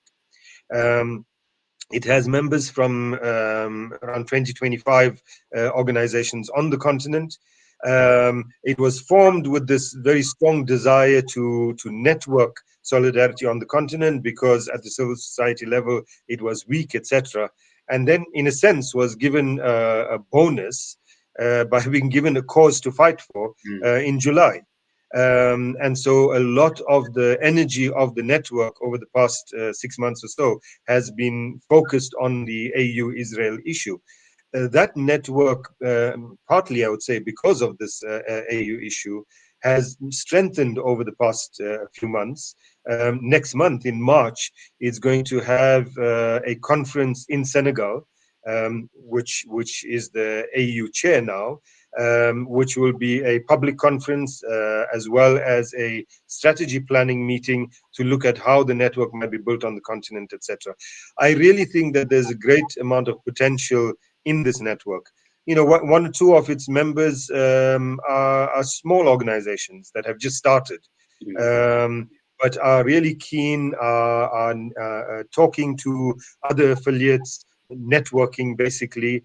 Um, 0.73 1.25
it 1.91 2.05
has 2.05 2.27
members 2.27 2.69
from 2.69 3.15
um, 3.15 3.93
around 4.01 4.27
20, 4.27 4.53
25 4.53 5.21
uh, 5.55 5.69
organizations 5.71 6.49
on 6.49 6.69
the 6.69 6.77
continent. 6.77 7.38
Um, 7.85 8.45
it 8.63 8.79
was 8.79 9.01
formed 9.01 9.47
with 9.47 9.67
this 9.67 9.93
very 9.93 10.21
strong 10.21 10.65
desire 10.65 11.21
to, 11.21 11.73
to 11.73 11.91
network 11.91 12.57
solidarity 12.83 13.45
on 13.45 13.59
the 13.59 13.65
continent 13.65 14.23
because 14.23 14.67
at 14.69 14.83
the 14.83 14.89
civil 14.89 15.15
society 15.15 15.65
level 15.65 16.01
it 16.27 16.41
was 16.41 16.67
weak, 16.67 16.95
etc. 16.95 17.49
And 17.89 18.07
then, 18.07 18.25
in 18.33 18.47
a 18.47 18.51
sense, 18.51 18.95
was 18.95 19.15
given 19.15 19.59
uh, 19.59 20.05
a 20.11 20.19
bonus 20.19 20.97
uh, 21.39 21.65
by 21.65 21.85
being 21.89 22.09
given 22.09 22.38
a 22.38 22.43
cause 22.43 22.79
to 22.81 22.91
fight 22.91 23.21
for 23.21 23.53
mm. 23.67 23.83
uh, 23.83 23.99
in 23.99 24.19
July. 24.19 24.61
Um, 25.15 25.75
and 25.81 25.97
so, 25.97 26.38
a 26.38 26.39
lot 26.39 26.79
of 26.89 27.13
the 27.13 27.38
energy 27.41 27.89
of 27.91 28.15
the 28.15 28.23
network 28.23 28.81
over 28.81 28.97
the 28.97 29.11
past 29.15 29.53
uh, 29.53 29.73
six 29.73 29.97
months 29.99 30.23
or 30.23 30.29
so 30.29 30.59
has 30.88 31.11
been 31.11 31.59
focused 31.69 32.13
on 32.21 32.45
the 32.45 32.71
AU 32.75 33.11
Israel 33.17 33.57
issue. 33.65 33.97
Uh, 34.55 34.67
that 34.69 34.95
network, 34.95 35.73
um, 35.85 36.38
partly 36.47 36.85
I 36.85 36.89
would 36.89 37.03
say 37.03 37.19
because 37.19 37.61
of 37.61 37.77
this 37.77 38.03
uh, 38.03 38.19
AU 38.51 38.77
issue, 38.85 39.23
has 39.63 39.97
strengthened 40.09 40.79
over 40.79 41.03
the 41.03 41.15
past 41.21 41.61
few 41.93 42.07
months 42.07 42.55
um, 42.89 43.19
next 43.21 43.53
month 43.53 43.85
in 43.85 44.01
March 44.01 44.51
it's 44.79 44.99
going 44.99 45.23
to 45.25 45.39
have 45.39 45.95
uh, 45.97 46.39
a 46.45 46.55
conference 46.55 47.25
in 47.29 47.45
Senegal, 47.45 48.07
um, 48.47 48.89
which 48.95 49.45
which 49.47 49.85
is 49.85 50.09
the 50.09 50.47
AU 50.57 50.88
chair 50.91 51.21
now, 51.21 51.59
um, 51.99 52.47
which 52.49 52.77
will 52.77 52.93
be 52.93 53.23
a 53.23 53.39
public 53.41 53.77
conference 53.77 54.43
uh, 54.43 54.85
as 54.93 55.09
well 55.09 55.38
as 55.38 55.73
a 55.77 56.05
strategy 56.27 56.80
planning 56.80 57.26
meeting 57.26 57.72
to 57.93 58.03
look 58.03 58.26
at 58.26 58.38
how 58.38 58.63
the 58.63 58.73
network 58.73 59.13
might 59.13 59.31
be 59.31 59.38
built 59.38 59.63
on 59.63 59.76
the 59.76 59.81
continent, 59.81 60.31
etc. 60.34 60.73
I 61.19 61.31
really 61.31 61.65
think 61.65 61.93
that 61.95 62.09
there's 62.09 62.30
a 62.30 62.35
great 62.35 62.77
amount 62.80 63.07
of 63.07 63.23
potential 63.26 63.93
in 64.26 64.43
this 64.43 64.61
network. 64.61 65.05
You 65.45 65.55
know, 65.55 65.65
one 65.65 66.05
or 66.05 66.11
two 66.11 66.35
of 66.35 66.49
its 66.49 66.69
members 66.69 67.30
um, 67.31 67.99
are, 68.07 68.49
are, 68.49 68.63
small 68.63 69.07
organizations 69.07 69.91
that 69.95 70.05
have 70.05 70.19
just 70.19 70.38
started. 70.38 70.80
Mm-hmm. 71.26 71.85
Um, 71.85 72.09
but 72.41 72.57
are 72.57 72.84
really 72.84 73.15
keen 73.15 73.73
uh, 73.81 74.27
on 74.34 74.72
uh, 74.81 75.23
talking 75.31 75.77
to 75.77 76.15
other 76.49 76.72
affiliates, 76.72 77.45
networking 77.76 78.57
basically, 78.57 79.23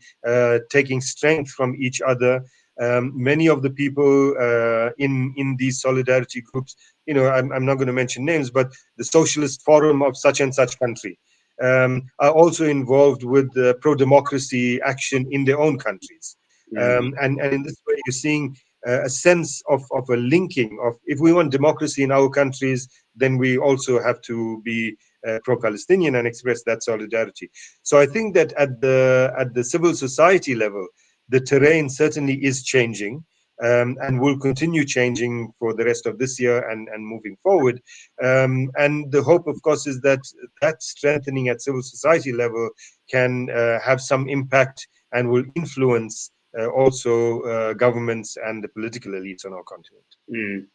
taking 0.71 1.01
strength 1.01 1.51
from 1.51 1.75
each 1.77 2.01
other. 2.01 2.45
Um, 2.79 3.13
many 3.15 3.49
of 3.49 3.63
the 3.63 3.71
people 3.71 4.35
uh, 4.39 4.91
in 4.99 5.33
in 5.39 5.57
these 5.57 5.81
solidarity 5.81 6.43
groups, 6.43 6.77
you 7.07 7.15
know, 7.15 7.27
I'm, 7.27 7.51
I'm 7.51 7.65
not 7.65 7.77
going 7.77 7.87
to 7.87 7.93
mention 7.93 8.25
names, 8.25 8.51
but 8.51 8.71
the 8.99 9.05
Socialist 9.05 9.63
Forum 9.63 10.03
of 10.03 10.15
such 10.15 10.41
and 10.41 10.55
such 10.55 10.79
country 10.79 11.19
um, 11.63 12.03
are 12.19 12.33
also 12.33 12.67
involved 12.67 13.23
with 13.23 13.53
the 13.55 13.79
pro-democracy 13.81 14.81
action 14.83 15.27
in 15.31 15.45
their 15.45 15.59
own 15.59 15.79
countries. 15.79 16.37
Mm. 16.75 16.99
Um, 16.99 17.15
and, 17.21 17.41
and 17.41 17.55
in 17.55 17.63
this 17.63 17.81
way, 17.87 17.97
you're 18.05 18.13
seeing 18.13 18.57
uh, 18.87 19.05
a 19.05 19.09
sense 19.09 19.63
of, 19.71 19.83
of 19.93 20.09
a 20.11 20.17
linking 20.17 20.79
of 20.85 20.97
if 21.07 21.19
we 21.19 21.33
want 21.33 21.53
democracy 21.53 22.03
in 22.03 22.13
our 22.13 22.29
countries, 22.29 22.89
then 23.15 23.39
we 23.39 23.57
also 23.57 24.03
have 24.03 24.21
to 24.23 24.61
be 24.65 24.97
uh, 25.16 25.16
pro-Palestinian 25.45 26.15
and 26.17 26.27
express 26.27 26.63
that 26.65 26.83
solidarity. 26.83 27.51
So 27.83 27.99
I 27.99 28.07
think 28.07 28.35
that 28.35 28.53
at 28.55 28.81
the 28.81 29.33
at 29.43 29.55
the 29.55 29.65
civil 29.65 29.95
society 29.95 30.55
level, 30.55 30.87
the 31.29 31.41
terrain 31.41 31.89
certainly 31.89 32.37
is 32.51 32.65
changing 32.65 33.25
um, 33.63 33.97
and 34.03 34.21
will 34.21 34.39
continue 34.39 34.85
changing 34.85 35.53
for 35.59 35.75
the 35.75 35.85
rest 35.85 36.07
of 36.07 36.19
this 36.19 36.39
year 36.39 36.69
and, 36.71 36.89
and 36.89 37.07
moving 37.07 37.37
forward. 37.43 37.81
Um, 38.23 38.71
and 38.77 39.11
the 39.11 39.23
hope, 39.23 39.47
of 39.47 39.61
course, 39.63 39.87
is 39.87 40.01
that 40.03 40.21
that 40.63 40.83
strengthening 40.83 41.49
at 41.49 41.63
civil 41.63 41.83
society 41.83 42.33
level 42.33 42.69
can 43.11 43.49
uh, 43.51 43.79
have 43.81 44.01
some 44.01 44.29
impact 44.29 44.87
and 45.13 45.31
will 45.31 45.45
influence 45.55 46.31
uh, 46.59 46.69
also 46.69 47.41
uh, 47.43 47.73
governments 47.75 48.37
and 48.47 48.63
the 48.63 48.69
political 48.69 49.13
elites 49.13 49.45
on 49.45 49.53
our 49.53 49.63
continent. 49.65 50.05
Mm. 50.31 50.67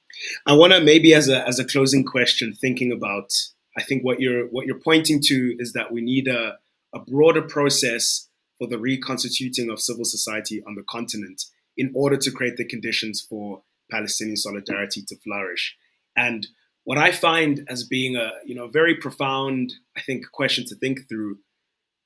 I 0.46 0.54
want 0.54 0.74
to 0.74 0.82
maybe 0.82 1.14
as 1.14 1.30
a 1.30 1.48
as 1.48 1.60
a 1.60 1.66
closing 1.66 2.04
question, 2.04 2.54
thinking 2.54 2.92
about, 2.92 3.30
I 3.78 3.84
think 3.84 4.04
what 4.04 4.20
you're 4.20 4.48
what 4.48 4.66
you're 4.66 4.80
pointing 4.80 5.22
to 5.24 5.56
is 5.60 5.74
that 5.74 5.92
we 5.92 6.02
need 6.02 6.28
a 6.28 6.58
a 6.94 7.00
broader 7.00 7.42
process 7.42 8.28
for 8.58 8.68
the 8.68 8.78
reconstituting 8.78 9.70
of 9.70 9.82
civil 9.82 10.06
society 10.06 10.62
on 10.68 10.76
the 10.76 10.84
continent 10.84 11.46
in 11.78 11.92
order 11.96 12.18
to 12.18 12.32
create 12.32 12.58
the 12.58 12.66
conditions 12.66 13.22
for 13.22 13.64
Palestinian 13.90 14.38
solidarity 14.38 15.02
to 15.08 15.16
flourish. 15.18 15.78
And 16.16 16.48
what 16.84 16.98
I 16.98 17.12
find 17.12 17.66
as 17.70 17.84
being 17.84 18.16
a 18.16 18.32
you 18.46 18.56
know 18.56 18.68
very 18.68 18.96
profound, 18.96 19.74
I 19.96 20.02
think, 20.02 20.32
question 20.32 20.66
to 20.66 20.76
think 20.76 21.08
through 21.08 21.38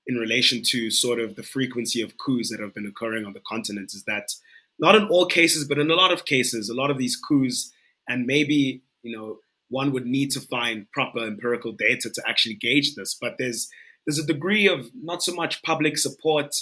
in 0.07 0.15
relation 0.15 0.61
to 0.63 0.91
sort 0.91 1.19
of 1.19 1.35
the 1.35 1.43
frequency 1.43 2.01
of 2.01 2.17
coups 2.17 2.51
that 2.51 2.59
have 2.59 2.75
been 2.75 2.85
occurring 2.85 3.25
on 3.25 3.33
the 3.33 3.41
continent 3.47 3.91
is 3.93 4.03
that 4.03 4.29
not 4.77 4.95
in 4.95 5.05
all 5.07 5.25
cases, 5.25 5.67
but 5.67 5.79
in 5.79 5.89
a 5.89 5.95
lot 5.95 6.11
of 6.11 6.25
cases, 6.25 6.69
a 6.69 6.75
lot 6.75 6.91
of 6.91 6.97
these 6.97 7.15
coups, 7.15 7.71
and 8.07 8.25
maybe 8.25 8.81
you 9.01 9.15
know 9.15 9.39
one 9.69 9.91
would 9.93 10.05
need 10.05 10.31
to 10.31 10.39
find 10.39 10.89
proper 10.91 11.25
empirical 11.25 11.71
data 11.71 12.09
to 12.09 12.23
actually 12.27 12.55
gauge 12.55 12.95
this, 12.95 13.17
but 13.19 13.35
there's 13.37 13.69
there's 14.05 14.19
a 14.19 14.25
degree 14.25 14.67
of 14.67 14.91
not 14.93 15.23
so 15.23 15.33
much 15.33 15.63
public 15.63 15.97
support, 15.97 16.55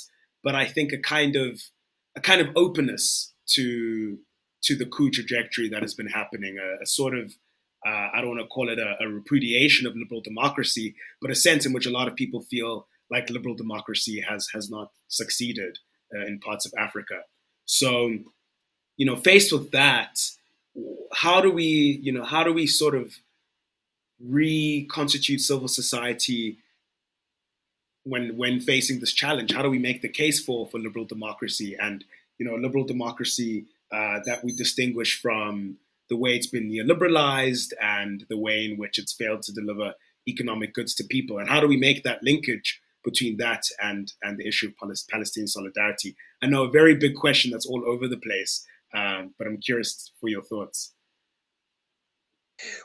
but 0.44 0.56
I 0.56 0.66
think 0.66 0.94
a 0.94 0.98
kind 0.98 1.36
of 1.36 1.62
a 2.16 2.22
kind 2.22 2.42
of 2.42 2.50
openness 2.56 3.34
to 3.56 4.20
to 4.64 4.76
the 4.76 4.86
coup 4.86 5.10
trajectory 5.10 5.68
that 5.70 5.82
has 5.82 5.94
been 5.94 6.08
happening, 6.08 6.58
a, 6.58 6.84
a 6.84 6.86
sort 6.86 7.18
of 7.18 7.34
uh, 7.86 8.10
I 8.14 8.22
don't 8.22 8.30
want 8.30 8.42
to 8.42 8.48
call 8.48 8.70
it 8.70 8.80
a, 8.80 8.96
a, 9.02 9.10
repudiation 9.10 9.86
of 9.86 9.94
liberal 9.94 10.22
democracy, 10.22 10.96
but 11.22 11.30
a 11.30 11.36
sense 11.36 11.66
in 11.66 11.74
which 11.74 11.86
a 11.86 11.92
lot 11.92 12.08
of 12.08 12.16
people 12.16 12.42
feel 12.42 12.88
like 13.12 13.30
liberal 13.30 13.56
democracy 13.56 14.24
has 14.28 14.48
has 14.54 14.70
not 14.70 14.92
succeeded 15.10 15.80
uh, 16.16 16.26
in 16.26 16.40
parts 16.40 16.66
of 16.66 16.74
Africa. 16.78 17.22
So, 17.66 18.18
you 18.98 19.06
know, 19.06 19.18
faced 19.18 19.52
with 19.52 19.72
that, 19.72 20.18
how 21.14 21.42
do 21.42 21.52
we, 21.52 22.00
you 22.02 22.12
know, 22.12 22.24
how 22.24 22.44
do 22.44 22.54
we 22.54 22.68
sort 22.68 22.96
of 22.96 23.14
reconstitute 24.20 25.42
civil 25.42 25.68
society 25.68 26.58
when 28.04 28.38
when 28.38 28.60
facing 28.60 29.00
this 29.00 29.14
challenge? 29.14 29.54
How 29.54 29.62
do 29.62 29.70
we 29.70 29.80
make 29.80 30.02
the 30.02 30.10
case 30.10 30.44
for 30.44 30.68
for 30.68 30.80
liberal 30.80 31.06
democracy 31.06 31.76
and 31.80 32.04
you 32.38 32.46
know 32.46 32.56
liberal 32.56 32.84
democracy 32.84 33.66
uh, 33.92 34.20
that 34.26 34.44
we 34.44 34.52
distinguish 34.54 35.22
from 35.22 35.78
the 36.10 36.18
way 36.18 36.36
it's 36.36 36.48
been 36.48 36.70
neoliberalized 36.70 37.74
and 37.82 38.26
the 38.30 38.38
way 38.38 38.66
in 38.66 38.78
which 38.78 39.00
it's 39.00 39.14
failed 39.14 39.42
to 39.44 39.54
deliver 39.54 39.94
economic 40.28 40.74
goods 40.74 40.94
to 40.96 41.04
people? 41.04 41.38
And 41.40 41.50
how 41.50 41.60
do 41.60 41.68
we 41.68 41.78
make 41.78 42.04
that 42.04 42.24
linkage 42.24 42.82
between 43.04 43.38
that 43.38 43.64
and 43.82 44.12
and 44.22 44.38
the 44.38 44.48
issue 44.48 44.68
of 44.68 45.08
Palestinian 45.10 45.48
solidarity? 45.48 46.16
I 46.42 46.48
know 46.48 46.64
a 46.64 46.70
very 46.70 46.96
big 46.96 47.16
question 47.16 47.52
that's 47.52 47.66
all 47.66 47.84
over 47.86 48.08
the 48.08 48.18
place, 48.18 48.66
um, 48.94 49.34
but 49.38 49.48
I'm 49.48 49.58
curious 49.58 50.12
for 50.20 50.30
your 50.30 50.44
thoughts. 50.44 50.94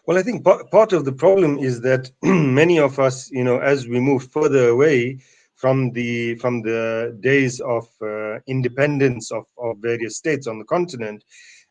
Well, 0.06 0.18
I 0.18 0.22
think 0.22 0.44
part 0.44 0.92
of 0.92 1.04
the 1.04 1.12
problem 1.12 1.58
is 1.58 1.80
that 1.82 2.10
many 2.22 2.78
of 2.78 2.98
us, 2.98 3.30
you 3.30 3.44
know, 3.44 3.58
as 3.58 3.86
we 3.86 4.00
move 4.00 4.30
further 4.30 4.68
away 4.68 5.18
from 5.54 5.92
the 5.92 6.36
from 6.36 6.62
the 6.62 7.16
days 7.20 7.60
of 7.60 7.86
uh, 8.02 8.38
independence 8.46 9.30
of, 9.30 9.44
of 9.58 9.78
various 9.78 10.16
states 10.16 10.46
on 10.46 10.58
the 10.58 10.64
continent, 10.64 11.22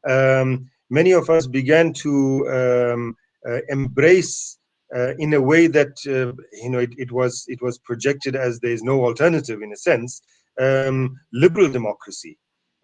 um, 0.07 0.69
many 0.89 1.11
of 1.11 1.29
us 1.29 1.47
began 1.47 1.93
to 1.93 2.47
um, 2.49 3.15
uh, 3.47 3.59
embrace 3.69 4.57
uh, 4.95 5.15
in 5.17 5.33
a 5.33 5.41
way 5.41 5.67
that 5.67 5.97
uh, 6.07 6.31
you 6.61 6.69
know 6.69 6.79
it, 6.79 6.93
it, 6.97 7.11
was 7.11 7.45
it 7.47 7.61
was 7.61 7.77
projected 7.77 8.35
as 8.35 8.59
there 8.59 8.71
is 8.71 8.83
no 8.83 9.03
alternative 9.03 9.61
in 9.61 9.73
a 9.73 9.77
sense 9.77 10.21
um, 10.59 11.19
liberal 11.33 11.69
democracy 11.69 12.37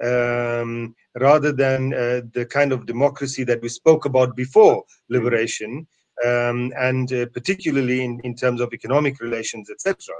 um, 0.04 0.96
rather 1.20 1.52
than 1.52 1.94
uh, 1.94 2.22
the 2.34 2.46
kind 2.50 2.72
of 2.72 2.86
democracy 2.86 3.44
that 3.44 3.62
we 3.62 3.70
spoke 3.70 4.06
about 4.06 4.36
before 4.36 4.84
liberation, 5.10 5.88
um, 6.26 6.72
and 6.78 7.12
uh, 7.14 7.26
particularly 7.34 8.04
in, 8.04 8.20
in 8.24 8.36
terms 8.36 8.62
of 8.62 8.74
economic 8.74 9.20
relations, 9.20 9.70
etc. 9.70 10.14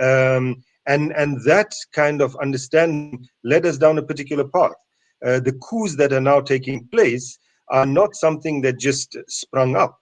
Um, 0.00 0.62
and, 0.86 1.12
and 1.12 1.42
that 1.44 1.72
kind 1.92 2.20
of 2.20 2.36
understanding 2.36 3.26
led 3.44 3.66
us 3.66 3.78
down 3.78 3.98
a 3.98 4.02
particular 4.02 4.48
path. 4.48 4.72
Uh, 5.24 5.40
the 5.40 5.58
coups 5.62 5.96
that 5.96 6.12
are 6.12 6.20
now 6.20 6.40
taking 6.40 6.86
place 6.88 7.38
are 7.70 7.86
not 7.86 8.16
something 8.16 8.60
that 8.62 8.78
just 8.78 9.16
sprung 9.28 9.76
up. 9.76 9.98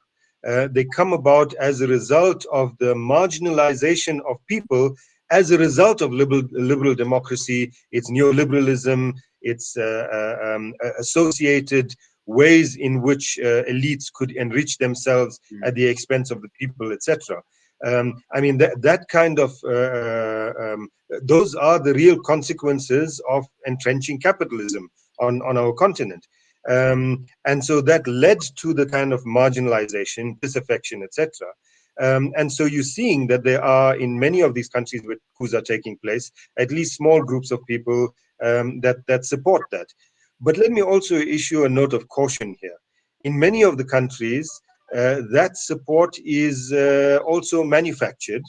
Uh, 0.47 0.69
they 0.71 0.85
come 0.85 1.13
about 1.13 1.53
as 1.55 1.81
a 1.81 1.89
result 1.89 2.47
of 2.53 2.73
the 2.79 2.95
marginalization 2.95 4.21
of 4.29 4.37
people 4.47 4.95
as 5.31 5.51
a 5.51 5.59
result 5.59 6.01
of 6.01 6.13
liberal, 6.13 6.43
liberal 6.53 6.95
democracy, 6.95 7.73
its 7.93 8.11
neoliberalism, 8.11 9.15
its 9.43 9.77
uh, 9.77 10.07
uh 10.13 10.55
um, 10.55 10.75
associated 10.99 11.95
ways 12.27 12.77
in 12.77 13.01
which 13.01 13.39
uh, 13.43 13.65
elites 13.65 14.13
could 14.13 14.31
enrich 14.33 14.79
themselves 14.79 15.41
mm. 15.53 15.67
at 15.67 15.75
the 15.75 15.85
expense 15.85 16.31
of 16.31 16.43
the 16.43 16.49
people, 16.61 16.93
etc. 16.93 17.43
Um, 17.85 18.21
I 18.33 18.41
mean, 18.41 18.59
that, 18.59 18.81
that 18.83 19.09
kind 19.09 19.39
of, 19.39 19.53
uh, 19.65 20.53
um, 20.61 20.89
those 21.23 21.55
are 21.55 21.79
the 21.79 21.95
real 21.95 22.21
consequences 22.21 23.21
of 23.31 23.47
entrenching 23.67 24.21
capitalism 24.21 24.91
on, 25.21 25.41
on 25.43 25.57
our 25.57 25.73
continent. 25.73 26.27
Um, 26.69 27.25
and 27.47 27.65
so 27.65 27.81
that 27.83 28.07
led 28.07 28.41
to 28.57 28.75
the 28.75 28.85
kind 28.85 29.13
of 29.13 29.25
marginalization, 29.25 30.39
disaffection, 30.41 31.03
etc. 31.03 31.31
Um, 32.01 32.33
and 32.37 32.51
so 32.51 32.65
you're 32.65 32.83
seeing 32.83 33.27
that 33.29 33.45
there 33.45 33.63
are, 33.63 33.97
in 33.97 34.19
many 34.19 34.41
of 34.41 34.55
these 34.55 34.69
countries 34.69 35.03
where 35.05 35.17
coups 35.37 35.55
are 35.55 35.63
taking 35.63 35.99
place, 35.99 36.31
at 36.59 36.71
least 36.71 36.97
small 36.97 37.23
groups 37.23 37.51
of 37.51 37.65
people 37.67 38.15
um, 38.43 38.81
that, 38.81 38.99
that 39.09 39.25
support 39.25 39.63
that. 39.73 39.87
But 40.41 40.57
let 40.57 40.71
me 40.71 40.83
also 40.83 41.17
issue 41.17 41.65
a 41.65 41.69
note 41.69 41.93
of 41.93 42.09
caution 42.09 42.55
here. 42.61 42.77
In 43.25 43.39
many 43.39 43.63
of 43.63 43.77
the 43.77 43.85
countries, 43.85 44.49
uh, 44.95 45.23
that 45.33 45.57
support 45.57 46.17
is 46.25 46.73
uh, 46.73 47.19
also 47.27 47.65
manufactured 47.65 48.43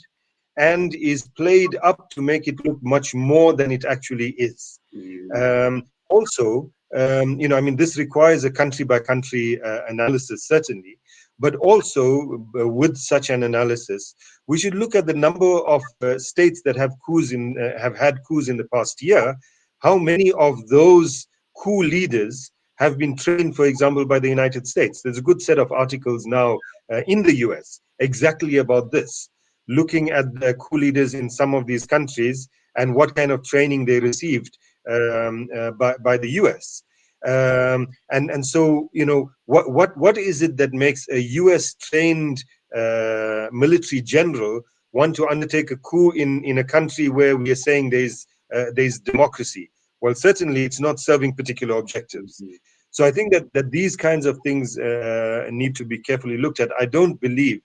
and 0.56 0.94
is 0.94 1.28
played 1.36 1.76
up 1.82 2.08
to 2.10 2.22
make 2.22 2.46
it 2.46 2.64
look 2.64 2.78
much 2.82 3.14
more 3.14 3.52
than 3.52 3.70
it 3.72 3.84
actually 3.84 4.30
is. 4.32 4.78
Mm. 4.96 5.66
Um, 5.68 5.84
also, 6.08 6.70
um, 6.94 7.38
you 7.40 7.48
know, 7.48 7.56
I 7.56 7.60
mean, 7.60 7.76
this 7.76 7.96
requires 7.96 8.44
a 8.44 8.50
country 8.50 8.84
by 8.84 8.98
country 8.98 9.60
uh, 9.62 9.80
analysis, 9.88 10.46
certainly. 10.46 10.98
But 11.40 11.56
also, 11.56 12.46
uh, 12.58 12.68
with 12.68 12.96
such 12.96 13.30
an 13.30 13.42
analysis, 13.42 14.14
we 14.46 14.58
should 14.58 14.74
look 14.74 14.94
at 14.94 15.06
the 15.06 15.14
number 15.14 15.58
of 15.60 15.82
uh, 16.02 16.18
states 16.18 16.60
that 16.66 16.76
have 16.76 16.92
coups 17.04 17.32
in 17.32 17.56
uh, 17.58 17.80
have 17.80 17.96
had 17.96 18.18
coups 18.28 18.48
in 18.48 18.58
the 18.58 18.68
past 18.74 19.02
year. 19.02 19.34
How 19.78 19.96
many 19.96 20.30
of 20.32 20.68
those 20.68 21.26
coup 21.56 21.82
leaders 21.82 22.52
have 22.76 22.98
been 22.98 23.16
trained, 23.16 23.56
for 23.56 23.64
example, 23.64 24.04
by 24.04 24.18
the 24.18 24.28
United 24.28 24.66
States? 24.66 25.00
There's 25.00 25.18
a 25.18 25.28
good 25.30 25.40
set 25.40 25.58
of 25.58 25.72
articles 25.72 26.26
now 26.26 26.58
uh, 26.92 27.02
in 27.06 27.22
the 27.22 27.36
U.S. 27.46 27.80
exactly 27.98 28.58
about 28.58 28.92
this, 28.92 29.30
looking 29.68 30.10
at 30.10 30.26
the 30.40 30.54
coup 30.54 30.78
leaders 30.78 31.14
in 31.14 31.30
some 31.30 31.54
of 31.54 31.66
these 31.66 31.86
countries 31.86 32.48
and 32.76 32.94
what 32.94 33.14
kind 33.16 33.30
of 33.30 33.42
training 33.44 33.84
they 33.84 34.00
received 34.00 34.56
um, 34.90 35.48
uh, 35.56 35.70
by, 35.72 35.96
by 36.04 36.16
the 36.16 36.30
U.S. 36.42 36.82
Um, 37.26 37.88
and 38.10 38.30
and 38.30 38.44
so 38.44 38.88
you 38.92 39.04
know 39.04 39.30
what 39.46 39.70
what 39.70 39.96
what 39.96 40.16
is 40.16 40.40
it 40.40 40.56
that 40.56 40.72
makes 40.72 41.06
a 41.10 41.20
U.S. 41.42 41.74
trained 41.74 42.42
uh, 42.74 43.48
military 43.52 44.00
general 44.00 44.62
want 44.92 45.14
to 45.16 45.28
undertake 45.28 45.70
a 45.70 45.76
coup 45.76 46.12
in 46.12 46.42
in 46.44 46.58
a 46.58 46.64
country 46.64 47.08
where 47.08 47.36
we 47.36 47.50
are 47.50 47.56
saying 47.56 47.90
there's 47.90 48.26
uh, 48.54 48.66
there's 48.74 48.98
democracy? 48.98 49.70
Well, 50.00 50.14
certainly 50.14 50.64
it's 50.64 50.80
not 50.80 50.98
serving 50.98 51.34
particular 51.34 51.76
objectives. 51.76 52.40
Mm-hmm. 52.40 52.54
So 52.90 53.04
I 53.04 53.10
think 53.10 53.32
that 53.32 53.52
that 53.52 53.70
these 53.70 53.96
kinds 53.96 54.24
of 54.24 54.38
things 54.42 54.78
uh, 54.78 55.46
need 55.50 55.76
to 55.76 55.84
be 55.84 55.98
carefully 55.98 56.38
looked 56.38 56.60
at. 56.60 56.70
I 56.80 56.86
don't 56.86 57.20
believe 57.20 57.60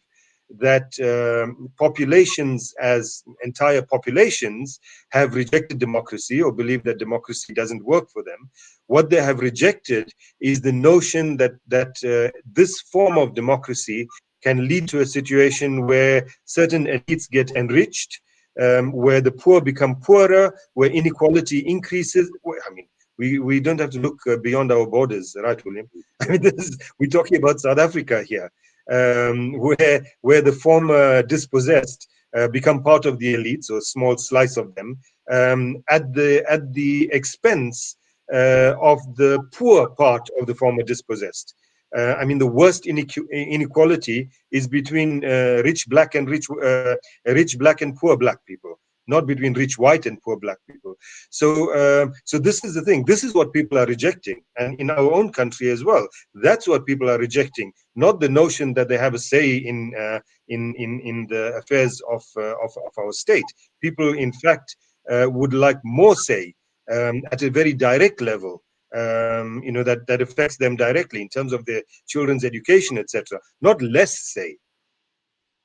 that 0.59 0.93
um, 0.99 1.69
populations 1.77 2.73
as 2.81 3.23
entire 3.43 3.81
populations 3.81 4.79
have 5.09 5.35
rejected 5.35 5.79
democracy 5.79 6.41
or 6.41 6.51
believe 6.51 6.83
that 6.83 6.97
democracy 6.97 7.53
doesn't 7.53 7.85
work 7.85 8.09
for 8.09 8.23
them. 8.23 8.49
What 8.87 9.09
they 9.09 9.21
have 9.21 9.39
rejected 9.39 10.11
is 10.39 10.61
the 10.61 10.71
notion 10.71 11.37
that 11.37 11.53
that 11.67 11.93
uh, 12.03 12.37
this 12.53 12.81
form 12.81 13.17
of 13.17 13.33
democracy 13.33 14.07
can 14.43 14.67
lead 14.67 14.87
to 14.89 15.01
a 15.01 15.05
situation 15.05 15.87
where 15.87 16.27
certain 16.45 16.85
elites 16.85 17.29
get 17.29 17.51
enriched 17.51 18.21
um, 18.61 18.91
where 18.91 19.21
the 19.21 19.31
poor 19.31 19.59
become 19.61 19.95
poorer 20.01 20.55
where 20.75 20.89
inequality 20.89 21.59
increases. 21.59 22.31
I 22.45 22.73
mean 22.73 22.87
we, 23.17 23.39
we 23.39 23.59
don't 23.59 23.79
have 23.79 23.91
to 23.91 23.99
look 23.99 24.19
uh, 24.27 24.37
beyond 24.37 24.71
our 24.71 24.85
borders, 24.85 25.35
right, 25.41 25.63
William? 25.65 25.89
I 26.21 26.27
mean, 26.27 26.45
is, 26.45 26.77
we're 26.99 27.09
talking 27.09 27.37
about 27.37 27.59
South 27.61 27.79
Africa 27.79 28.23
here 28.23 28.51
um, 28.91 29.53
where 29.59 30.05
where 30.21 30.41
the 30.41 30.51
former 30.51 31.23
dispossessed 31.23 32.07
uh, 32.35 32.47
become 32.47 32.83
part 32.83 33.05
of 33.05 33.17
the 33.19 33.33
elites 33.33 33.69
or 33.69 33.77
a 33.77 33.81
small 33.81 34.17
slice 34.17 34.57
of 34.57 34.75
them 34.75 34.97
um, 35.31 35.83
at 35.89 36.13
the 36.13 36.43
at 36.49 36.73
the 36.73 37.09
expense 37.11 37.97
uh, 38.33 38.73
of 38.81 38.99
the 39.15 39.39
poor 39.53 39.89
part 39.89 40.27
of 40.39 40.47
the 40.47 40.55
former 40.55 40.83
dispossessed. 40.83 41.55
Uh, 41.95 42.15
I 42.19 42.25
mean, 42.25 42.39
the 42.39 42.47
worst 42.47 42.87
inequality 42.87 44.29
is 44.51 44.67
between 44.67 45.23
uh, 45.23 45.61
rich 45.63 45.87
black 45.87 46.15
and 46.15 46.29
rich 46.29 46.47
uh, 46.49 46.95
rich 47.25 47.57
black 47.57 47.81
and 47.81 47.95
poor 47.95 48.17
black 48.17 48.45
people 48.45 48.79
not 49.07 49.27
between 49.27 49.53
rich 49.53 49.77
white 49.77 50.05
and 50.05 50.21
poor 50.21 50.37
black 50.37 50.57
people. 50.69 50.95
So, 51.29 51.73
uh, 51.73 52.07
so 52.23 52.37
this 52.37 52.63
is 52.63 52.73
the 52.73 52.81
thing. 52.81 53.05
This 53.05 53.23
is 53.23 53.33
what 53.33 53.53
people 53.53 53.77
are 53.77 53.85
rejecting, 53.85 54.41
and 54.57 54.79
in 54.79 54.89
our 54.89 55.11
own 55.11 55.31
country 55.31 55.69
as 55.69 55.83
well. 55.83 56.07
That's 56.35 56.67
what 56.67 56.85
people 56.85 57.09
are 57.09 57.17
rejecting, 57.17 57.71
not 57.95 58.19
the 58.19 58.29
notion 58.29 58.73
that 58.73 58.89
they 58.89 58.97
have 58.97 59.13
a 59.13 59.19
say 59.19 59.57
in 59.57 59.93
uh, 59.99 60.19
in 60.47 60.73
in 60.75 60.99
in 61.01 61.27
the 61.29 61.53
affairs 61.55 62.01
of, 62.09 62.23
uh, 62.37 62.55
of 62.63 62.71
of 62.77 62.93
our 62.97 63.11
state. 63.11 63.45
People, 63.81 64.13
in 64.13 64.31
fact, 64.33 64.75
uh, 65.09 65.27
would 65.29 65.53
like 65.53 65.79
more 65.83 66.15
say 66.15 66.53
um, 66.91 67.21
at 67.31 67.41
a 67.41 67.49
very 67.49 67.73
direct 67.73 68.21
level. 68.21 68.63
Um, 68.95 69.61
you 69.63 69.71
know 69.71 69.83
that 69.83 70.07
that 70.07 70.21
affects 70.21 70.57
them 70.57 70.75
directly 70.75 71.21
in 71.21 71.29
terms 71.29 71.51
of 71.51 71.65
their 71.65 71.81
children's 72.07 72.45
education, 72.45 72.97
etc. 72.97 73.39
Not 73.61 73.81
less 73.81 74.33
say. 74.33 74.57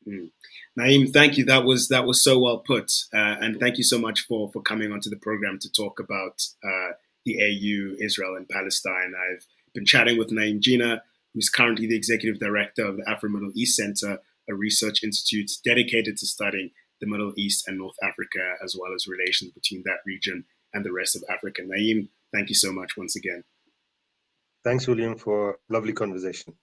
Mm. 0.08 0.30
Naeem, 0.80 1.12
thank 1.12 1.36
you. 1.36 1.44
That 1.44 1.64
was 1.64 1.88
that 1.88 2.06
was 2.06 2.22
so 2.22 2.38
well 2.38 2.58
put, 2.58 2.90
uh, 3.12 3.36
and 3.40 3.60
thank 3.60 3.76
you 3.76 3.84
so 3.84 3.98
much 3.98 4.20
for 4.22 4.50
for 4.50 4.62
coming 4.62 4.92
onto 4.92 5.10
the 5.10 5.16
program 5.16 5.58
to 5.60 5.70
talk 5.70 6.00
about 6.00 6.42
uh, 6.64 6.92
the 7.26 7.36
AU, 7.38 7.96
Israel, 8.02 8.36
and 8.36 8.48
Palestine. 8.48 9.12
I've 9.14 9.46
been 9.74 9.84
chatting 9.84 10.16
with 10.16 10.30
Naeem 10.30 10.60
Jeenah, 10.60 11.00
who's 11.34 11.50
currently 11.50 11.86
the 11.86 11.96
executive 11.96 12.40
director 12.40 12.86
of 12.86 12.96
the 12.96 13.08
Afro 13.08 13.28
Middle 13.28 13.52
East 13.54 13.76
Center, 13.76 14.20
a 14.48 14.54
research 14.54 15.02
institute 15.02 15.50
dedicated 15.64 16.16
to 16.16 16.26
studying 16.26 16.70
the 17.00 17.06
Middle 17.06 17.32
East 17.36 17.68
and 17.68 17.78
North 17.78 17.96
Africa, 18.02 18.54
as 18.64 18.74
well 18.78 18.94
as 18.94 19.06
relations 19.06 19.52
between 19.52 19.82
that 19.84 19.98
region 20.06 20.44
and 20.72 20.84
the 20.84 20.92
rest 20.92 21.14
of 21.14 21.24
Africa. 21.30 21.62
Naeem, 21.62 22.08
thank 22.32 22.48
you 22.48 22.54
so 22.54 22.72
much 22.72 22.96
once 22.96 23.16
again. 23.16 23.44
Thanks, 24.64 24.86
William, 24.86 25.16
for 25.16 25.58
lovely 25.68 25.92
conversation. 25.92 26.54